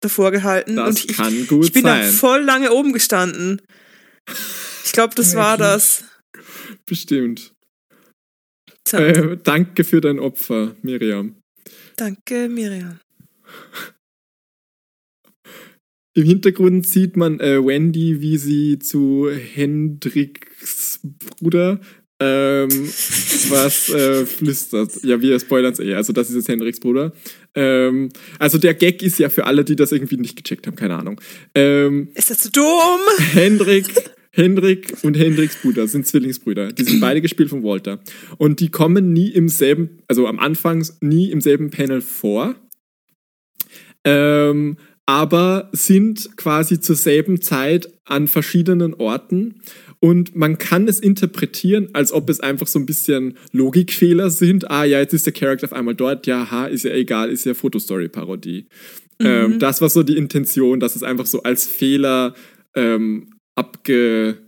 davor 0.00 0.30
gehalten 0.30 0.76
Das 0.76 0.88
und 0.88 1.10
ich, 1.10 1.16
kann 1.16 1.46
gut 1.46 1.66
ich 1.66 1.72
bin 1.72 1.84
da 1.84 2.02
sein. 2.02 2.12
voll 2.12 2.40
lange 2.42 2.72
oben 2.72 2.92
gestanden. 2.92 3.60
Ich 4.84 4.92
glaube, 4.92 5.14
das 5.14 5.34
war 5.36 5.56
das. 5.58 6.04
Bestimmt. 6.86 7.52
So, 8.88 8.96
Äh, 8.96 9.36
danke 9.42 9.84
für 9.84 10.00
dein 10.00 10.18
Opfer, 10.18 10.74
Miriam. 10.82 11.36
danke, 11.96 12.48
Miriam. 12.48 12.98
Im 16.16 16.24
Hintergrund 16.24 16.86
sieht 16.88 17.16
man 17.16 17.38
äh, 17.38 17.64
Wendy, 17.64 18.20
wie 18.20 18.36
sie 18.38 18.78
zu 18.80 19.30
Hendricks 19.30 20.89
Bruder 21.40 21.80
ähm, 22.22 22.68
was 23.48 23.88
äh, 23.88 24.26
flüstert. 24.26 25.02
Ja, 25.02 25.20
wir 25.20 25.40
spoilern 25.40 25.72
es 25.72 25.80
eh. 25.80 25.94
Also 25.94 26.12
das 26.12 26.28
ist 26.28 26.36
jetzt 26.36 26.48
Hendricks 26.48 26.78
Bruder. 26.78 27.12
Ähm, 27.54 28.10
also 28.38 28.58
der 28.58 28.74
Gag 28.74 29.02
ist 29.02 29.18
ja 29.18 29.30
für 29.30 29.46
alle, 29.46 29.64
die 29.64 29.74
das 29.74 29.90
irgendwie 29.90 30.18
nicht 30.18 30.36
gecheckt 30.36 30.66
haben, 30.66 30.76
keine 30.76 30.96
Ahnung. 30.96 31.18
Ähm, 31.54 32.08
Ist 32.14 32.30
das 32.30 32.42
so 32.42 32.50
dumm? 32.50 33.00
Hendrik, 33.32 33.86
Hendrik 34.32 34.98
und 35.02 35.16
Hendriks 35.16 35.56
Bruder 35.62 35.88
sind 35.88 36.06
Zwillingsbrüder. 36.06 36.72
Die 36.72 36.84
sind 36.84 37.00
beide 37.00 37.22
gespielt 37.22 37.48
von 37.48 37.64
Walter. 37.64 38.00
Und 38.36 38.60
die 38.60 38.68
kommen 38.68 39.14
nie 39.14 39.30
im 39.30 39.48
selben, 39.48 40.02
also 40.06 40.26
am 40.26 40.38
Anfang 40.38 40.86
nie 41.00 41.30
im 41.30 41.40
selben 41.40 41.70
Panel 41.70 42.02
vor. 42.02 42.54
Ähm, 44.04 44.76
aber 45.06 45.68
sind 45.72 46.36
quasi 46.36 46.80
zur 46.80 46.96
selben 46.96 47.40
Zeit 47.40 47.92
an 48.04 48.28
verschiedenen 48.28 48.94
Orten. 48.94 49.60
Und 50.02 50.34
man 50.34 50.56
kann 50.56 50.88
es 50.88 50.98
interpretieren, 50.98 51.88
als 51.92 52.12
ob 52.12 52.30
es 52.30 52.40
einfach 52.40 52.66
so 52.66 52.78
ein 52.78 52.86
bisschen 52.86 53.36
Logikfehler 53.52 54.30
sind. 54.30 54.70
Ah, 54.70 54.84
ja, 54.84 54.98
jetzt 54.98 55.12
ist 55.12 55.26
der 55.26 55.32
Charakter 55.34 55.66
auf 55.66 55.72
einmal 55.74 55.94
dort. 55.94 56.26
Ja, 56.26 56.50
ha, 56.50 56.66
ist 56.66 56.84
ja 56.84 56.92
egal, 56.92 57.30
ist 57.30 57.44
ja 57.44 57.54
Fotostory-Parodie. 57.54 58.66
Ähm, 59.20 59.58
das 59.58 59.80
war 59.80 59.90
so 59.90 60.02
die 60.02 60.16
Intention, 60.16 60.80
dass 60.80 60.96
es 60.96 61.02
einfach 61.02 61.26
so 61.26 61.42
als 61.42 61.66
Fehler 61.66 62.34
ähm, 62.74 63.34
abge, 63.54 64.38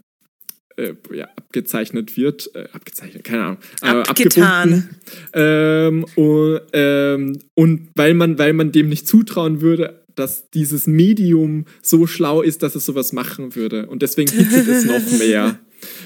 äh, 0.76 0.94
ja, 1.12 1.28
abgezeichnet 1.36 2.16
wird. 2.16 2.50
Äh, 2.54 2.68
abgezeichnet, 2.72 3.24
keine 3.24 3.42
Ahnung. 3.42 3.58
Äh, 3.82 3.86
Abgetan. 3.86 4.88
Ähm, 5.34 6.06
und, 6.16 6.60
ähm, 6.72 7.38
und 7.54 7.90
weil 7.94 8.14
man, 8.14 8.38
weil 8.38 8.54
man 8.54 8.72
dem 8.72 8.88
nicht 8.88 9.06
zutrauen 9.06 9.60
würde, 9.60 10.01
dass 10.14 10.50
dieses 10.50 10.86
Medium 10.86 11.66
so 11.82 12.06
schlau 12.06 12.42
ist, 12.42 12.62
dass 12.62 12.74
es 12.74 12.86
sowas 12.86 13.12
machen 13.12 13.54
würde. 13.54 13.86
Und 13.86 14.02
deswegen 14.02 14.30
hitzelt 14.30 14.68
es 14.68 14.84
noch 14.84 15.18
mehr. 15.18 15.58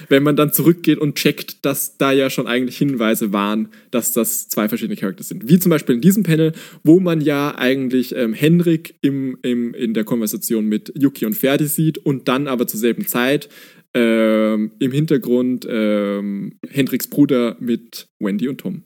Wenn 0.09 0.23
man 0.23 0.35
dann 0.35 0.51
zurückgeht 0.51 0.97
und 0.97 1.15
checkt, 1.15 1.63
dass 1.63 1.97
da 1.97 2.11
ja 2.11 2.31
schon 2.31 2.47
eigentlich 2.47 2.77
Hinweise 2.77 3.31
waren, 3.31 3.69
dass 3.91 4.11
das 4.11 4.47
zwei 4.47 4.67
verschiedene 4.69 4.95
Charakter 4.95 5.23
sind. 5.23 5.47
Wie 5.47 5.59
zum 5.59 5.69
Beispiel 5.69 5.95
in 5.95 6.01
diesem 6.01 6.23
Panel, 6.23 6.53
wo 6.83 6.99
man 6.99 7.21
ja 7.21 7.55
eigentlich 7.55 8.15
ähm, 8.15 8.33
Henrik 8.33 8.95
im, 9.01 9.37
im, 9.43 9.75
in 9.75 9.93
der 9.93 10.03
Konversation 10.03 10.65
mit 10.65 10.91
Yuki 10.97 11.27
und 11.27 11.35
Ferdi 11.35 11.67
sieht 11.67 11.99
und 11.99 12.27
dann 12.27 12.47
aber 12.47 12.65
zur 12.65 12.79
selben 12.79 13.05
Zeit 13.05 13.49
ähm, 13.93 14.71
im 14.79 14.91
Hintergrund 14.91 15.67
ähm, 15.69 16.59
Hendriks 16.67 17.07
Bruder 17.07 17.57
mit 17.59 18.07
Wendy 18.19 18.47
und 18.47 18.59
Tom. 18.59 18.83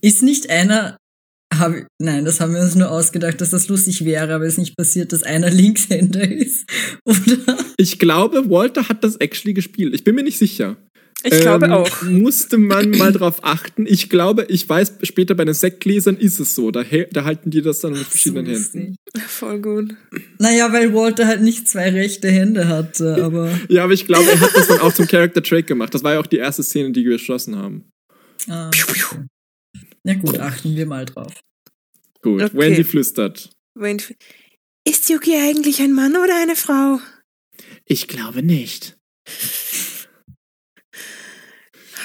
Ist 0.00 0.22
nicht 0.22 0.50
einer, 0.50 0.96
hab, 1.54 1.74
nein, 1.98 2.24
das 2.24 2.40
haben 2.40 2.54
wir 2.54 2.60
uns 2.60 2.74
nur 2.74 2.90
ausgedacht, 2.90 3.40
dass 3.40 3.50
das 3.50 3.68
lustig 3.68 4.04
wäre, 4.04 4.34
aber 4.34 4.44
es 4.44 4.54
ist 4.54 4.58
nicht 4.58 4.76
passiert, 4.76 5.12
dass 5.12 5.22
einer 5.22 5.50
Linkshänder 5.50 6.28
ist. 6.30 6.68
Oder? 7.04 7.58
Ich 7.76 7.98
glaube, 7.98 8.50
Walter 8.50 8.88
hat 8.88 9.04
das 9.04 9.16
actually 9.16 9.54
gespielt. 9.54 9.94
Ich 9.94 10.04
bin 10.04 10.14
mir 10.14 10.22
nicht 10.24 10.38
sicher. 10.38 10.76
Ich 11.24 11.40
glaube 11.40 11.66
Ähm, 11.66 11.72
auch. 11.72 12.02
Musste 12.02 12.58
man 12.58 12.90
mal 12.90 13.10
drauf 13.12 13.38
achten. 13.42 13.86
Ich 13.86 14.10
glaube, 14.10 14.44
ich 14.48 14.68
weiß, 14.68 14.94
später 15.02 15.34
bei 15.34 15.44
den 15.44 15.54
Sektgläsern 15.54 16.16
ist 16.16 16.38
es 16.38 16.54
so. 16.54 16.70
Da, 16.70 16.84
da 17.10 17.24
halten 17.24 17.50
die 17.50 17.62
das 17.62 17.80
dann 17.80 17.92
mit 17.92 18.02
verschiedenen 18.02 18.54
So 18.54 18.78
Händen. 18.78 18.96
Voll 19.26 19.60
gut. 19.60 19.94
Naja, 20.38 20.72
weil 20.72 20.94
Walter 20.94 21.26
halt 21.26 21.42
nicht 21.42 21.68
zwei 21.68 21.90
rechte 21.90 22.28
Hände 22.28 22.68
hatte, 22.68 23.16
aber. 23.24 23.50
Ja, 23.68 23.84
aber 23.84 23.94
ich 23.94 24.06
glaube, 24.06 24.28
er 24.30 24.40
hat 24.40 24.54
das 24.54 24.68
dann 24.68 24.80
auch 24.80 24.92
zum 24.92 25.06
Character 25.08 25.42
Trait 25.42 25.66
gemacht. 25.66 25.94
Das 25.94 26.04
war 26.04 26.12
ja 26.14 26.20
auch 26.20 26.26
die 26.26 26.36
erste 26.36 26.62
Szene, 26.62 26.92
die 26.92 27.04
wir 27.04 27.12
geschossen 27.12 27.56
haben. 27.56 27.84
Ah, 28.48 28.68
okay. 28.68 29.16
Na 30.06 30.14
gut, 30.14 30.38
achten 30.38 30.76
wir 30.76 30.86
mal 30.86 31.04
drauf. 31.04 31.34
Gut, 32.22 32.40
Okay. 32.42 32.56
Wendy 32.56 32.84
flüstert. 32.84 33.50
Wenn- 33.74 34.00
Ist 34.86 35.08
Yuki 35.10 35.34
eigentlich 35.34 35.80
ein 35.80 35.92
Mann 35.92 36.12
oder 36.16 36.40
eine 36.40 36.54
Frau? 36.54 37.00
Ich 37.84 38.06
glaube 38.06 38.42
nicht. 38.44 38.96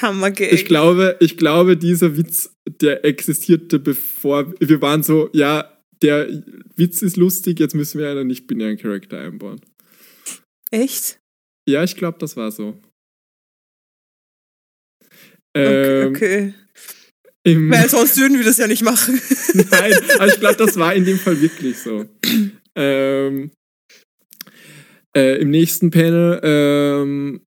Hammergag. 0.00 0.52
Ich 0.52 0.64
glaube, 0.64 1.16
ich 1.20 1.36
glaube, 1.36 1.76
dieser 1.76 2.16
Witz, 2.16 2.56
der 2.66 3.04
existierte 3.04 3.78
bevor 3.78 4.52
wir 4.60 4.82
waren 4.82 5.04
so, 5.04 5.30
ja, 5.32 5.80
der 6.02 6.28
Witz 6.74 7.02
ist 7.02 7.16
lustig, 7.16 7.60
jetzt 7.60 7.74
müssen 7.76 8.00
wir 8.00 8.10
einen 8.10 8.26
nicht-binären 8.26 8.78
Charakter 8.78 9.20
einbauen. 9.20 9.60
Echt? 10.72 11.20
Ja, 11.68 11.84
ich 11.84 11.94
glaube, 11.94 12.18
das 12.18 12.36
war 12.36 12.50
so. 12.50 12.80
Okay. 15.54 16.02
Ähm, 16.02 16.14
okay. 16.16 16.54
Im, 17.44 17.70
Weil 17.70 17.88
sonst 17.88 18.16
würden 18.18 18.38
wir 18.38 18.44
das 18.44 18.58
ja 18.58 18.66
nicht 18.66 18.82
machen. 18.82 19.20
Nein, 19.54 19.94
aber 20.16 20.28
ich 20.28 20.40
glaube, 20.40 20.56
das 20.56 20.76
war 20.76 20.94
in 20.94 21.04
dem 21.04 21.18
Fall 21.18 21.40
wirklich 21.40 21.78
so. 21.78 22.06
ähm, 22.76 23.50
äh, 25.16 25.40
Im 25.40 25.50
nächsten 25.50 25.90
Panel 25.90 26.40
ähm, 26.42 27.40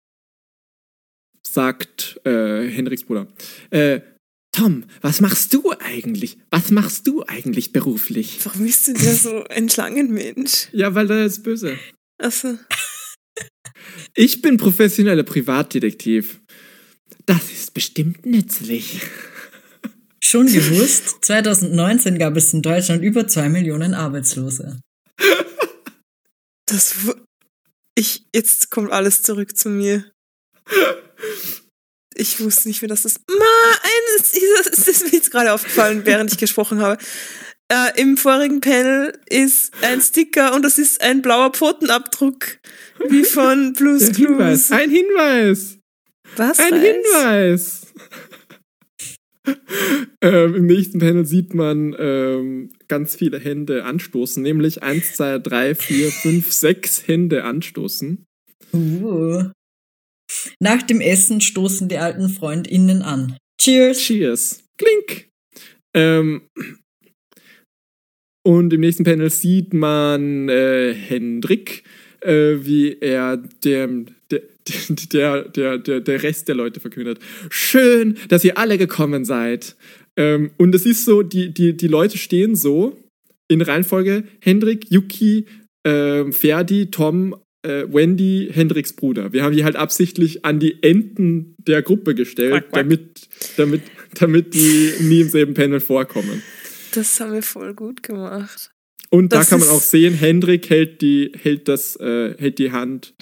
sagt 1.47 2.19
äh, 2.25 2.67
Henriks 2.67 3.03
Bruder, 3.03 3.27
äh, 3.71 4.01
Tom, 4.51 4.85
was 5.01 5.19
machst 5.19 5.53
du 5.53 5.73
eigentlich? 5.79 6.37
Was 6.49 6.71
machst 6.71 7.07
du 7.07 7.23
eigentlich 7.25 7.73
beruflich? 7.73 8.39
Warum 8.43 8.65
ist 8.65 8.87
denn 8.87 8.95
der 8.95 9.13
so 9.13 9.43
ein 9.45 9.69
Schlangenmensch? 9.69 10.69
Ja, 10.71 10.95
weil 10.95 11.09
er 11.11 11.25
ist 11.25 11.43
böse. 11.43 11.77
Achso. 12.17 12.57
Ich 14.15 14.41
bin 14.41 14.55
professioneller 14.55 15.23
Privatdetektiv. 15.23 16.39
Das 17.25 17.51
ist 17.51 17.73
bestimmt 17.73 18.25
nützlich. 18.25 19.01
Schon 20.27 20.47
gewusst, 20.47 21.17
2019 21.21 22.17
gab 22.17 22.35
es 22.35 22.51
in 22.51 22.63
Deutschland 22.63 23.03
über 23.03 23.27
zwei 23.27 23.47
Millionen 23.47 23.93
Arbeitslose. 23.93 24.79
Das. 26.65 26.95
Ich. 27.93 28.25
Jetzt 28.33 28.71
kommt 28.71 28.91
alles 28.91 29.21
zurück 29.21 29.55
zu 29.55 29.69
mir. 29.69 30.11
Ich 32.15 32.39
wusste 32.39 32.69
nicht, 32.69 32.81
wie 32.81 32.87
das 32.87 33.05
ist. 33.05 33.19
Ma, 33.29 33.35
eines, 33.83 34.31
das 34.71 34.87
ist 34.87 35.03
mir 35.03 35.11
jetzt 35.11 35.29
gerade 35.29 35.53
aufgefallen, 35.53 36.01
während 36.05 36.31
ich 36.31 36.39
gesprochen 36.39 36.81
habe. 36.81 36.97
Äh, 37.71 38.01
Im 38.01 38.17
vorigen 38.17 38.61
Panel 38.61 39.15
ist 39.29 39.73
ein 39.83 40.01
Sticker 40.01 40.55
und 40.55 40.63
das 40.63 40.79
ist 40.79 41.01
ein 41.01 41.21
blauer 41.21 41.51
Pfotenabdruck. 41.51 42.57
Wie 43.09 43.25
von 43.25 43.73
Blues 43.77 44.05
Hinweis. 44.07 44.69
Clues. 44.69 44.71
Ein 44.71 44.89
Hinweis. 44.89 45.77
Was? 46.35 46.57
Ein 46.57 46.73
Reis? 46.73 46.81
Hinweis. 46.81 47.81
ähm, 50.21 50.55
Im 50.55 50.65
nächsten 50.65 50.99
Panel 50.99 51.25
sieht 51.25 51.53
man 51.53 51.95
ähm, 51.97 52.69
ganz 52.87 53.15
viele 53.15 53.39
Hände 53.39 53.83
anstoßen, 53.85 54.41
nämlich 54.41 54.83
1, 54.83 55.15
2, 55.15 55.39
3, 55.39 55.75
4, 55.75 56.11
5, 56.11 56.51
6 56.51 57.07
Hände 57.07 57.43
anstoßen. 57.43 58.25
Uh. 58.73 59.49
Nach 60.59 60.81
dem 60.81 61.01
Essen 61.01 61.41
stoßen 61.41 61.87
die 61.87 61.97
alten 61.97 62.29
FreundInnen 62.29 63.01
an. 63.01 63.37
Cheers! 63.59 63.99
Cheers. 63.99 64.63
Klink. 64.77 65.29
Ähm, 65.93 66.49
und 68.45 68.73
im 68.73 68.81
nächsten 68.81 69.03
Panel 69.03 69.29
sieht 69.29 69.73
man 69.73 70.49
äh, 70.49 70.93
Hendrik, 70.93 71.83
äh, 72.21 72.57
wie 72.61 72.97
er 72.99 73.37
dem, 73.37 74.07
der, 75.13 75.43
der, 75.43 75.77
der, 75.77 75.99
der, 76.01 76.23
Rest 76.23 76.47
der 76.47 76.55
Leute 76.55 76.79
verkündet. 76.79 77.19
Schön, 77.49 78.17
dass 78.29 78.43
ihr 78.43 78.57
alle 78.57 78.77
gekommen 78.77 79.25
seid. 79.25 79.75
Ähm, 80.17 80.51
und 80.57 80.73
es 80.73 80.85
ist 80.85 81.05
so, 81.05 81.21
die, 81.21 81.53
die, 81.53 81.75
die 81.75 81.87
Leute 81.87 82.17
stehen 82.17 82.55
so 82.55 82.97
in 83.47 83.61
Reihenfolge 83.61 84.23
Hendrik, 84.41 84.89
Yuki, 84.89 85.45
ähm, 85.85 86.33
Ferdi, 86.33 86.89
Tom, 86.89 87.35
äh, 87.61 87.85
Wendy 87.87 88.49
Hendricks 88.51 88.93
Bruder. 88.93 89.33
Wir 89.33 89.43
haben 89.43 89.55
die 89.55 89.63
halt 89.63 89.75
absichtlich 89.75 90.45
an 90.45 90.59
die 90.59 90.81
Enden 90.81 91.55
der 91.59 91.81
Gruppe 91.81 92.15
gestellt, 92.15 92.51
Quack, 92.51 92.71
quack. 92.71 92.83
damit, 92.83 93.29
damit, 93.57 93.81
damit 94.15 94.53
die 94.53 94.91
nie 95.01 95.21
im 95.21 95.29
selben 95.29 95.53
Panel 95.53 95.79
vorkommen. 95.79 96.41
Das 96.93 97.19
haben 97.19 97.33
wir 97.33 97.43
voll 97.43 97.73
gut 97.73 98.03
gemacht. 98.03 98.71
Und 99.09 99.33
da 99.33 99.37
Das 99.37 99.49
kann 99.49 99.59
man 99.59 99.69
auch 99.69 99.81
sehen, 99.81 100.13
Hendrik 100.13 100.69
hält 100.69 101.01
die, 101.01 101.31
hält 101.41 101.67
das, 101.67 101.95
äh, 101.97 102.35
hält 102.37 102.57
die 102.59 102.71
Hand, 102.71 103.13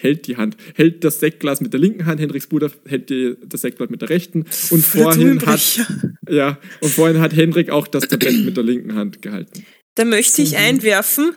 hält 0.00 0.26
die 0.26 0.36
Hand, 0.36 0.56
hält 0.74 1.04
das 1.04 1.20
Sektglas 1.20 1.60
mit 1.60 1.72
der 1.72 1.80
linken 1.80 2.06
Hand, 2.06 2.20
Hendriks 2.20 2.46
Bruder 2.46 2.70
hält 2.86 3.10
die, 3.10 3.36
das 3.46 3.60
Sektglas 3.60 3.90
mit 3.90 4.02
der 4.02 4.08
rechten. 4.08 4.46
Und 4.70 4.84
vorhin 4.84 5.44
hat, 5.46 5.60
ja, 6.28 6.58
und 6.80 6.90
vorhin 6.90 7.20
hat 7.20 7.34
Hendrik 7.34 7.70
auch 7.70 7.86
das 7.86 8.08
Tablett 8.08 8.44
mit 8.44 8.56
der 8.56 8.64
linken 8.64 8.94
Hand 8.94 9.22
gehalten. 9.22 9.64
Da 9.96 10.04
möchte 10.04 10.42
ich 10.42 10.52
Mhm. 10.52 10.56
einwerfen, 10.58 11.36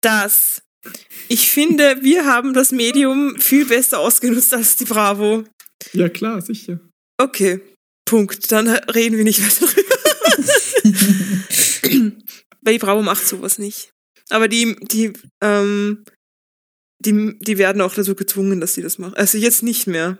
dass 0.00 0.62
ich 1.28 1.50
finde, 1.50 1.98
wir 2.02 2.24
haben 2.26 2.54
das 2.54 2.72
Medium 2.72 3.36
viel 3.38 3.64
besser 3.66 3.98
ausgenutzt 4.00 4.52
als 4.54 4.76
die 4.76 4.84
Bravo. 4.84 5.44
Ja, 5.92 6.08
klar, 6.08 6.40
sicher. 6.40 6.80
Okay, 7.20 7.60
Punkt. 8.04 8.50
Dann 8.50 8.68
reden 8.68 9.16
wir 9.16 9.24
nicht 9.24 9.40
weiter 9.42 9.66
drüber. 9.66 9.90
Weil 12.62 12.74
die 12.74 12.78
Bravo 12.78 13.02
macht 13.02 13.26
sowas 13.26 13.58
nicht. 13.58 13.90
Aber 14.30 14.48
die, 14.48 14.76
die, 14.90 15.12
ähm, 15.42 16.04
die, 17.00 17.36
die 17.40 17.58
werden 17.58 17.80
auch 17.82 17.94
dazu 17.94 18.14
gezwungen, 18.14 18.60
dass 18.60 18.74
sie 18.74 18.82
das 18.82 18.98
machen. 18.98 19.14
Also 19.14 19.38
jetzt 19.38 19.62
nicht 19.62 19.86
mehr. 19.86 20.18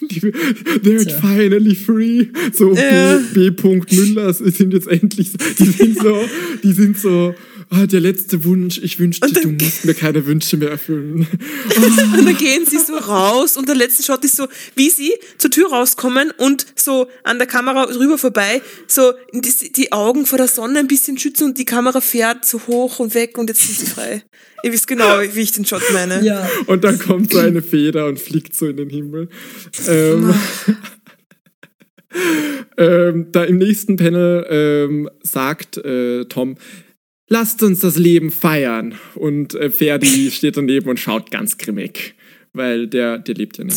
Die, 0.00 0.20
they're 0.20 1.04
Tja. 1.04 1.20
finally 1.20 1.74
free. 1.74 2.28
So 2.54 2.72
Ja. 2.74 3.20
B. 3.34 3.50
B. 3.50 3.80
Müller 3.92 4.32
sind 4.32 4.72
jetzt 4.72 4.88
endlich, 4.88 5.32
so- 5.32 5.38
die 5.58 5.70
sind 5.70 5.98
so, 5.98 6.24
die 6.62 6.72
sind 6.72 6.98
so, 6.98 7.34
ah, 7.70 7.86
der 7.86 8.00
letzte 8.00 8.44
Wunsch, 8.44 8.78
ich 8.82 8.98
wünschte, 8.98 9.32
du 9.32 9.50
musst 9.52 9.84
mir 9.84 9.94
keine 9.94 10.26
Wünsche 10.26 10.56
mehr 10.56 10.70
erfüllen. 10.70 11.26
Und 11.76 12.26
dann 12.26 12.36
gehen 12.36 12.66
sie 12.66 12.78
so 12.78 12.96
raus 12.96 13.56
und 13.56 13.68
der 13.68 13.76
letzte 13.76 14.02
Shot 14.02 14.24
ist 14.24 14.36
so, 14.36 14.46
wie 14.76 14.90
sie 14.90 15.12
zur 15.38 15.50
Tür 15.50 15.70
rauskommen 15.70 16.32
und 16.36 16.66
so 16.74 17.08
an 17.22 17.38
der 17.38 17.46
Kamera 17.46 17.86
drüber 17.86 18.18
vorbei, 18.18 18.60
so 18.86 19.12
die, 19.32 19.72
die 19.72 19.92
Augen 19.92 20.26
vor 20.26 20.38
der 20.38 20.48
Sonne 20.48 20.80
ein 20.80 20.88
bisschen 20.88 21.18
schützen 21.18 21.44
und 21.44 21.58
die 21.58 21.64
Kamera 21.64 22.00
fährt 22.00 22.44
so 22.44 22.60
hoch 22.66 22.98
und 22.98 23.14
weg 23.14 23.38
und 23.38 23.48
jetzt 23.48 23.66
sind 23.66 23.78
sie 23.78 23.86
frei. 23.86 24.22
Ihr 24.62 24.72
wisst 24.72 24.86
genau, 24.86 25.20
wie 25.20 25.40
ich 25.40 25.52
den 25.52 25.64
Shot 25.64 25.82
meine. 25.92 26.22
Ja. 26.22 26.48
Und 26.66 26.84
dann 26.84 26.98
kommt 26.98 27.32
so 27.32 27.38
eine 27.38 27.62
Feder 27.62 28.06
und 28.06 28.18
fliegt 28.18 28.54
so 28.54 28.66
in 28.66 28.76
den 28.76 28.90
Himmel. 28.90 29.28
Ähm, 29.88 30.34
ähm, 32.76 33.26
da 33.32 33.44
im 33.44 33.58
nächsten 33.58 33.96
Panel 33.96 34.46
ähm, 34.50 35.10
sagt 35.22 35.78
äh, 35.78 36.24
Tom, 36.26 36.56
lasst 37.30 37.62
uns 37.62 37.80
das 37.80 37.96
Leben 37.96 38.30
feiern. 38.30 38.94
Und 39.14 39.54
äh, 39.54 39.70
Ferdi 39.70 40.30
steht 40.32 40.56
daneben 40.58 40.90
und 40.90 41.00
schaut 41.00 41.30
ganz 41.30 41.56
grimmig. 41.56 42.14
Weil 42.52 42.88
der, 42.88 43.16
der 43.18 43.34
lebt 43.36 43.56
ja 43.58 43.64
nicht. 43.64 43.76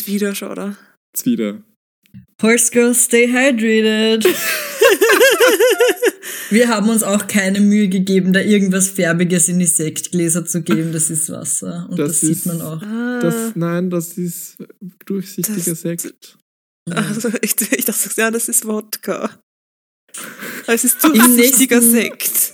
da. 0.56 0.76
Jetzt 1.16 1.26
wieder. 1.26 1.62
Horse 2.42 2.72
Girls, 2.72 3.06
stay 3.06 3.28
hydrated. 3.28 4.26
Wir 6.50 6.68
haben 6.68 6.90
uns 6.90 7.02
auch 7.04 7.28
keine 7.28 7.62
Mühe 7.62 7.88
gegeben, 7.88 8.34
da 8.34 8.40
irgendwas 8.42 8.90
Färbiges 8.90 9.48
in 9.50 9.60
die 9.60 9.66
Sektgläser 9.66 10.46
zu 10.46 10.62
geben. 10.62 10.92
Das 10.92 11.10
ist 11.10 11.30
Wasser. 11.32 11.88
Und 11.90 11.98
Das 11.98 12.20
das, 12.20 12.24
ist- 12.30 12.44
sieht 12.44 12.54
man 12.54 12.62
auch. 12.62 12.82
Das, 13.22 13.56
nein, 13.56 13.90
das 13.90 14.18
ist 14.18 14.58
durchsichtiger 15.06 15.62
Ah. 15.62 15.70
Das- 15.70 15.82
Sekt. 15.82 16.38
Also, 16.90 17.30
ich, 17.42 17.56
ich 17.72 17.86
dachte, 17.86 18.10
ja, 18.18 18.30
das 18.30 18.50
ist 18.50 18.66
Wodka. 18.68 19.30
Es 20.68 20.84
ist 20.84 21.02
durchsichtiger 21.04 21.80
nächsten- 21.80 21.92
Sekt. 21.92 22.53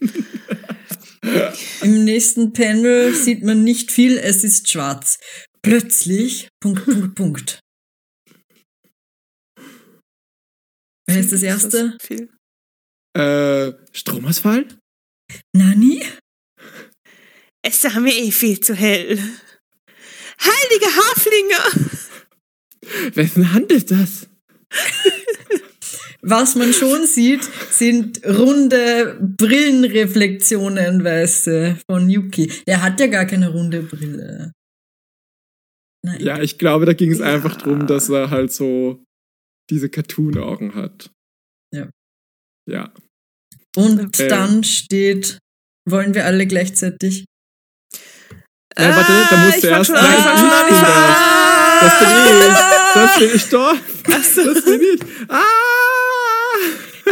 Im 1.82 2.04
nächsten 2.04 2.52
Panel 2.52 3.14
sieht 3.14 3.42
man 3.42 3.64
nicht 3.64 3.90
viel, 3.90 4.18
es 4.18 4.44
ist 4.44 4.70
schwarz. 4.70 5.18
Plötzlich, 5.62 6.48
Punkt, 6.60 6.84
Punkt, 6.84 7.14
Punkt. 7.14 7.60
Wer 11.06 11.20
ist 11.20 11.32
das 11.32 11.42
erste? 11.42 11.98
Äh, 13.16 13.72
Stromausfall? 13.92 14.66
Nani? 15.54 16.04
Es 17.62 17.84
war 17.84 18.00
mir 18.00 18.14
eh 18.14 18.30
viel 18.30 18.60
zu 18.60 18.74
hell. 18.74 19.18
Heilige 20.40 20.86
Haflinger! 20.86 21.90
Wessen 23.14 23.52
Hand 23.52 23.70
ist 23.72 23.90
das? 23.90 24.28
Was 26.22 26.54
man 26.54 26.72
schon 26.72 27.06
sieht, 27.06 27.44
sind 27.70 28.20
runde 28.26 29.18
Brillenreflexionen, 29.38 31.02
weiße, 31.02 31.78
von 31.90 32.10
Yuki. 32.10 32.52
Der 32.66 32.82
hat 32.82 33.00
ja 33.00 33.06
gar 33.06 33.24
keine 33.24 33.48
runde 33.50 33.82
Brille. 33.82 34.52
Nein. 36.04 36.20
Ja, 36.20 36.40
ich 36.42 36.58
glaube, 36.58 36.84
da 36.86 36.92
ging 36.92 37.10
es 37.12 37.18
Ja. 37.20 37.26
einfach 37.26 37.56
drum, 37.56 37.86
dass 37.86 38.08
er 38.10 38.30
halt 38.30 38.52
so 38.52 39.02
diese 39.70 39.88
Cartoon-Augen 39.88 40.74
hat. 40.74 41.10
Ja. 41.74 41.88
Ja. 42.68 42.92
Und 43.76 44.00
Okay. 44.06 44.28
dann 44.28 44.64
steht, 44.64 45.38
wollen 45.88 46.14
wir 46.14 46.24
alle 46.26 46.46
gleichzeitig? 46.46 47.24
Ja, 48.78 48.96
warte, 48.96 49.12
da 49.12 49.36
Ah, 49.36 49.44
musst 49.44 49.56
ich 49.56 49.62
du 49.62 49.68
erst- 49.68 49.86
schon 49.86 49.94
Nein, 49.96 50.04
ich 50.10 50.18
ich 50.18 50.24
schon 50.24 50.50
an, 50.50 50.66
bin 50.66 50.76
ich 50.76 50.82
das. 50.82 51.98
bin 51.98 52.08
ich. 52.40 52.56
Das 52.94 53.18
bin 53.18 53.30
ich 53.36 53.48
doch. 53.48 53.76
Das 54.04 54.64
bin 54.64 54.80
ich. 54.80 55.00
Ah! 55.28 55.59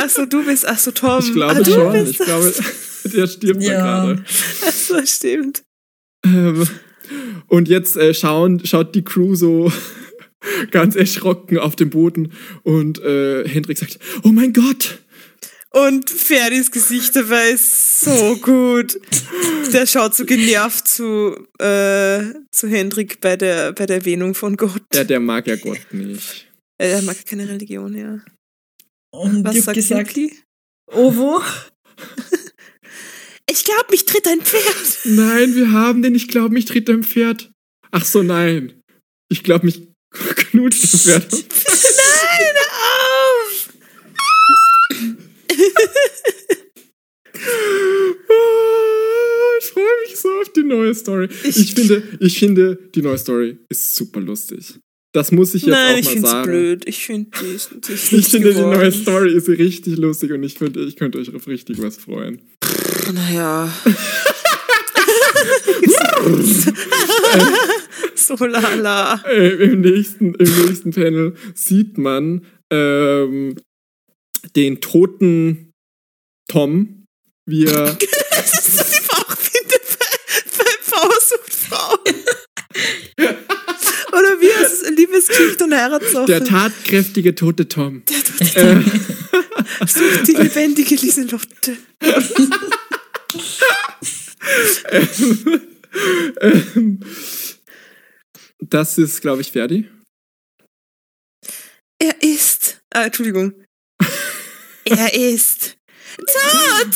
Achso, 0.02 0.26
du 0.26 0.44
bist, 0.44 0.66
achso, 0.66 0.90
Tom. 0.90 1.20
Ich 1.20 1.32
glaube 1.32 1.60
ah, 1.60 1.64
schon. 1.64 2.06
Ich 2.06 2.18
glaube, 2.18 2.52
der 3.04 3.26
stirbt 3.26 3.62
Ja. 3.62 4.04
gerade. 4.04 4.24
Achso, 4.66 5.04
stimmt. 5.04 5.62
Ähm, 6.24 6.66
und 7.46 7.68
jetzt 7.68 7.96
äh, 7.96 8.12
schauen, 8.14 8.64
schaut 8.64 8.94
die 8.94 9.04
Crew 9.04 9.34
so 9.34 9.72
ganz 10.70 10.96
erschrocken 10.96 11.58
auf 11.58 11.76
den 11.76 11.90
Boden 11.90 12.32
und 12.62 13.00
äh, 13.02 13.46
Hendrik 13.48 13.78
sagt, 13.78 13.98
oh 14.24 14.28
mein 14.28 14.52
Gott. 14.52 14.98
Und 15.70 16.08
Ferdis 16.08 16.70
Gesicht 16.70 17.14
dabei 17.14 17.50
ist 17.50 18.00
so 18.00 18.36
gut. 18.36 18.98
Der 19.72 19.86
schaut 19.86 20.14
so 20.14 20.24
genervt 20.24 20.88
zu, 20.88 21.46
äh, 21.58 22.22
zu 22.50 22.68
Hendrik 22.68 23.20
bei 23.20 23.36
der, 23.36 23.72
bei 23.72 23.84
der 23.84 23.96
Erwähnung 23.96 24.34
von 24.34 24.56
Gott. 24.56 24.82
Ja, 24.94 25.04
der 25.04 25.20
mag 25.20 25.46
ja 25.46 25.56
Gott 25.56 25.92
nicht. 25.92 26.46
Er 26.78 27.02
mag 27.02 27.16
keine 27.26 27.46
Religion, 27.48 27.94
ja. 27.94 28.18
Und 29.10 29.44
Was 29.44 29.56
Yuki 29.56 29.80
sagt 29.82 29.88
sagt, 29.88 30.16
Yuki? 30.16 30.38
Ovo? 30.92 31.40
Ich 33.50 33.64
glaube, 33.64 33.86
mich 33.90 34.04
tritt 34.04 34.26
ein 34.28 34.42
Pferd. 34.42 34.98
Nein, 35.04 35.54
wir 35.54 35.72
haben 35.72 36.02
den, 36.02 36.14
ich 36.14 36.28
glaube, 36.28 36.52
mich 36.52 36.66
tritt 36.66 36.88
ein 36.90 37.02
Pferd. 37.02 37.50
Ach 37.90 38.04
so, 38.04 38.22
nein. 38.22 38.82
Ich 39.30 39.42
glaube, 39.42 39.64
mich 39.64 39.88
knutscht 40.12 40.84
das 40.92 41.02
Pferd. 41.04 41.32
Nein, 41.32 42.54
auf! 42.74 43.68
Ah, 48.28 49.56
Ich 49.60 49.66
freue 49.66 50.00
mich 50.06 50.16
so 50.16 50.28
auf 50.40 50.52
die 50.52 50.62
neue 50.62 50.94
Story. 50.94 51.28
Ich, 51.44 51.56
Ich- 51.58 51.74
finde, 51.74 52.02
ich 52.20 52.38
finde, 52.38 52.78
die 52.94 53.02
neue 53.02 53.18
Story 53.18 53.58
ist 53.68 53.94
super 53.94 54.20
lustig. 54.20 54.78
Das 55.18 55.32
muss 55.32 55.52
ich 55.56 55.62
jetzt 55.62 55.72
Nein, 55.72 55.96
auch 55.96 55.98
ich 55.98 56.04
mal 56.04 56.12
finde 56.12 56.26
es 56.26 56.30
sagen. 56.30 56.48
blöd. 56.48 56.84
Ich 56.86 57.04
finde 57.04 57.30
ist 57.52 57.72
Ich 58.12 58.28
finde, 58.28 58.54
die 58.54 58.60
neue 58.60 58.92
Story 58.92 59.34
ist 59.34 59.48
richtig 59.48 59.96
lustig 59.96 60.30
und 60.30 60.44
ich 60.44 60.54
finde, 60.54 60.84
ich 60.84 60.94
könnte 60.94 61.18
euch 61.18 61.34
auf 61.34 61.48
richtig 61.48 61.82
was 61.82 61.96
freuen. 61.96 62.40
Naja. 63.12 63.68
so 68.14 68.36
lala. 68.36 69.20
Äh, 69.28 69.64
Im 69.64 69.80
nächsten, 69.80 70.36
Im 70.36 70.66
nächsten 70.66 70.92
Panel 70.92 71.34
sieht 71.52 71.98
man 71.98 72.46
ähm, 72.70 73.56
den 74.54 74.80
toten 74.80 75.72
Tom, 76.48 77.06
wie 77.44 77.64
er 77.64 77.98
Das 78.30 78.52
ist 78.52 78.78
so 78.78 78.84
die 78.84 79.00
Bauchbinde 79.08 79.80
bei, 79.98 80.06
bei 80.58 80.70
Bauersucht 80.92 81.52
Frauen. 81.52 81.98
Oder 83.18 83.57
wie 84.40 84.46
es? 84.62 84.88
Liebesgeschichte 84.96 85.64
und 85.64 85.74
Heiratssache. 85.74 86.26
der 86.26 86.44
tatkräftige 86.44 87.34
tote 87.34 87.68
Tom. 87.68 88.02
Der 88.06 88.24
tut 88.24 88.56
Äh, 88.56 88.82
sucht 89.86 90.28
die 90.28 90.32
lebendige 90.32 90.94
Lieselotte. 90.96 91.76
ähm, 96.40 97.00
das 98.60 98.98
ist, 98.98 99.20
glaube 99.20 99.42
ich, 99.42 99.52
Ferdi. 99.52 99.88
Er 102.00 102.22
ist. 102.22 102.80
Ah, 102.92 103.04
Entschuldigung. 103.04 103.52
Er 104.84 105.12
ist. 105.12 105.76
Tot! 106.16 106.94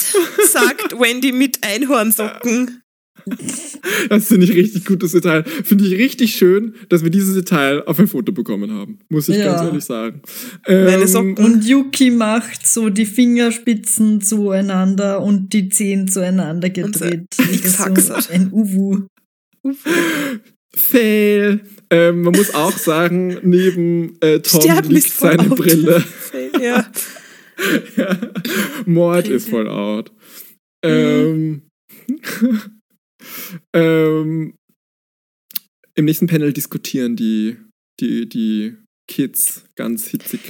sagt 0.49 0.99
Wendy 0.99 1.30
mit 1.30 1.62
Einhornsocken. 1.62 2.81
Das 4.08 4.26
finde 4.28 4.46
ich 4.46 4.52
richtig 4.54 4.84
gutes 4.84 5.12
Detail. 5.12 5.44
Finde 5.44 5.84
ich 5.86 5.92
richtig 5.98 6.34
schön, 6.34 6.74
dass 6.88 7.02
wir 7.02 7.10
dieses 7.10 7.34
Detail 7.34 7.82
auf 7.86 7.98
ein 7.98 8.06
Foto 8.08 8.32
bekommen 8.32 8.70
haben. 8.72 8.98
Muss 9.08 9.28
ich 9.28 9.36
Ja. 9.36 9.46
ganz 9.52 9.62
ehrlich 9.62 9.84
sagen. 9.84 10.22
Meine 10.66 10.92
Ähm, 11.02 11.06
Socken. 11.06 11.36
Und 11.36 11.64
Yuki 11.64 12.10
macht 12.10 12.66
so 12.66 12.88
die 12.90 13.06
Fingerspitzen 13.06 14.20
zueinander 14.20 15.20
und 15.22 15.52
die 15.52 15.68
Zehen 15.68 16.08
zueinander 16.08 16.70
gedreht. 16.70 17.26
X-Haxer. 17.52 18.20
so 18.22 18.32
ein 18.32 18.48
Uwu. 18.52 19.06
Fail. 20.74 21.60
Ähm, 21.90 22.22
man 22.22 22.32
muss 22.34 22.54
auch 22.54 22.76
sagen, 22.78 23.38
neben 23.42 24.16
äh, 24.20 24.40
Tom 24.40 24.60
Sterben 24.62 24.90
liegt 24.90 25.10
seine 25.12 25.50
out. 25.50 25.56
Brille. 25.56 26.04
Ja. 26.60 26.86
Mord 28.86 29.24
Brille. 29.24 29.36
ist 29.36 29.48
voll 29.48 29.68
out. 29.68 30.10
Ähm, 30.82 31.62
ähm, 33.72 34.54
Im 35.94 36.04
nächsten 36.04 36.26
Panel 36.26 36.52
diskutieren 36.52 37.16
die, 37.16 37.56
die, 38.00 38.28
die 38.28 38.76
Kids 39.08 39.64
ganz 39.76 40.06
hitzig. 40.08 40.40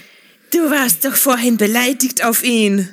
Du 0.53 0.59
warst 0.71 1.05
doch 1.05 1.15
vorhin 1.17 1.57
beleidigt 1.57 2.25
auf 2.25 2.45
ihn. 2.45 2.89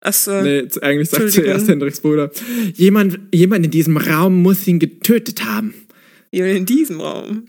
Achso. 0.00 0.42
Nee, 0.42 0.66
eigentlich 0.80 1.10
sagt 1.10 1.30
zuerst 1.30 1.68
Hendriks 1.68 2.00
Bruder, 2.00 2.30
jemand, 2.74 3.20
jemand 3.32 3.66
in 3.66 3.70
diesem 3.70 3.96
Raum 3.96 4.42
muss 4.42 4.66
ihn 4.66 4.80
getötet 4.80 5.44
haben. 5.44 5.74
Jemand 6.32 6.56
in 6.56 6.66
diesem 6.66 7.00
Raum. 7.00 7.46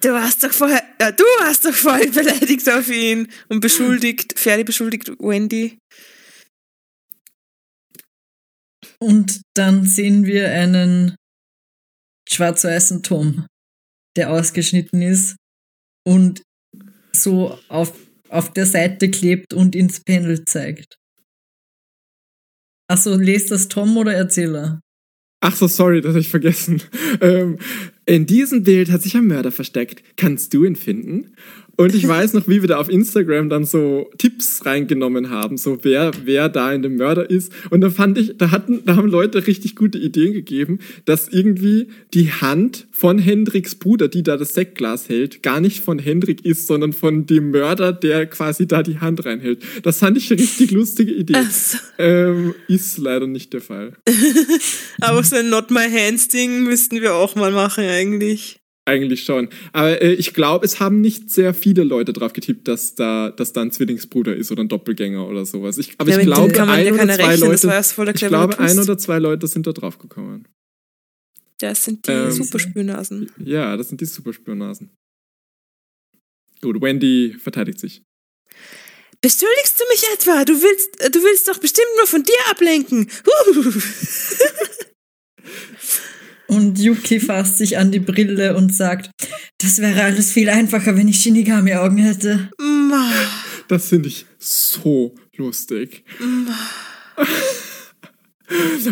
Du 0.00 0.10
warst 0.10 0.44
doch 0.44 0.52
vorher, 0.52 0.82
ja, 1.00 1.10
du 1.10 1.24
warst 1.40 1.64
doch 1.64 1.72
vorhin 1.72 2.10
beleidigt 2.14 2.70
auf 2.70 2.90
ihn 2.90 3.26
und 3.48 3.60
beschuldigt, 3.60 4.38
Ferdi 4.38 4.62
beschuldigt 4.62 5.10
Wendy. 5.18 5.78
Und 9.04 9.42
dann 9.52 9.84
sehen 9.84 10.24
wir 10.24 10.50
einen 10.50 11.14
schwarz-weißen 12.26 13.02
Tom, 13.02 13.46
der 14.16 14.32
ausgeschnitten 14.32 15.02
ist 15.02 15.36
und 16.06 16.42
so 17.12 17.58
auf, 17.68 17.92
auf 18.30 18.54
der 18.54 18.64
Seite 18.64 19.10
klebt 19.10 19.52
und 19.52 19.76
ins 19.76 20.00
Panel 20.00 20.46
zeigt. 20.46 20.96
Achso, 22.88 23.14
lest 23.16 23.50
das 23.50 23.68
Tom 23.68 23.94
oder 23.98 24.14
Erzähler? 24.14 24.80
Ach 25.42 25.54
so, 25.54 25.66
sorry, 25.66 26.00
das 26.00 26.10
habe 26.10 26.20
ich 26.20 26.30
vergessen. 26.30 26.82
Ähm, 27.20 27.58
in 28.06 28.26
diesem 28.26 28.64
Bild 28.64 28.90
hat 28.90 29.02
sich 29.02 29.16
ein 29.16 29.26
Mörder 29.26 29.52
versteckt. 29.52 30.02
Kannst 30.16 30.52
du 30.52 30.64
ihn 30.64 30.74
finden? 30.74 31.36
Und 31.76 31.94
ich 31.94 32.06
weiß 32.06 32.34
noch, 32.34 32.48
wie 32.48 32.62
wir 32.62 32.68
da 32.68 32.78
auf 32.78 32.88
Instagram 32.88 33.48
dann 33.48 33.64
so 33.64 34.10
Tipps 34.18 34.64
reingenommen 34.64 35.30
haben, 35.30 35.56
so 35.56 35.78
wer, 35.82 36.12
wer 36.24 36.48
da 36.48 36.72
in 36.72 36.82
dem 36.82 36.96
Mörder 36.96 37.28
ist. 37.28 37.52
Und 37.70 37.80
da 37.80 37.90
fand 37.90 38.18
ich, 38.18 38.36
da 38.38 38.50
hatten, 38.50 38.84
da 38.84 38.96
haben 38.96 39.08
Leute 39.08 39.46
richtig 39.46 39.76
gute 39.76 39.98
Ideen 39.98 40.32
gegeben, 40.32 40.78
dass 41.04 41.28
irgendwie 41.28 41.88
die 42.12 42.30
Hand 42.30 42.86
von 42.92 43.18
Hendriks 43.18 43.74
Bruder, 43.74 44.08
die 44.08 44.22
da 44.22 44.36
das 44.36 44.54
Sektglas 44.54 45.08
hält, 45.08 45.42
gar 45.42 45.60
nicht 45.60 45.82
von 45.82 45.98
Hendrik 45.98 46.44
ist, 46.44 46.66
sondern 46.66 46.92
von 46.92 47.26
dem 47.26 47.50
Mörder, 47.50 47.92
der 47.92 48.26
quasi 48.26 48.66
da 48.66 48.82
die 48.82 48.98
Hand 48.98 49.24
reinhält. 49.24 49.62
Das 49.82 49.98
fand 49.98 50.16
ich 50.16 50.30
eine 50.30 50.40
richtig 50.40 50.70
lustige 50.70 51.12
Idee. 51.12 51.34
Ähm, 51.98 52.54
ist 52.68 52.98
leider 52.98 53.26
nicht 53.26 53.52
der 53.52 53.60
Fall. 53.60 53.92
Aber 55.00 55.22
so 55.22 55.36
ein 55.36 55.50
Not 55.50 55.70
My 55.70 55.88
Hands 55.90 56.28
Ding 56.28 56.64
müssten 56.64 57.00
wir 57.00 57.14
auch 57.14 57.34
mal 57.34 57.52
machen 57.52 57.84
eigentlich. 57.84 58.60
Eigentlich 58.86 59.24
schon. 59.24 59.48
Aber 59.72 60.02
äh, 60.02 60.12
ich 60.12 60.34
glaube, 60.34 60.66
es 60.66 60.78
haben 60.78 61.00
nicht 61.00 61.30
sehr 61.30 61.54
viele 61.54 61.84
Leute 61.84 62.12
drauf 62.12 62.34
getippt, 62.34 62.68
dass 62.68 62.94
da, 62.94 63.30
dass 63.30 63.54
da 63.54 63.62
ein 63.62 63.72
Zwillingsbruder 63.72 64.36
ist 64.36 64.52
oder 64.52 64.62
ein 64.62 64.68
Doppelgänger 64.68 65.26
oder 65.26 65.46
sowas. 65.46 65.78
Ich, 65.78 65.94
aber 65.98 66.10
Ja, 66.10 66.18
ich 66.18 66.26
glaube, 66.26 66.62
ein 66.62 66.84
ja 66.86 66.92
oder 66.92 67.14
zwei 67.14 67.26
rechnen, 67.28 67.48
Leute, 67.50 68.12
ich 68.14 68.28
glaube, 68.28 68.58
ein 68.58 68.78
oder 68.78 68.98
zwei 68.98 69.18
Leute 69.18 69.46
sind 69.46 69.66
da 69.66 69.72
drauf 69.72 69.98
gekommen. 69.98 70.46
Das 71.58 71.84
sind 71.84 72.06
die 72.06 72.10
Ähm. 72.10 72.30
Superspürnasen. 72.30 73.30
Ja, 73.38 73.76
das 73.76 73.88
sind 73.88 74.00
die 74.02 74.06
Superspürnasen. 74.06 74.90
Gut, 76.60 76.80
Wendy 76.82 77.36
verteidigt 77.38 77.78
sich. 77.80 78.02
Beschuldigst 79.22 79.80
du 79.80 79.84
mich 79.88 80.04
etwa? 80.12 80.44
Du 80.44 80.52
willst, 80.52 81.14
du 81.14 81.22
willst 81.22 81.48
doch 81.48 81.56
bestimmt 81.58 81.88
nur 81.96 82.06
von 82.06 82.22
dir 82.22 82.34
ablenken. 82.50 83.08
Und 86.46 86.78
Yuki 86.78 87.20
fasst 87.20 87.58
sich 87.58 87.78
an 87.78 87.90
die 87.90 88.00
Brille 88.00 88.56
und 88.56 88.74
sagt, 88.74 89.10
das 89.58 89.78
wäre 89.78 90.02
alles 90.02 90.32
viel 90.32 90.48
einfacher, 90.48 90.96
wenn 90.96 91.08
ich 91.08 91.22
Shinigami-Augen 91.22 91.98
hätte. 91.98 92.50
Das 93.68 93.88
finde 93.88 94.08
ich 94.08 94.26
so 94.38 95.14
lustig. 95.36 96.04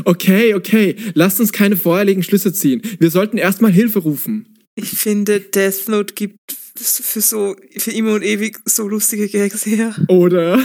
Okay, 0.04 0.54
okay. 0.54 0.96
Lasst 1.14 1.40
uns 1.40 1.52
keine 1.52 1.76
vorherigen 1.76 2.22
Schlüsse 2.22 2.52
ziehen. 2.52 2.80
Wir 2.98 3.10
sollten 3.10 3.36
erstmal 3.36 3.70
Hilfe 3.70 3.98
rufen. 3.98 4.48
Ich 4.74 4.88
finde, 4.88 5.40
Death 5.40 5.88
Note 5.88 6.14
gibt 6.14 6.38
für 6.78 7.20
so, 7.20 7.54
für 7.76 7.90
immer 7.90 8.14
und 8.14 8.22
ewig 8.22 8.58
so 8.64 8.88
lustige 8.88 9.28
Gags 9.28 9.66
her. 9.66 9.94
Oder? 10.08 10.58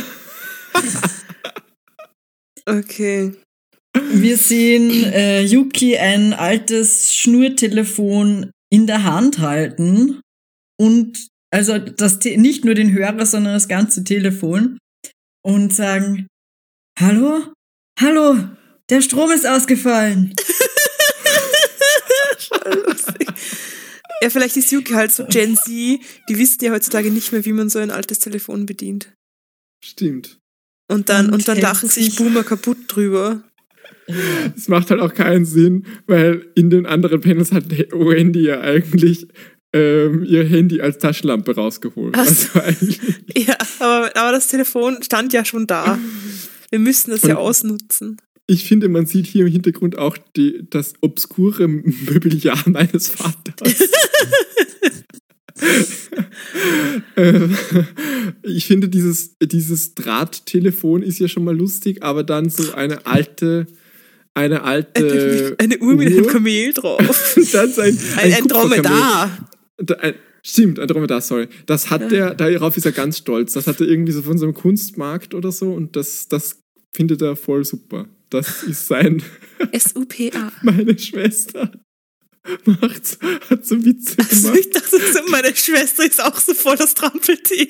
Okay. 2.67 3.31
Wir 4.11 4.37
sehen 4.37 4.89
äh, 5.05 5.41
Yuki 5.43 5.97
ein 5.97 6.33
altes 6.33 7.13
Schnurtelefon 7.13 8.51
in 8.71 8.87
der 8.87 9.03
Hand 9.03 9.39
halten 9.39 10.21
und 10.79 11.27
also 11.51 11.77
das 11.77 12.19
Te 12.19 12.37
nicht 12.37 12.65
nur 12.65 12.75
den 12.75 12.91
Hörer, 12.91 13.25
sondern 13.25 13.53
das 13.53 13.67
ganze 13.67 14.03
Telefon 14.03 14.77
und 15.45 15.73
sagen, 15.73 16.27
hallo, 16.99 17.41
hallo, 17.99 18.37
der 18.89 19.01
Strom 19.01 19.31
ist 19.31 19.47
ausgefallen. 19.47 20.33
Ja, 24.21 24.31
vielleicht 24.31 24.57
ist 24.57 24.71
Yuki 24.71 24.93
halt 24.93 25.11
so 25.11 25.25
Gen 25.25 25.55
Z, 25.55 25.67
die 25.67 25.99
wissen 26.39 26.63
ja 26.63 26.71
heutzutage 26.71 27.11
nicht 27.11 27.31
mehr, 27.31 27.45
wie 27.45 27.53
man 27.53 27.69
so 27.69 27.77
ein 27.79 27.91
altes 27.91 28.17
Telefon 28.19 28.65
bedient. 28.65 29.13
Stimmt. 29.85 30.39
Und 30.91 31.09
dann, 31.09 31.27
Und 31.27 31.33
und, 31.33 31.47
dann 31.47 31.59
lachen 31.59 31.87
sich 31.87 32.05
sich- 32.05 32.15
Boomer 32.15 32.43
kaputt 32.43 32.77
drüber. 32.87 33.43
Es 34.55 34.67
macht 34.67 34.89
halt 34.89 35.01
auch 35.01 35.13
keinen 35.13 35.45
Sinn, 35.45 35.85
weil 36.05 36.45
in 36.55 36.69
den 36.69 36.85
anderen 36.85 37.21
Panels 37.21 37.51
hat 37.51 37.69
Wendy 37.69 38.41
ja 38.41 38.61
eigentlich 38.61 39.27
ähm, 39.73 40.23
ihr 40.23 40.45
Handy 40.45 40.81
als 40.81 40.97
Taschenlampe 40.97 41.55
rausgeholt. 41.55 42.17
Also 42.17 42.59
eigentlich, 42.59 42.99
Ja, 43.35 43.57
aber, 43.79 44.15
aber 44.15 44.31
das 44.31 44.47
Telefon 44.47 45.03
stand 45.03 45.33
ja 45.33 45.43
schon 45.43 45.67
da. 45.67 45.99
Wir 46.69 46.79
müssen 46.79 47.11
das 47.11 47.23
ja 47.23 47.35
ausnutzen. 47.35 48.17
ich 48.47 48.65
finde, 48.65 48.89
man 48.89 49.05
sieht 49.05 49.27
hier 49.27 49.45
im 49.45 49.51
Hintergrund 49.51 49.97
auch 49.97 50.17
die, 50.35 50.65
das 50.69 50.93
obskure 51.01 51.67
Mobiliar 51.67 52.57
meines 52.65 53.09
Vaters. 53.09 53.89
Ähm, 57.15 57.57
ich 58.43 58.65
finde, 58.65 58.89
dieses, 58.89 59.37
dieses 59.39 59.95
Drahttelefon 59.95 61.01
ist 61.01 61.19
ja 61.19 61.27
schon 61.27 61.43
mal 61.43 61.55
lustig, 61.57 62.03
aber 62.03 62.23
dann 62.23 62.49
so 62.49 62.73
eine 62.73 63.05
alte, 63.05 63.67
eine 64.37 64.63
alte 64.63 65.55
Eine 65.59 65.77
Uhr 65.79 65.95
mit 65.95 66.07
einem. 66.07 66.27
Kamel 66.27 66.73
drauf. 66.73 67.35
Dann 67.51 67.71
so 67.73 67.81
ein, 67.81 67.97
Ein, 68.17 68.33
ein. 68.33 68.47
Dromedar. 68.47 69.49
Da- 69.77 69.95
ein- 69.95 70.15
Stimmt, 70.43 70.79
ein 70.79 70.87
Dromedar, 70.87 71.19
sorry. 71.19 71.49
Das 71.65 71.89
hat 71.89 72.09
der, 72.09 72.33
darauf 72.33 72.77
ist 72.77 72.85
er 72.85 72.93
ganz 72.93 73.17
stolz. 73.17 73.51
Das 73.53 73.67
hat 73.67 73.81
er 73.81 73.87
irgendwie 73.87 74.13
so 74.13 74.21
von 74.21 74.37
so 74.37 74.45
einem 74.45 74.53
Kunstmarkt 74.53 75.33
oder 75.33 75.51
so 75.51 75.73
und 75.73 75.97
das, 75.97 76.29
das 76.29 76.59
findet 76.93 77.21
er 77.21 77.35
voll 77.35 77.65
super. 77.65 78.07
Das 78.29 78.63
ist 78.63 78.87
sein, 78.87 79.21
S-U-P-A. 79.73 80.51
meine 80.61 80.97
Schwester 80.97 81.71
macht's, 82.65 83.17
hat 83.49 83.65
so 83.65 83.83
Witze 83.83 84.15
Also 84.19 84.47
gemacht. 84.53 84.59
ich 84.61 84.69
dachte, 84.69 84.97
meine 85.31 85.53
Schwester 85.53 86.05
ist 86.05 86.23
auch 86.23 86.37
so 86.39 86.53
voll 86.53 86.77
das 86.77 86.93
Trampeltier. 86.93 87.67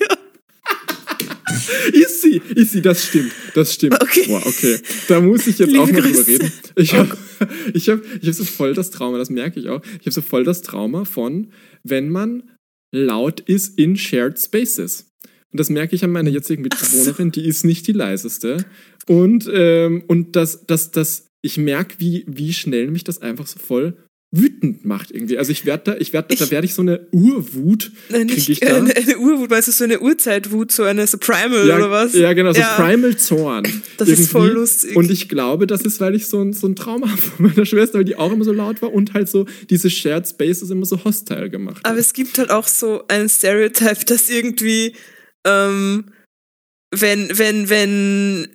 Ist 1.92 2.22
sie, 2.22 2.40
ist 2.54 2.72
sie, 2.72 2.82
das 2.82 3.06
stimmt, 3.06 3.32
das 3.54 3.74
stimmt. 3.74 4.00
Okay. 4.00 4.24
Boah, 4.26 4.44
okay. 4.46 4.78
Da 5.08 5.20
muss 5.20 5.46
ich 5.46 5.58
jetzt 5.58 5.70
Liebe 5.70 5.82
auch 5.82 5.88
drüber 5.88 6.02
Grüße. 6.02 6.26
reden. 6.26 6.52
Ich 6.76 6.94
habe 6.94 7.16
ich 7.74 7.88
hab, 7.88 8.00
ich 8.20 8.28
hab 8.28 8.34
so 8.34 8.44
voll 8.44 8.74
das 8.74 8.90
Trauma, 8.90 9.18
das 9.18 9.30
merke 9.30 9.58
ich 9.60 9.68
auch. 9.68 9.82
Ich 10.00 10.06
habe 10.06 10.12
so 10.12 10.20
voll 10.20 10.44
das 10.44 10.62
Trauma 10.62 11.04
von, 11.04 11.52
wenn 11.82 12.10
man 12.10 12.50
laut 12.92 13.40
ist 13.40 13.78
in 13.78 13.96
Shared 13.96 14.38
Spaces. 14.38 15.10
Und 15.50 15.60
das 15.60 15.70
merke 15.70 15.94
ich 15.94 16.04
an 16.04 16.10
meiner 16.10 16.30
jetzigen 16.30 16.62
Mitbewohnerin, 16.62 17.32
die 17.32 17.46
ist 17.46 17.64
nicht 17.64 17.86
die 17.86 17.92
leiseste. 17.92 18.64
Und, 19.06 19.48
ähm, 19.52 20.04
und 20.06 20.36
das, 20.36 20.66
das, 20.66 20.90
das, 20.90 21.26
ich 21.42 21.56
merke, 21.56 21.96
wie, 21.98 22.24
wie 22.26 22.52
schnell 22.52 22.90
mich 22.90 23.04
das 23.04 23.22
einfach 23.22 23.46
so 23.46 23.58
voll 23.58 23.96
wütend 24.30 24.84
macht 24.84 25.10
irgendwie. 25.10 25.38
Also 25.38 25.52
ich 25.52 25.64
werde 25.64 25.92
da, 25.92 25.96
ich 25.98 26.12
werde, 26.12 26.36
da 26.36 26.44
Ich- 26.44 26.50
werde 26.50 26.66
ich 26.66 26.74
so 26.74 26.82
eine 26.82 27.06
Urwut, 27.12 27.90
Nein, 28.10 28.26
nicht 28.26 28.50
ich 28.50 28.60
da. 28.60 28.76
eine, 28.76 28.94
eine 28.94 29.16
Urwut, 29.18 29.48
weißt 29.48 29.68
du, 29.68 29.72
so 29.72 29.84
eine 29.84 30.00
Urzeitwut, 30.00 30.70
so 30.70 30.82
eine 30.82 31.06
so 31.06 31.16
Primal 31.16 31.66
ja, 31.66 31.76
oder 31.76 31.90
was? 31.90 32.12
Ja, 32.12 32.34
genau, 32.34 32.52
so 32.52 32.60
Ja. 32.60 32.74
Primal 32.76 33.16
Zorn. 33.16 33.64
Das 33.96 34.06
ist 34.08 34.18
irgendwie. 34.18 34.30
voll 34.30 34.48
lustig. 34.50 34.96
Und 34.96 35.10
ich 35.10 35.30
glaube, 35.30 35.66
das 35.66 35.80
ist, 35.80 35.98
weil 36.00 36.14
ich 36.14 36.26
so 36.26 36.42
ein, 36.42 36.52
so 36.52 36.66
ein 36.66 36.76
Trauma 36.76 37.10
habe 37.10 37.22
von 37.22 37.46
meiner 37.46 37.64
Schwester, 37.64 37.98
weil 37.98 38.04
die 38.04 38.16
auch 38.16 38.30
immer 38.30 38.44
so 38.44 38.52
laut 38.52 38.82
war 38.82 38.92
und 38.92 39.14
halt 39.14 39.30
so 39.30 39.46
diese 39.70 39.88
Shared 39.88 40.28
Spaces 40.28 40.68
immer 40.68 40.84
so 40.84 41.02
hostile 41.04 41.48
gemacht 41.48 41.78
hat. 41.78 41.86
Aber 41.86 41.98
es 41.98 42.12
gibt 42.12 42.36
halt 42.38 42.50
auch 42.50 42.68
so 42.68 43.04
ein 43.08 43.30
Stereotype, 43.30 44.04
dass 44.04 44.28
irgendwie, 44.28 44.94
ähm, 45.46 46.12
wenn, 46.94 47.30
wenn, 47.38 47.70
wenn 47.70 48.48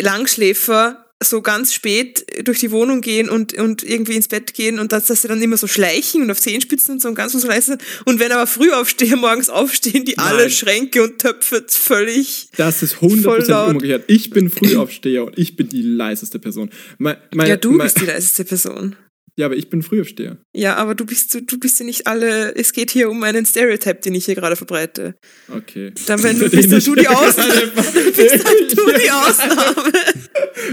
Langschläfer 0.00 1.05
so 1.22 1.40
ganz 1.40 1.72
spät 1.72 2.26
durch 2.46 2.60
die 2.60 2.70
Wohnung 2.70 3.00
gehen 3.00 3.30
und, 3.30 3.54
und 3.54 3.82
irgendwie 3.82 4.16
ins 4.16 4.28
Bett 4.28 4.52
gehen 4.52 4.78
und 4.78 4.92
dass, 4.92 5.06
dass 5.06 5.22
sie 5.22 5.28
dann 5.28 5.40
immer 5.40 5.56
so 5.56 5.66
schleichen 5.66 6.22
und 6.22 6.30
auf 6.30 6.40
Zehenspitzen 6.40 6.92
und 6.92 7.02
so 7.02 7.08
und 7.08 7.14
ganz 7.14 7.32
so 7.32 7.46
leise. 7.46 7.78
Und 8.04 8.20
wenn 8.20 8.32
aber 8.32 8.46
Frühaufsteher 8.46 9.16
morgens 9.16 9.48
aufstehen, 9.48 10.04
die 10.04 10.18
alle 10.18 10.42
Nein. 10.42 10.50
Schränke 10.50 11.02
und 11.02 11.18
Töpfe 11.18 11.64
völlig. 11.68 12.48
Das 12.56 12.82
ist 12.82 12.94
Voll 12.94 13.10
100% 13.10 13.48
laut. 13.48 13.70
umgekehrt. 13.70 14.04
Ich 14.08 14.30
bin 14.30 14.50
Frühaufsteher 14.50 15.24
und 15.24 15.38
ich 15.38 15.56
bin 15.56 15.68
die 15.68 15.82
leiseste 15.82 16.38
Person. 16.38 16.70
Mein, 16.98 17.16
mein, 17.32 17.48
ja, 17.48 17.56
du 17.56 17.72
mein, 17.72 17.86
bist 17.86 18.00
die 18.00 18.06
leiseste 18.06 18.44
Person. 18.44 18.96
Ja, 19.38 19.46
aber 19.46 19.56
ich 19.56 19.68
bin 19.68 19.82
Frühaufsteher. 19.82 20.38
Ja, 20.54 20.76
aber 20.76 20.94
du 20.94 21.04
bist, 21.04 21.34
du 21.34 21.58
bist 21.58 21.78
ja 21.78 21.84
nicht 21.84 22.06
alle, 22.06 22.54
es 22.56 22.72
geht 22.72 22.90
hier 22.90 23.10
um 23.10 23.22
einen 23.22 23.44
Stereotype, 23.44 24.00
den 24.00 24.14
ich 24.14 24.24
hier 24.24 24.34
gerade 24.34 24.56
verbreite. 24.56 25.14
Okay. 25.54 25.92
Dann 26.06 26.22
wenn 26.22 26.38
du 26.40 26.48
bist 26.48 26.72
dann 26.72 26.80
du 26.82 26.94
die 26.94 27.08
Ausnahme. 27.08 27.52
Du 27.94 28.12
bist 28.12 28.44
dann 28.44 28.68
du 28.74 28.92
die 28.98 29.10
Ausnahme. 29.10 29.92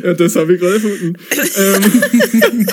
Ja, 0.04 0.14
das 0.14 0.36
habe 0.38 0.54
ich 0.54 0.62
gerade 0.62 0.76
erfunden. 0.76 1.14
ähm, 1.58 2.68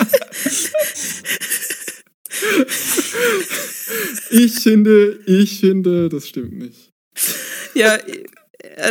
ich 4.29 4.59
finde, 4.59 5.19
ich 5.25 5.59
finde, 5.59 6.07
das 6.07 6.27
stimmt 6.27 6.57
nicht. 6.57 6.91
Ja, 7.73 7.97
ja, 7.97 7.97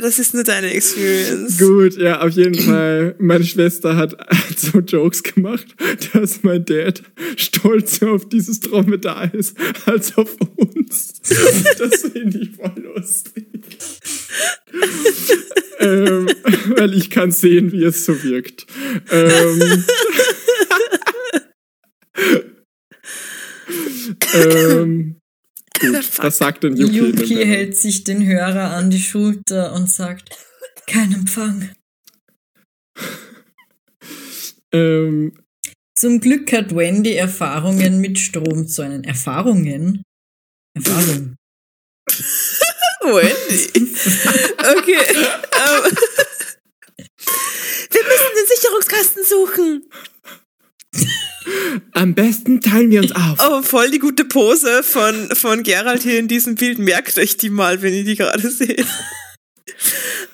das 0.01 0.18
ist 0.18 0.35
nur 0.35 0.45
deine 0.45 0.72
Experience. 0.72 1.59
Gut, 1.59 1.97
ja, 1.97 2.20
auf 2.20 2.31
jeden 2.31 2.55
Fall. 2.55 3.14
Meine 3.18 3.45
Schwester 3.45 3.97
hat 3.97 4.16
so 4.57 4.81
Jokes 4.81 5.22
gemacht, 5.22 5.66
dass 6.12 6.43
mein 6.43 6.64
Dad 6.64 7.03
stolzer 7.37 8.11
auf 8.11 8.28
dieses 8.28 8.61
Dromedar 8.61 9.33
ist, 9.33 9.57
als 9.87 10.16
auf 10.16 10.37
uns. 10.57 11.20
Das 11.78 12.03
finde 12.03 12.39
ich 12.39 12.51
voll 12.57 12.74
lustig. 12.95 13.47
ähm, 15.78 16.28
weil 16.76 16.95
ich 16.95 17.11
kann 17.11 17.31
sehen, 17.31 17.72
wie 17.72 17.85
es 17.85 18.05
so 18.05 18.22
wirkt. 18.22 18.66
Ähm, 19.11 19.85
ähm, 24.35 25.20
gut, 25.81 26.18
was 26.18 26.39
sagt 26.39 26.64
denn 26.64 26.76
Yuki? 26.76 26.97
Yuki 26.97 27.45
hält 27.47 27.76
sich 27.76 28.05
den 28.05 28.26
Hörer 28.26 28.70
an 28.70 28.91
die 28.91 29.01
Schulter 29.01 29.72
und 29.72 29.91
sagt, 29.91 30.31
kein 30.87 31.12
Empfang. 31.12 31.70
Ähm, 34.72 35.33
Zum 35.97 36.20
Glück 36.20 36.53
hat 36.53 36.76
Wendy 36.76 37.14
Erfahrungen 37.14 38.01
mit 38.01 38.20
Stromzäunen. 38.20 39.03
Erfahrungen? 39.03 40.05
Erfahrung. 40.76 41.35
Wendy. 43.03 43.97
Okay. 44.61 45.16
ähm. 45.16 45.97
Wir 47.91 48.05
müssen 48.05 48.31
den 48.37 48.47
Sicherungskasten 48.47 49.24
suchen. 49.24 49.91
am 51.93 52.14
besten 52.14 52.61
teilen 52.61 52.91
wir 52.91 53.01
uns 53.03 53.12
auf. 53.12 53.38
Oh, 53.41 53.62
voll 53.62 53.91
die 53.91 53.99
gute 53.99 54.24
Pose 54.24 54.82
von, 54.82 55.28
von 55.34 55.62
Gerald 55.62 56.03
hier 56.03 56.18
in 56.18 56.28
diesem 56.28 56.55
Bild. 56.57 56.78
Merkt 56.78 57.18
euch 57.18 57.36
die 57.36 57.51
mal, 57.51 57.82
wenn 57.82 57.95
ihr 57.95 58.05
die 58.05 58.16
gerade 58.16 58.51
seht. 58.51 58.86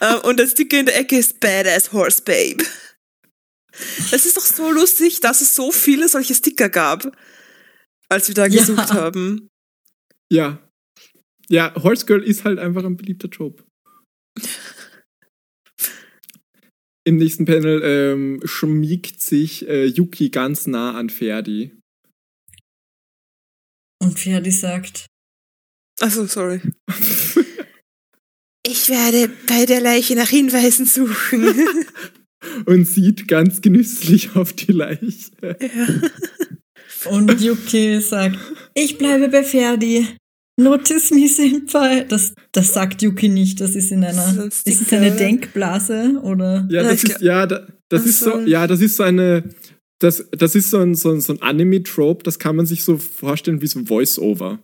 Ähm, 0.00 0.20
und 0.24 0.40
das 0.40 0.54
Dicke 0.54 0.78
in 0.78 0.86
der 0.86 0.98
Ecke 0.98 1.16
ist 1.18 1.40
Badass 1.40 1.92
Horse 1.92 2.22
Babe. 2.22 2.64
Es 4.10 4.24
ist 4.24 4.36
doch 4.36 4.44
so 4.46 4.70
lustig, 4.70 5.20
dass 5.20 5.42
es 5.42 5.54
so 5.54 5.70
viele 5.70 6.08
solche 6.08 6.34
Sticker 6.34 6.68
gab, 6.70 7.14
als 8.08 8.28
wir 8.28 8.34
da 8.34 8.46
Ja. 8.46 8.60
gesucht 8.60 8.92
haben. 8.92 9.48
Ja. 10.30 10.58
Ja, 11.48 11.72
Horse 11.82 12.06
Girl 12.06 12.22
ist 12.24 12.44
halt 12.44 12.58
einfach 12.58 12.84
ein 12.84 12.96
beliebter 12.96 13.30
Trope. 13.30 13.62
Im 17.06 17.18
nächsten 17.18 17.44
Panel 17.44 17.82
ähm, 17.84 18.40
schmiegt 18.44 19.22
sich 19.22 19.68
äh, 19.68 19.86
Yuki 19.86 20.30
ganz 20.30 20.66
nah 20.66 20.98
an 20.98 21.08
Ferdi. 21.08 21.72
Und 24.02 24.18
Ferdi 24.18 24.50
sagt, 24.50 25.06
Achso, 26.00 26.26
sorry. 26.26 26.60
Ich 28.66 28.88
werde 28.88 29.32
bei 29.46 29.64
der 29.64 29.80
Leiche 29.80 30.16
nach 30.16 30.28
Hinweisen 30.28 30.86
suchen. 30.86 31.54
und 32.66 32.84
sieht 32.84 33.28
ganz 33.28 33.60
genüsslich 33.60 34.34
auf 34.34 34.52
die 34.52 34.72
Leiche. 34.72 35.56
und 37.04 37.40
Yuki 37.40 38.00
sagt, 38.00 38.36
ich 38.74 38.98
bleibe 38.98 39.28
bei 39.28 39.44
Ferdi. 39.44 40.08
Notice 40.58 41.10
me, 41.12 41.28
Senpai. 41.28 42.04
Das, 42.08 42.32
das 42.52 42.72
sagt 42.72 43.02
Yuki 43.02 43.28
nicht. 43.28 43.60
Das 43.60 43.74
ist 43.74 43.92
in 43.92 44.02
einer, 44.04 44.32
Das 44.32 44.36
ist 44.64 44.66
ein 44.66 44.72
ist 44.72 44.80
es 44.82 44.92
eine? 44.92 45.10
Denkblase 45.12 46.20
oder? 46.22 46.66
Ja, 46.70 46.82
Ja, 46.82 46.88
das 46.90 47.04
ist, 47.04 47.20
ja, 47.20 47.46
da, 47.46 47.66
das 47.90 48.06
ist 48.06 48.20
so, 48.20 48.30
so. 48.32 48.38
ja, 48.40 48.66
das 48.66 48.80
ist 48.80 48.96
so 48.96 49.02
eine, 49.02 49.44
das, 49.98 50.26
das 50.30 50.54
ist 50.54 50.70
so 50.70 50.78
ein, 50.78 50.94
so 50.94 51.10
ein, 51.10 51.20
so 51.20 51.34
ein 51.34 51.42
Anime-Trope, 51.42 52.22
das 52.22 52.38
kann 52.38 52.56
man 52.56 52.66
sich 52.66 52.84
so 52.84 52.96
vorstellen 52.96 53.60
wie 53.60 53.66
so 53.66 53.84
Voice-Over. 53.84 54.58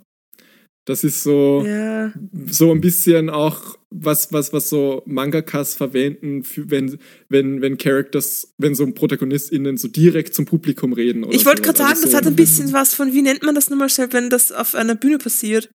Das 0.84 1.04
ist 1.04 1.22
so, 1.22 1.62
ja. 1.64 2.12
so 2.46 2.72
ein 2.72 2.80
bisschen 2.80 3.30
auch 3.30 3.76
was, 3.90 4.32
was, 4.32 4.52
was 4.52 4.68
so 4.68 5.02
Mangakas 5.06 5.74
verwenden, 5.74 6.42
für, 6.42 6.68
wenn, 6.70 6.98
wenn, 7.28 7.60
wenn 7.60 7.78
Characters, 7.78 8.52
wenn 8.58 8.74
so 8.74 8.90
ProtagonistInnen 8.90 9.76
so 9.76 9.86
direkt 9.86 10.34
zum 10.34 10.44
Publikum 10.44 10.92
reden. 10.92 11.22
Oder 11.22 11.34
Ich 11.34 11.46
wollte 11.46 11.62
sowas. 11.62 11.76
gerade 11.76 11.78
sagen, 11.78 11.90
Also 11.90 12.02
das 12.02 12.10
so 12.12 12.16
hat 12.16 12.26
ein 12.26 12.34
bisschen 12.34 12.72
was 12.72 12.94
von, 12.94 13.12
wie 13.12 13.22
nennt 13.22 13.44
man 13.44 13.54
das 13.54 13.70
nochmal 13.70 13.90
schnell, 13.90 14.12
wenn 14.12 14.28
das 14.28 14.50
auf 14.50 14.74
einer 14.74 14.96
Bühne 14.96 15.18
passiert? 15.18 15.70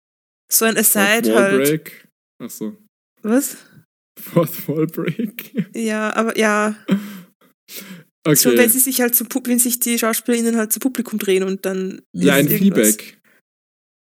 So 0.50 0.64
ein 0.64 0.76
Aside 0.76 1.34
halt. 1.34 1.64
Break. 1.64 2.08
Ach 2.42 2.50
so. 2.50 2.76
Was? 3.22 3.56
Fourth 4.18 4.68
Wall 4.68 4.86
Break. 4.86 5.52
Ja, 5.76 6.14
aber 6.14 6.36
ja. 6.38 6.76
Schon 8.34 8.52
wenn 8.52 8.60
Okay. 8.60 8.68
sie 8.68 8.78
sich 8.80 9.00
halt 9.00 9.14
zu 9.14 9.24
Pu- 9.24 9.46
wenn 9.46 9.58
sich 9.58 9.78
die 9.78 9.98
SchauspielerInnen 9.98 10.56
halt 10.56 10.72
zu 10.72 10.80
Publikum 10.80 11.18
drehen 11.18 11.42
und 11.44 11.64
dann. 11.66 12.02
Ja, 12.12 12.34
ein. 12.34 12.48
Feedback. 12.48 13.18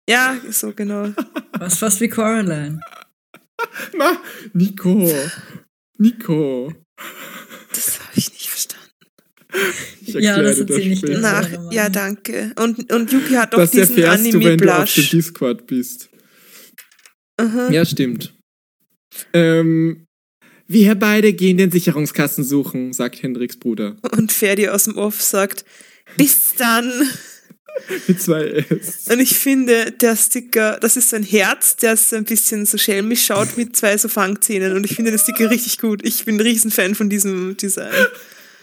Ja, 0.09 0.37
so 0.49 0.71
genau. 0.73 1.11
Was 1.57 1.77
fast 1.77 1.99
wie 2.01 2.09
Coraline. 2.09 2.79
Na, 3.97 4.21
Nico. 4.53 5.09
Nico. 5.97 6.73
Das 7.73 7.99
habe 7.99 8.11
ich 8.15 8.31
nicht 8.31 8.49
verstanden. 8.49 8.91
Ich 10.01 10.13
Ja, 10.15 10.41
das 10.41 10.59
ich 10.59 10.65
dir. 10.67 10.95
später. 10.97 11.19
Na, 11.19 11.41
Nach, 11.41 11.71
ja, 11.71 11.89
danke. 11.89 12.53
Und, 12.57 12.91
und 12.91 13.11
Yuki 13.11 13.33
hat 13.33 13.53
doch 13.53 13.59
Das 13.59 13.71
diesen 13.71 13.97
erfährst 13.97 14.25
du, 14.33 14.33
wenn 14.33 14.41
du 14.41 14.47
auf 14.47 14.57
dem 14.57 14.69
Anime-Blush. 14.69 15.09
Discord 15.11 15.67
bist. 15.67 16.09
Aha. 17.43 17.69
Ja, 17.71 17.85
stimmt. 17.85 18.33
Ähm, 19.33 20.05
wir 20.67 20.95
beide 20.95 21.33
gehen 21.33 21.57
den 21.57 21.71
Sicherungskasten 21.71 22.43
suchen, 22.43 22.93
sagt 22.93 23.21
Hendriks 23.21 23.57
Bruder. 23.57 23.97
Und 24.11 24.31
Ferdi 24.31 24.69
aus 24.69 24.85
dem 24.85 24.97
Off 24.97 25.21
sagt, 25.21 25.65
bis 26.17 26.55
dann. 26.57 26.91
Mit 28.07 28.21
zwei 28.21 28.43
S. 28.45 29.07
Und 29.09 29.19
ich 29.19 29.37
finde, 29.37 29.91
der 29.91 30.15
Sticker, 30.15 30.77
das 30.79 30.95
ist 30.95 31.13
ein 31.13 31.23
Herz, 31.23 31.75
der 31.75 31.97
so 31.97 32.15
ein 32.15 32.23
bisschen 32.23 32.67
so 32.67 32.77
schelmisch 32.77 33.25
schaut 33.25 33.57
mit 33.57 33.75
zwei 33.75 33.97
so 33.97 34.07
Fangzähnen. 34.07 34.73
Und 34.73 34.85
ich 34.85 34.95
finde 34.95 35.09
den 35.09 35.19
Sticker 35.19 35.49
richtig 35.49 35.79
gut. 35.79 36.05
Ich 36.05 36.23
bin 36.23 36.35
ein 36.35 36.41
Riesenfan 36.41 36.93
von 36.93 37.09
diesem 37.09 37.57
Design. 37.57 37.91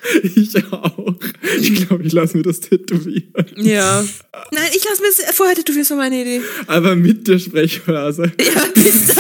Ich 0.22 0.56
auch. 0.72 1.14
Ich 1.58 1.74
glaube, 1.86 2.04
ich 2.04 2.12
lasse 2.12 2.36
mir 2.36 2.42
das 2.42 2.60
tätowieren. 2.60 3.46
Ja. 3.56 4.02
Nein, 4.52 4.68
ich 4.74 4.84
lasse 4.84 5.02
mir 5.02 5.08
das 5.08 5.34
vorher 5.34 5.54
tätowieren, 5.54 5.82
das 5.82 5.90
war 5.90 5.96
meine 5.98 6.22
Idee. 6.22 6.40
Aber 6.66 6.96
mit 6.96 7.28
der 7.28 7.38
Sprechblase. 7.38 8.32
Ja, 8.40 8.64
bis 8.74 9.14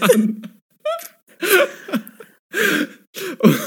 dann. 0.00 0.42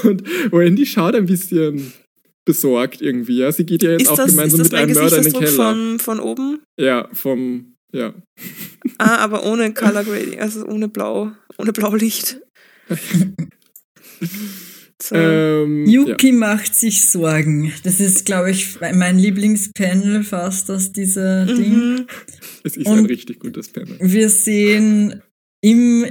Und 0.03 0.23
Wendy 0.51 0.85
schaut 0.85 1.15
ein 1.15 1.25
bisschen 1.25 1.93
besorgt 2.45 3.01
irgendwie. 3.01 3.37
Ja, 3.37 3.51
sie 3.51 3.65
geht 3.65 3.83
ja 3.83 3.91
jetzt 3.91 4.03
Ist 4.03 4.09
auch 4.09 4.17
das, 4.17 4.31
gemeinsam 4.31 4.61
mit 4.61 4.73
einem 4.73 4.93
Mörder 4.93 5.17
in 5.17 5.23
den 5.23 5.33
Keller. 5.33 5.51
von, 5.51 5.99
von 5.99 6.19
oben? 6.19 6.61
Ja, 6.79 7.09
vom, 7.13 7.75
ja. 7.91 8.13
Ah, 8.97 9.17
aber 9.17 9.45
ohne 9.45 9.73
Color 9.73 10.03
Grading, 10.05 10.39
also 10.39 10.65
ohne 10.65 10.87
Blau, 10.87 11.31
ohne 11.57 11.73
Blaulicht. 11.73 12.39
So. 15.09 15.15
Ähm, 15.15 15.85
ja. 15.85 16.01
Yuki 16.01 16.31
macht 16.33 16.75
sich 16.75 17.09
Sorgen. 17.09 17.71
Das 17.83 17.99
ist, 18.01 18.25
glaube 18.25 18.51
ich, 18.51 18.77
mein 18.93 19.17
Lieblingspanel 19.17 20.23
fast 20.23 20.69
aus 20.69 20.91
dieser 20.91 21.45
Ding. 21.45 21.75
Mhm. 21.99 22.07
Es 22.63 22.75
ist 22.75 22.87
Und- 22.87 22.99
ein 22.99 23.05
richtig 23.05 23.39
gutes 23.39 23.69
Panel. 23.69 23.95
Wir 24.01 24.29
sehen 24.29 25.21
im, 25.63 26.03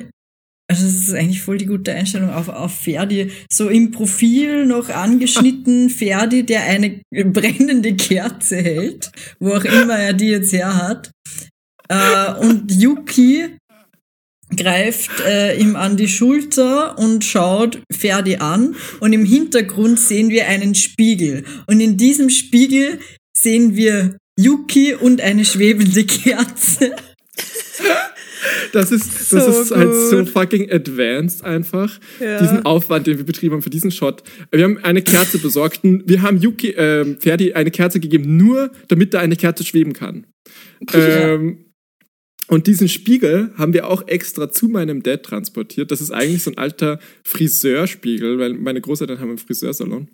also 0.71 0.85
das 0.85 0.95
ist 0.95 1.13
eigentlich 1.15 1.43
voll 1.43 1.59
die 1.59 1.67
gute 1.67 1.93
Einstellung 1.93 2.31
auf, 2.31 2.49
auf 2.49 2.75
Ferdi, 2.75 3.31
so 3.53 3.69
im 3.69 3.91
Profil 3.91 4.65
noch 4.65 4.89
angeschnitten 4.89 5.91
Ferdi, 5.91 6.47
der 6.47 6.65
eine 6.65 7.03
brennende 7.13 7.95
Kerze 7.97 8.57
hält, 8.57 9.13
wo 9.41 9.53
auch 9.53 9.65
immer 9.65 9.99
er 9.99 10.15
die 10.15 10.29
jetzt 10.29 10.53
her 10.55 10.75
hat. 10.75 11.11
Äh, 11.89 12.35
und 12.41 12.73
Yuki 12.73 13.45
greift 14.57 15.11
äh, 15.27 15.57
ihm 15.59 15.77
an 15.77 15.97
die 15.97 16.09
Schulter 16.09 16.99
und 16.99 17.25
schaut 17.25 17.81
Ferdi 17.91 18.37
an 18.37 18.75
und 19.01 19.13
im 19.13 19.25
Hintergrund 19.25 19.99
sehen 19.99 20.31
wir 20.31 20.47
einen 20.47 20.75
Spiegel 20.75 21.45
und 21.67 21.81
in 21.81 21.97
diesem 21.97 22.31
Spiegel 22.31 22.99
sehen 23.37 23.77
wir 23.77 24.17
Yuki 24.39 24.95
und 24.95 25.21
eine 25.21 25.45
schwebende 25.45 26.05
Kerze. 26.05 26.93
Das 28.73 28.93
ist, 28.93 29.33
das 29.33 29.45
So 29.45 29.63
ist 29.63 29.71
halt 29.75 29.95
so 29.95 30.25
fucking 30.25 30.71
advanced 30.71 31.45
einfach. 31.45 31.99
Ja. 32.21 32.41
Diesen 32.41 32.65
Aufwand, 32.65 33.07
den 33.07 33.19
wir 33.19 33.25
betrieben 33.25 33.55
haben 33.55 33.63
für 33.63 33.71
diesen 33.71 33.91
Shot. 33.91 34.23
Wir 34.51 34.65
haben 34.65 34.79
eine 34.83 35.03
Kerze 35.03 35.39
besorgt. 35.39 35.81
Wir 35.83 36.23
haben 36.23 36.39
Yuki, 36.39 36.71
ähm, 36.77 37.17
Ferdi 37.19 37.55
eine 37.55 37.71
Kerze 37.71 38.01
gegeben, 38.01 38.37
nur 38.37 38.71
damit 38.89 39.15
da 39.15 39.21
eine 39.21 39.37
Kerze 39.37 39.65
schweben 39.65 39.93
kann. 39.93 40.27
Ähm, 40.93 41.66
Und 42.49 42.69
diesen 42.69 42.89
Spiegel 42.89 43.51
haben 43.57 43.73
wir 43.73 43.89
auch 43.89 44.07
extra 44.07 44.51
zu 44.51 44.69
meinem 44.69 45.03
Dad 45.03 45.25
transportiert. 45.25 45.91
Das 45.91 46.01
ist 46.01 46.13
eigentlich 46.13 46.45
so 46.45 46.51
ein 46.53 46.59
alter 46.59 47.01
Friseurspiegel, 47.25 48.39
weil 48.39 48.55
meine 48.55 48.81
Großeltern 48.81 49.19
haben 49.19 49.31
einen 49.31 49.39
Friseursalon. 49.39 50.09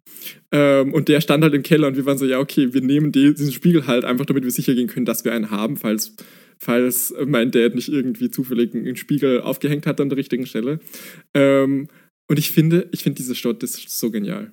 Ähm, 0.50 0.94
und 0.94 1.08
der 1.08 1.20
stand 1.20 1.44
halt 1.44 1.52
im 1.52 1.62
Keller 1.62 1.88
und 1.88 1.96
wir 1.96 2.06
waren 2.06 2.16
so, 2.16 2.24
ja, 2.24 2.38
okay, 2.38 2.72
wir 2.72 2.80
nehmen 2.80 3.12
die, 3.12 3.34
diesen 3.34 3.52
Spiegel 3.52 3.86
halt 3.86 4.04
einfach, 4.04 4.24
damit 4.24 4.44
wir 4.44 4.50
sicher 4.50 4.74
gehen 4.74 4.88
können, 4.88 5.04
dass 5.04 5.24
wir 5.24 5.32
einen 5.32 5.50
haben, 5.50 5.76
falls, 5.76 6.14
falls 6.58 7.14
mein 7.26 7.50
Dad 7.50 7.74
nicht 7.74 7.90
irgendwie 7.90 8.30
zufällig 8.30 8.74
einen 8.74 8.96
Spiegel 8.96 9.42
aufgehängt 9.42 9.86
hat 9.86 10.00
an 10.00 10.08
der 10.08 10.18
richtigen 10.18 10.46
Stelle. 10.46 10.80
Ähm, 11.34 11.88
und 12.30 12.38
ich 12.38 12.50
finde, 12.50 12.88
ich 12.92 13.02
finde 13.02 13.18
diese 13.18 13.34
Stadt 13.34 13.62
ist 13.62 13.90
so 13.90 14.10
genial. 14.10 14.52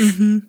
Mhm. 0.00 0.48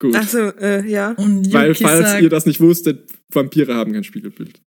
Gut. 0.00 0.14
Also, 0.14 0.38
äh, 0.56 0.86
ja. 0.88 1.12
Und 1.12 1.52
Weil, 1.52 1.68
Yuki 1.68 1.84
falls 1.84 2.10
sagt, 2.10 2.22
ihr 2.22 2.30
das 2.30 2.46
nicht 2.46 2.60
wusstet, 2.60 3.10
Vampire 3.32 3.74
haben 3.74 3.92
kein 3.92 4.02
Spiegelbild. 4.02 4.60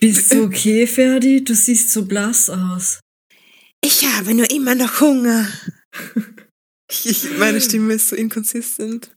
bist 0.00 0.32
du 0.32 0.44
okay, 0.44 0.86
Ferdi? 0.86 1.44
Du 1.44 1.54
siehst 1.54 1.92
so 1.92 2.06
blass 2.06 2.48
aus. 2.48 3.00
Ich 3.84 4.04
habe 4.06 4.34
nur 4.34 4.50
immer 4.50 4.74
noch 4.74 5.00
Hunger. 5.00 5.46
ich, 6.90 7.38
meine 7.38 7.60
Stimme 7.60 7.94
ist 7.94 8.08
so 8.08 8.16
inkonsistent. 8.16 9.14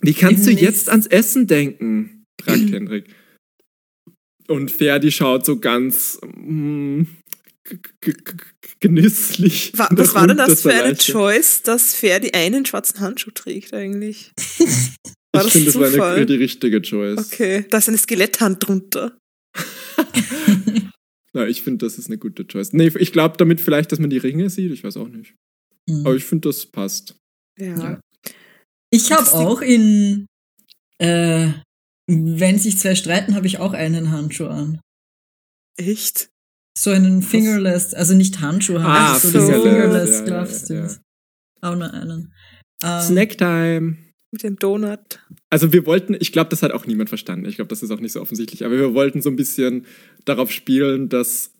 Wie 0.00 0.14
kannst 0.14 0.46
du 0.46 0.50
Im 0.50 0.58
jetzt 0.58 0.88
ans 0.90 1.06
Essen 1.06 1.46
denken? 1.46 2.24
fragt 2.40 2.70
Hendrik. 2.70 3.12
Und 4.46 4.70
Ferdi 4.70 5.10
schaut 5.10 5.44
so 5.44 5.58
ganz 5.58 6.20
mm, 6.22 7.02
genüsslich. 8.80 9.72
Wa 9.76 9.88
nach 9.90 9.98
was 9.98 10.14
war 10.14 10.26
denn 10.26 10.36
das 10.36 10.62
für 10.62 10.72
eine 10.72 10.90
Leiche. 10.90 11.12
Choice, 11.12 11.62
dass 11.62 11.94
Ferdi 11.94 12.30
einen 12.32 12.64
schwarzen 12.66 13.00
Handschuh 13.00 13.30
trägt 13.30 13.72
eigentlich? 13.74 14.32
War 15.34 15.44
Ich 15.44 15.52
das 15.52 15.52
finde, 15.52 15.72
das 15.72 15.98
war 15.98 16.14
eine, 16.14 16.24
die 16.24 16.36
richtige 16.36 16.80
Choice. 16.80 17.18
Okay, 17.18 17.66
da 17.68 17.76
ist 17.78 17.88
eine 17.88 17.98
Skeletthand 17.98 18.66
drunter. 18.66 19.18
Na, 21.34 21.46
ich 21.46 21.60
finde, 21.62 21.84
das 21.84 21.98
ist 21.98 22.06
eine 22.06 22.16
gute 22.16 22.46
Choice. 22.46 22.72
Nee, 22.72 22.90
ich 22.98 23.12
glaube 23.12 23.36
damit 23.36 23.60
vielleicht, 23.60 23.92
dass 23.92 23.98
man 23.98 24.08
die 24.08 24.16
Ringe 24.18 24.48
sieht. 24.48 24.72
Ich 24.72 24.82
weiß 24.82 24.96
auch 24.96 25.08
nicht. 25.08 25.34
Hm. 25.88 26.06
Aber 26.06 26.16
ich 26.16 26.24
finde, 26.24 26.48
das 26.48 26.64
passt. 26.64 27.14
Ja. 27.58 27.76
Ja. 27.78 28.00
Ich 28.90 29.12
habe 29.12 29.24
die- 29.24 29.30
auch 29.32 29.60
in, 29.60 30.24
äh, 30.98 31.50
wenn 32.10 32.58
sich 32.58 32.78
zwei 32.78 32.94
streiten, 32.94 33.34
habe 33.34 33.46
ich 33.46 33.58
auch 33.58 33.74
einen 33.74 34.10
Handschuh 34.10 34.46
an. 34.46 34.80
Echt? 35.76 36.30
So 36.80 36.90
einen 36.90 37.22
Fingerless, 37.22 37.92
also 37.92 38.14
nicht 38.14 38.40
Handschuh, 38.40 38.76
Ah, 38.78 39.18
so. 39.18 39.30
so 39.30 39.38
diese 39.40 39.52
Fingerless, 39.62 40.10
ja, 40.10 40.16
ja, 40.18 40.24
Gloves. 40.24 40.68
ja, 40.68 40.74
ja. 40.76 40.80
Dings. 40.82 41.00
Auch 41.60 41.74
nur 41.74 41.92
einen. 41.92 42.32
Ähm, 42.84 43.00
Snacktime. 43.02 43.96
Mit 44.30 44.42
dem 44.44 44.56
Donut. 44.58 45.18
Also 45.50 45.72
wir 45.72 45.86
wollten, 45.86 46.14
ich 46.20 46.30
glaube, 46.32 46.50
das 46.50 46.62
hat 46.62 46.70
auch 46.70 46.86
niemand 46.86 47.08
verstanden. 47.08 47.46
Ich 47.46 47.56
glaube, 47.56 47.70
das 47.70 47.82
ist 47.82 47.90
auch 47.90 47.98
nicht 47.98 48.12
so 48.12 48.20
offensichtlich. 48.20 48.64
Aber 48.64 48.76
wir 48.76 48.94
wollten 48.94 49.22
so 49.22 49.30
ein 49.30 49.36
bisschen 49.36 49.86
darauf 50.24 50.52
spielen, 50.52 51.08
dass 51.08 51.50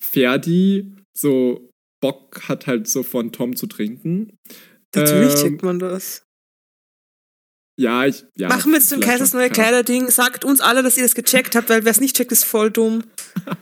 Ferdi 0.00 0.96
so 1.16 1.70
Bock 2.00 2.48
hat, 2.48 2.66
halt 2.66 2.88
so 2.88 3.02
von 3.04 3.30
Tom 3.32 3.54
zu 3.54 3.66
trinken. 3.68 4.36
Natürlich 4.94 5.34
Ähm, 5.34 5.42
checkt 5.42 5.62
man 5.62 5.78
das. 5.78 6.22
Ja, 7.78 8.06
ich. 8.06 8.24
Ja, 8.36 8.48
Machen 8.48 8.72
wir 8.72 8.78
jetzt 8.78 8.90
ein 8.92 9.00
vielleicht 9.00 9.18
Kaisers 9.18 9.34
neue 9.34 9.48
ja. 9.48 9.52
Kleider-Ding. 9.52 10.10
Sagt 10.10 10.44
uns 10.46 10.60
alle, 10.60 10.82
dass 10.82 10.96
ihr 10.96 11.02
das 11.04 11.14
gecheckt 11.14 11.54
habt, 11.54 11.68
weil 11.68 11.84
wer 11.84 11.90
es 11.92 12.00
nicht 12.00 12.16
checkt, 12.16 12.32
ist 12.32 12.44
voll 12.44 12.70
dumm. 12.70 13.04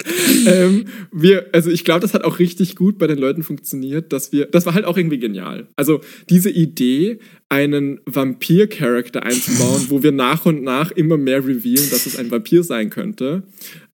ähm, 0.46 0.86
wir, 1.12 1.46
also 1.52 1.70
ich 1.70 1.84
glaube, 1.84 2.00
das 2.00 2.14
hat 2.14 2.24
auch 2.24 2.38
richtig 2.38 2.76
gut 2.76 2.98
bei 2.98 3.06
den 3.06 3.18
Leuten 3.18 3.42
funktioniert, 3.42 4.12
dass 4.12 4.32
wir, 4.32 4.46
das 4.46 4.66
war 4.66 4.74
halt 4.74 4.84
auch 4.84 4.96
irgendwie 4.96 5.18
genial. 5.18 5.68
Also 5.76 6.00
diese 6.28 6.50
Idee, 6.50 7.18
einen 7.48 8.00
Vampir-Charakter 8.06 9.22
einzubauen, 9.22 9.86
wo 9.88 10.02
wir 10.02 10.12
nach 10.12 10.46
und 10.46 10.62
nach 10.62 10.90
immer 10.90 11.16
mehr 11.16 11.44
revealen, 11.46 11.90
dass 11.90 12.06
es 12.06 12.16
ein 12.16 12.30
Vampir 12.30 12.64
sein 12.64 12.90
könnte, 12.90 13.42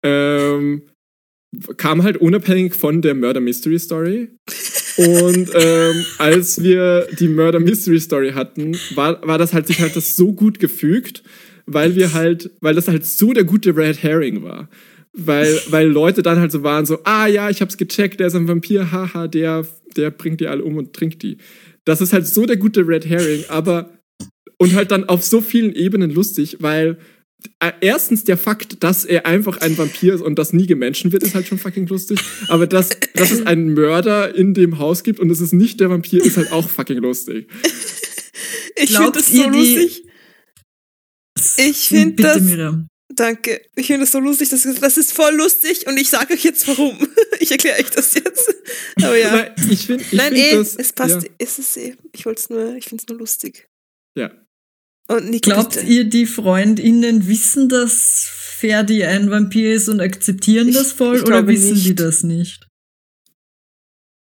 ähm, 0.03 0.83
kam 1.77 2.03
halt 2.03 2.17
unabhängig 2.17 2.75
von 2.75 3.01
der 3.01 3.15
Murder 3.15 3.41
Mystery 3.41 3.79
Story. 3.79 4.29
Und 4.97 5.49
ähm, 5.53 6.05
als 6.17 6.61
wir 6.61 7.07
die 7.19 7.27
Murder 7.27 7.59
Mystery 7.59 7.99
Story 7.99 8.31
hatten, 8.33 8.75
war, 8.95 9.25
war 9.25 9.37
das 9.37 9.53
halt 9.53 9.67
sich 9.67 9.79
halt 9.79 9.95
das 9.95 10.15
so 10.15 10.33
gut 10.33 10.59
gefügt, 10.59 11.23
weil 11.65 11.95
wir 11.95 12.13
halt, 12.13 12.51
weil 12.61 12.75
das 12.75 12.87
halt 12.87 13.05
so 13.05 13.33
der 13.33 13.43
gute 13.43 13.75
Red 13.75 14.01
Herring 14.01 14.43
war. 14.43 14.69
Weil, 15.19 15.59
weil 15.69 15.87
Leute 15.87 16.21
dann 16.21 16.39
halt 16.39 16.51
so 16.51 16.61
waren, 16.61 16.85
so, 16.85 16.99
ah 17.03 17.25
ja, 17.25 17.49
ich 17.49 17.61
hab's 17.61 17.77
gecheckt, 17.77 18.19
der 18.19 18.27
ist 18.27 18.35
ein 18.35 18.47
Vampir, 18.47 18.91
haha, 18.91 19.27
der, 19.27 19.65
der 19.95 20.11
bringt 20.11 20.39
die 20.41 20.47
alle 20.47 20.63
um 20.63 20.77
und 20.77 20.93
trinkt 20.93 21.23
die. 21.23 21.37
Das 21.85 22.01
ist 22.01 22.13
halt 22.13 22.27
so 22.27 22.45
der 22.45 22.57
gute 22.57 22.87
Red 22.87 23.07
Herring, 23.07 23.43
aber 23.49 23.89
und 24.57 24.73
halt 24.73 24.91
dann 24.91 25.05
auf 25.05 25.23
so 25.23 25.41
vielen 25.41 25.73
Ebenen 25.73 26.11
lustig, 26.11 26.57
weil 26.59 26.97
äh, 27.59 27.71
erstens 27.81 28.23
der 28.23 28.37
Fakt, 28.37 28.83
dass 28.83 29.05
er 29.05 29.25
einfach 29.25 29.57
ein 29.57 29.77
Vampir 29.77 30.13
ist 30.13 30.21
und 30.21 30.37
das 30.37 30.53
nie 30.53 30.65
gemenschen 30.65 31.11
wird, 31.11 31.23
ist 31.23 31.35
halt 31.35 31.47
schon 31.47 31.57
fucking 31.57 31.87
lustig. 31.87 32.19
Aber 32.47 32.67
dass, 32.67 32.89
dass 33.13 33.31
es 33.31 33.45
einen 33.45 33.73
Mörder 33.73 34.35
in 34.35 34.53
dem 34.53 34.79
Haus 34.79 35.03
gibt 35.03 35.19
und 35.19 35.29
es 35.29 35.39
ist 35.39 35.53
nicht 35.53 35.79
der 35.79 35.89
Vampir, 35.89 36.23
ist 36.23 36.37
halt 36.37 36.51
auch 36.51 36.69
fucking 36.69 36.97
lustig. 36.97 37.47
Ich 38.75 38.95
finde 38.95 39.11
das 39.13 39.31
so 39.31 39.49
lustig. 39.49 40.03
Ich 41.57 41.87
finde 41.87 42.15
Bitte, 42.15 42.27
das. 42.27 42.41
Miriam. 42.41 42.87
Danke. 43.17 43.61
Ich 43.75 43.87
finde 43.87 44.01
das 44.01 44.11
so 44.11 44.19
lustig. 44.19 44.47
Das, 44.49 44.63
ist- 44.65 44.81
das 44.81 44.95
ist 44.97 45.11
voll 45.11 45.35
lustig 45.35 45.85
und 45.87 45.97
ich 45.97 46.09
sage 46.09 46.33
euch 46.35 46.43
jetzt 46.43 46.67
warum. 46.67 46.97
Ich 47.39 47.51
erkläre 47.51 47.79
euch 47.79 47.89
das 47.91 48.13
jetzt. 48.15 48.53
Aber 48.97 49.15
ja. 49.15 49.31
Nein, 49.31 49.55
ich 49.69 49.85
finde, 49.85 50.03
ich 50.03 50.13
Nein, 50.13 50.33
find 50.33 50.45
eh, 50.45 50.55
das, 50.55 50.75
es 50.75 50.91
passt. 50.93 51.23
Ja, 51.23 51.29
Es 51.37 51.59
ist 51.59 51.77
eh. 51.77 51.95
Ich 52.13 52.25
wollte 52.25 52.41
es 52.41 52.49
nur, 52.49 52.75
ich 52.75 52.85
finde 52.85 53.03
es 53.03 53.07
nur 53.09 53.17
lustig. 53.19 53.67
ja. 54.15 54.31
Und 55.09 55.29
Nico, 55.29 55.51
Glaubt 55.51 55.75
bitte. 55.75 55.85
ihr, 55.85 56.03
die 56.03 56.25
FreundInnen 56.25 57.27
wissen, 57.29 57.69
dass 57.69 58.27
Ferdi 58.57 59.05
ein 59.05 59.31
Vampir 59.31 59.73
ist 59.73 59.87
und 59.87 60.01
akzeptieren 60.01 60.67
Ich- 60.67 60.75
das 60.75 60.91
voll 60.91 61.21
oder 61.21 61.47
wissen 61.47 61.75
die 61.75 61.89
nicht. 61.89 61.99
das 62.01 62.23
nicht? 62.23 62.67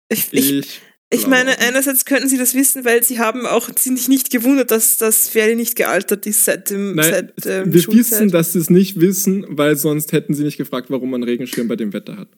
Ich, 0.08 0.32
ich, 0.32 0.50
Ich, 0.52 0.80
ich 1.12 1.26
meine, 1.26 1.58
einerseits 1.58 2.04
könnten 2.04 2.28
sie 2.28 2.38
das 2.38 2.54
wissen, 2.54 2.84
weil 2.84 3.02
sie 3.02 3.18
haben 3.18 3.44
auch, 3.46 3.68
sind 3.76 3.98
sich 3.98 4.08
nicht 4.08 4.30
gewundert, 4.30 4.70
dass 4.70 4.96
das 4.96 5.28
Ferdi 5.28 5.56
nicht 5.56 5.74
gealtert 5.76 6.24
ist 6.26 6.44
seit 6.44 6.70
dem, 6.70 6.94
Nein, 6.94 7.10
seit, 7.36 7.46
ähm, 7.46 7.72
wir 7.72 7.82
Schulzeit. 7.82 7.98
wissen, 8.12 8.30
dass 8.30 8.52
sie 8.52 8.60
es 8.60 8.70
nicht 8.70 9.00
wissen, 9.00 9.44
weil 9.48 9.76
sonst 9.76 10.12
hätten 10.12 10.34
sie 10.34 10.44
nicht 10.44 10.56
gefragt, 10.56 10.86
warum 10.90 11.10
man 11.10 11.22
Regenschirm 11.22 11.66
bei 11.68 11.76
dem 11.76 11.92
Wetter 11.92 12.16
hat. 12.16 12.28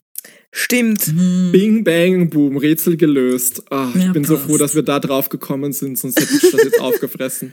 Stimmt. 0.53 1.03
Hm. 1.07 1.51
Bing, 1.53 1.85
bang, 1.85 2.31
boom, 2.31 2.57
Rätsel 2.57 2.97
gelöst. 2.97 3.63
Ah, 3.71 3.91
ich 3.95 4.05
Ja, 4.05 4.13
bin 4.13 4.25
so 4.25 4.37
passt. 4.37 4.47
froh, 4.47 4.57
dass 4.59 4.75
wir 4.75 4.83
da 4.83 5.01
drauf 5.01 5.29
gekommen 5.29 5.73
sind, 5.73 5.99
sonst 5.99 6.21
hätte 6.21 6.35
ich 6.35 6.51
das 6.51 6.63
jetzt 6.65 6.81
aufgefressen. 6.81 7.53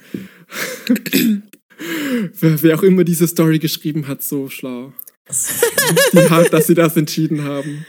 wer, 2.39 2.61
wer 2.63 2.75
auch 2.77 2.83
immer 2.83 3.03
diese 3.03 3.27
Story 3.27 3.59
geschrieben 3.59 4.07
hat, 4.07 4.23
so 4.23 4.49
schlau. 4.49 4.93
Die 6.13 6.29
hat, 6.29 6.51
dass 6.53 6.67
sie 6.67 6.73
das 6.75 6.95
entschieden 6.97 7.43
haben. 7.43 7.85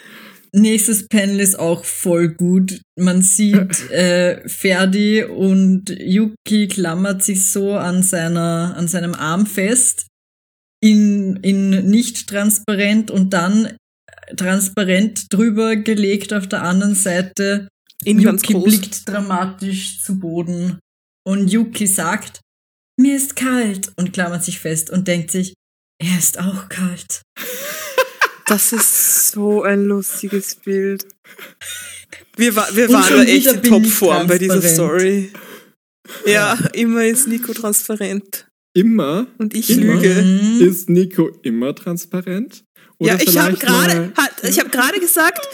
Nächstes 0.53 1.07
Panel 1.09 1.41
ist 1.41 1.59
auch 1.59 1.85
voll 1.85 2.29
gut. 2.29 2.81
Man 2.99 3.23
sieht 3.23 3.91
äh, 3.91 4.47
Ferdi 4.49 5.25
und 5.25 5.91
Yuki 5.91 6.69
klammert 6.69 7.23
sich 7.23 7.51
so 7.51 7.75
an 7.75 8.03
seiner 8.03 8.75
an 8.77 8.89
seinem 8.89 9.15
Arm 9.15 9.47
fest 9.47 10.07
in 10.81 11.37
in 11.37 11.89
nicht 11.89 12.29
transparent 12.29 13.11
und 13.11 13.33
dann 13.33 13.77
transparent 14.37 15.33
drüber 15.33 15.77
gelegt 15.77 16.33
auf 16.33 16.49
der 16.49 16.63
anderen 16.63 16.95
Seite. 16.95 17.69
In 18.05 18.23
ganz 18.23 18.43
Yuki 18.49 18.65
blickt 18.65 19.09
dramatisch 19.09 20.03
zu 20.03 20.19
Boden 20.19 20.79
und 21.25 21.53
Yuki 21.53 21.87
sagt, 21.87 22.41
mir 22.99 23.17
ist 23.17 23.37
kalt 23.37 23.93
und 23.97 24.13
klammert 24.13 24.45
sich 24.45 24.59
fest 24.59 24.91
und 24.91 25.07
denkt 25.07 25.31
sich, 25.31 25.55
er 25.99 26.19
ist 26.19 26.39
auch 26.39 26.69
kalt. 26.69 27.23
Das 28.51 28.73
ist 28.73 29.31
so 29.31 29.63
ein 29.63 29.85
lustiges 29.85 30.57
Bild. 30.57 31.07
Wir, 32.37 32.57
wa 32.57 32.67
wir 32.73 32.89
waren 32.89 33.09
da 33.19 33.23
echt 33.23 33.47
in 33.47 33.63
Topform 33.63 34.27
bei 34.27 34.39
dieser. 34.39 34.61
Story. 34.61 35.31
Ja, 36.27 36.59
immer 36.73 37.05
ist 37.07 37.29
Nico 37.29 37.53
transparent. 37.53 38.49
Immer 38.75 39.29
Und 39.39 39.55
ich 39.55 39.71
Immer. 39.71 39.95
lüge. 39.95 40.23
Mhm. 40.23 40.69
ist 40.69 40.91
Nico 40.91 41.31
immer 41.43 41.77
transparent. 41.77 42.65
Oder 42.99 43.13
Ja, 43.13 43.19
ich 43.23 43.39
habe 43.39 43.57
gerade 43.57 44.13
hat- 44.17 44.43
ich 44.43 44.59
habe 44.59 44.71
gerade 44.71 44.99
gesagt, 44.99 45.47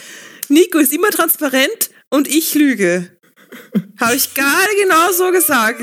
Nico 0.48 0.78
ist 0.78 0.94
immer 0.94 1.10
transparent 1.10 1.90
und 2.08 2.28
ich 2.28 2.54
lüge. 2.54 3.10
Habe 4.00 4.16
ich 4.16 4.32
gerade 4.32 4.72
genau 4.82 5.12
so 5.12 5.30
gesagt. 5.32 5.82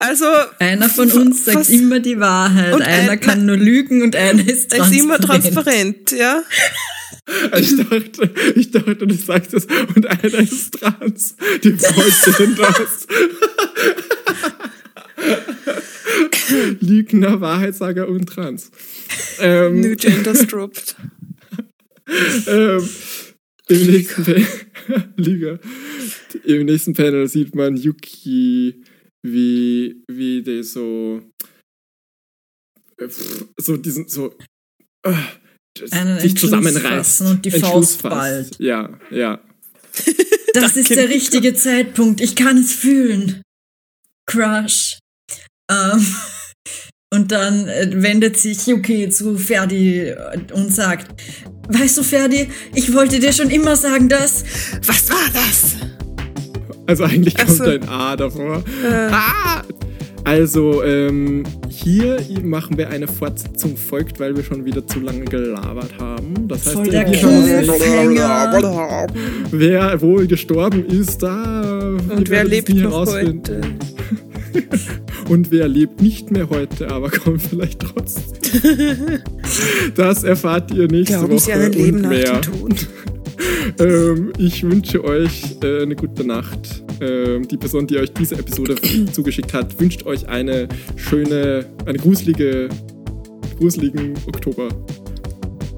Also 0.00 0.26
Einer 0.60 0.88
von 0.88 1.10
uns 1.10 1.44
sagt 1.44 1.58
Was? 1.58 1.68
immer 1.70 1.98
die 1.98 2.20
Wahrheit. 2.20 2.72
Und 2.74 2.82
einer 2.82 3.12
ein- 3.12 3.20
kann 3.20 3.46
nur 3.46 3.56
lügen 3.56 4.02
und 4.02 4.14
einer 4.14 4.40
ist 4.46 4.70
transparent. 4.70 4.94
ist 4.94 5.00
immer 5.02 5.18
transparent, 5.18 6.12
ja. 6.12 6.42
Ich 7.58 7.76
dachte, 7.76 8.30
ich 8.54 8.70
dachte, 8.70 8.94
du 9.06 9.14
sagst 9.14 9.52
es 9.54 9.66
und 9.94 10.06
einer 10.06 10.38
ist 10.38 10.72
trans. 10.74 11.34
Die 11.62 11.72
Freundin 11.72 12.56
das. 12.56 13.06
Lügner, 16.80 17.40
Wahrheitssager 17.40 18.08
und 18.08 18.26
trans. 18.26 18.70
Ähm, 19.40 19.80
New 19.80 19.94
Genders 19.96 20.46
dropped. 20.46 20.96
ähm, 22.46 22.88
Im 23.68 23.86
nächsten. 23.86 24.46
Im 26.44 26.64
nächsten 26.66 26.94
Panel 26.94 27.28
sieht 27.28 27.54
man 27.54 27.76
Yuki, 27.76 28.82
wie, 29.22 30.02
wie 30.08 30.42
die 30.42 30.62
so 30.62 31.22
so 33.56 33.76
diesen, 33.76 34.08
so, 34.08 34.34
äh, 35.04 35.14
Einen 35.92 36.18
sich 36.18 36.38
fassen 36.40 37.26
und 37.28 37.44
die 37.44 37.50
Faust 37.50 38.02
ballt. 38.02 38.58
Ja, 38.58 38.98
ja. 39.10 39.40
Das 40.54 40.76
ist 40.76 40.90
der 40.90 41.08
richtige 41.10 41.54
Zeitpunkt. 41.54 42.20
Ich 42.20 42.34
kann 42.34 42.56
es 42.56 42.72
fühlen. 42.72 43.42
Crush. 44.26 44.98
Ähm, 45.70 46.06
und 47.14 47.30
dann 47.30 47.68
äh, 47.68 47.90
wendet 47.94 48.38
sich 48.38 48.66
Yuki 48.66 49.10
zu 49.10 49.36
Ferdi 49.36 50.08
äh, 50.08 50.38
und 50.54 50.74
sagt, 50.74 51.20
weißt 51.68 51.98
du, 51.98 52.02
Ferdi, 52.02 52.48
ich 52.74 52.92
wollte 52.94 53.20
dir 53.20 53.32
schon 53.32 53.50
immer 53.50 53.76
sagen, 53.76 54.08
dass... 54.08 54.42
Was 54.86 55.10
war 55.10 55.30
das? 55.32 55.97
Also 56.88 57.04
eigentlich 57.04 57.36
kommt 57.36 57.50
so. 57.50 57.64
ein 57.64 57.88
A 57.88 58.16
davor. 58.16 58.56
Äh, 58.84 59.10
Ah! 59.12 59.62
Also, 60.24 60.82
ähm, 60.82 61.44
hier 61.70 62.18
machen 62.42 62.76
wir 62.76 62.90
eine 62.90 63.06
Fortsetzung 63.08 63.76
folgt, 63.78 64.20
weil 64.20 64.36
wir 64.36 64.42
schon 64.44 64.64
wieder 64.66 64.86
zu 64.86 65.00
lange 65.00 65.24
gelabert 65.24 65.90
haben. 65.98 66.34
Das 66.48 66.66
heißt, 66.66 66.74
Voll 66.74 66.88
der 66.90 67.10
wir 67.10 67.22
haben- 67.22 67.62
Cliffhanger. 67.62 69.06
wer 69.52 70.00
wohl 70.02 70.26
gestorben 70.26 70.84
ist, 70.86 71.22
da 71.22 71.96
Und 72.14 72.28
wer 72.28 72.44
lebt 72.44 72.68
nie 72.68 72.80
noch 72.82 72.90
herausfinden. 73.06 73.78
heute? 74.52 74.68
Und 75.32 75.50
wer 75.50 75.68
lebt 75.68 76.02
nicht 76.02 76.30
mehr 76.30 76.48
heute, 76.50 76.90
aber 76.90 77.10
kommt 77.10 77.40
vielleicht 77.42 77.80
trotzdem. 77.80 78.60
Das 79.94 80.24
erfahrt 80.24 80.70
ihr 80.72 80.88
nächste 80.88 81.18
Glauben 81.18 81.32
Woche 81.34 81.40
Sie 81.40 81.52
an 81.52 81.60
ein 81.62 81.72
Leben 81.72 81.96
und 81.96 82.02
nach 82.02 82.10
mehr. 82.10 82.32
dem 82.40 82.42
Tod? 82.42 82.86
Ähm, 83.78 84.32
ich 84.38 84.62
wünsche 84.62 85.04
euch 85.04 85.56
äh, 85.62 85.82
eine 85.82 85.94
gute 85.94 86.24
Nacht. 86.24 86.84
Ähm, 87.00 87.46
die 87.46 87.56
Person, 87.56 87.86
die 87.86 87.98
euch 87.98 88.12
diese 88.12 88.34
Episode 88.36 88.74
zugeschickt 89.12 89.52
hat, 89.54 89.78
wünscht 89.78 90.04
euch 90.06 90.28
eine 90.28 90.68
schöne, 90.96 91.66
eine 91.86 91.98
gruselige, 91.98 92.68
gruseligen 93.58 94.14
Oktober. 94.26 94.68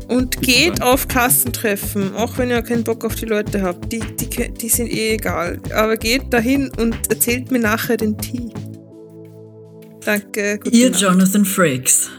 Und 0.08 0.40
geht 0.42 0.82
auf 0.82 1.06
Klassentreffen, 1.06 2.14
auch 2.16 2.36
wenn 2.36 2.50
ihr 2.50 2.62
keinen 2.62 2.82
Bock 2.82 3.04
auf 3.04 3.14
die 3.14 3.26
Leute 3.26 3.62
habt. 3.62 3.92
Die, 3.92 4.00
die, 4.00 4.52
die 4.52 4.68
sind 4.68 4.90
eh 4.90 5.14
egal. 5.14 5.60
Aber 5.72 5.96
geht 5.96 6.32
dahin 6.32 6.70
und 6.78 6.96
erzählt 7.08 7.52
mir 7.52 7.60
nachher 7.60 7.96
den 7.96 8.18
Tee. 8.18 8.48
Danke. 10.04 10.58
gute 10.58 10.76
Ihr 10.76 10.90
Nacht. 10.90 11.00
Jonathan 11.00 11.44
Frakes. 11.44 12.10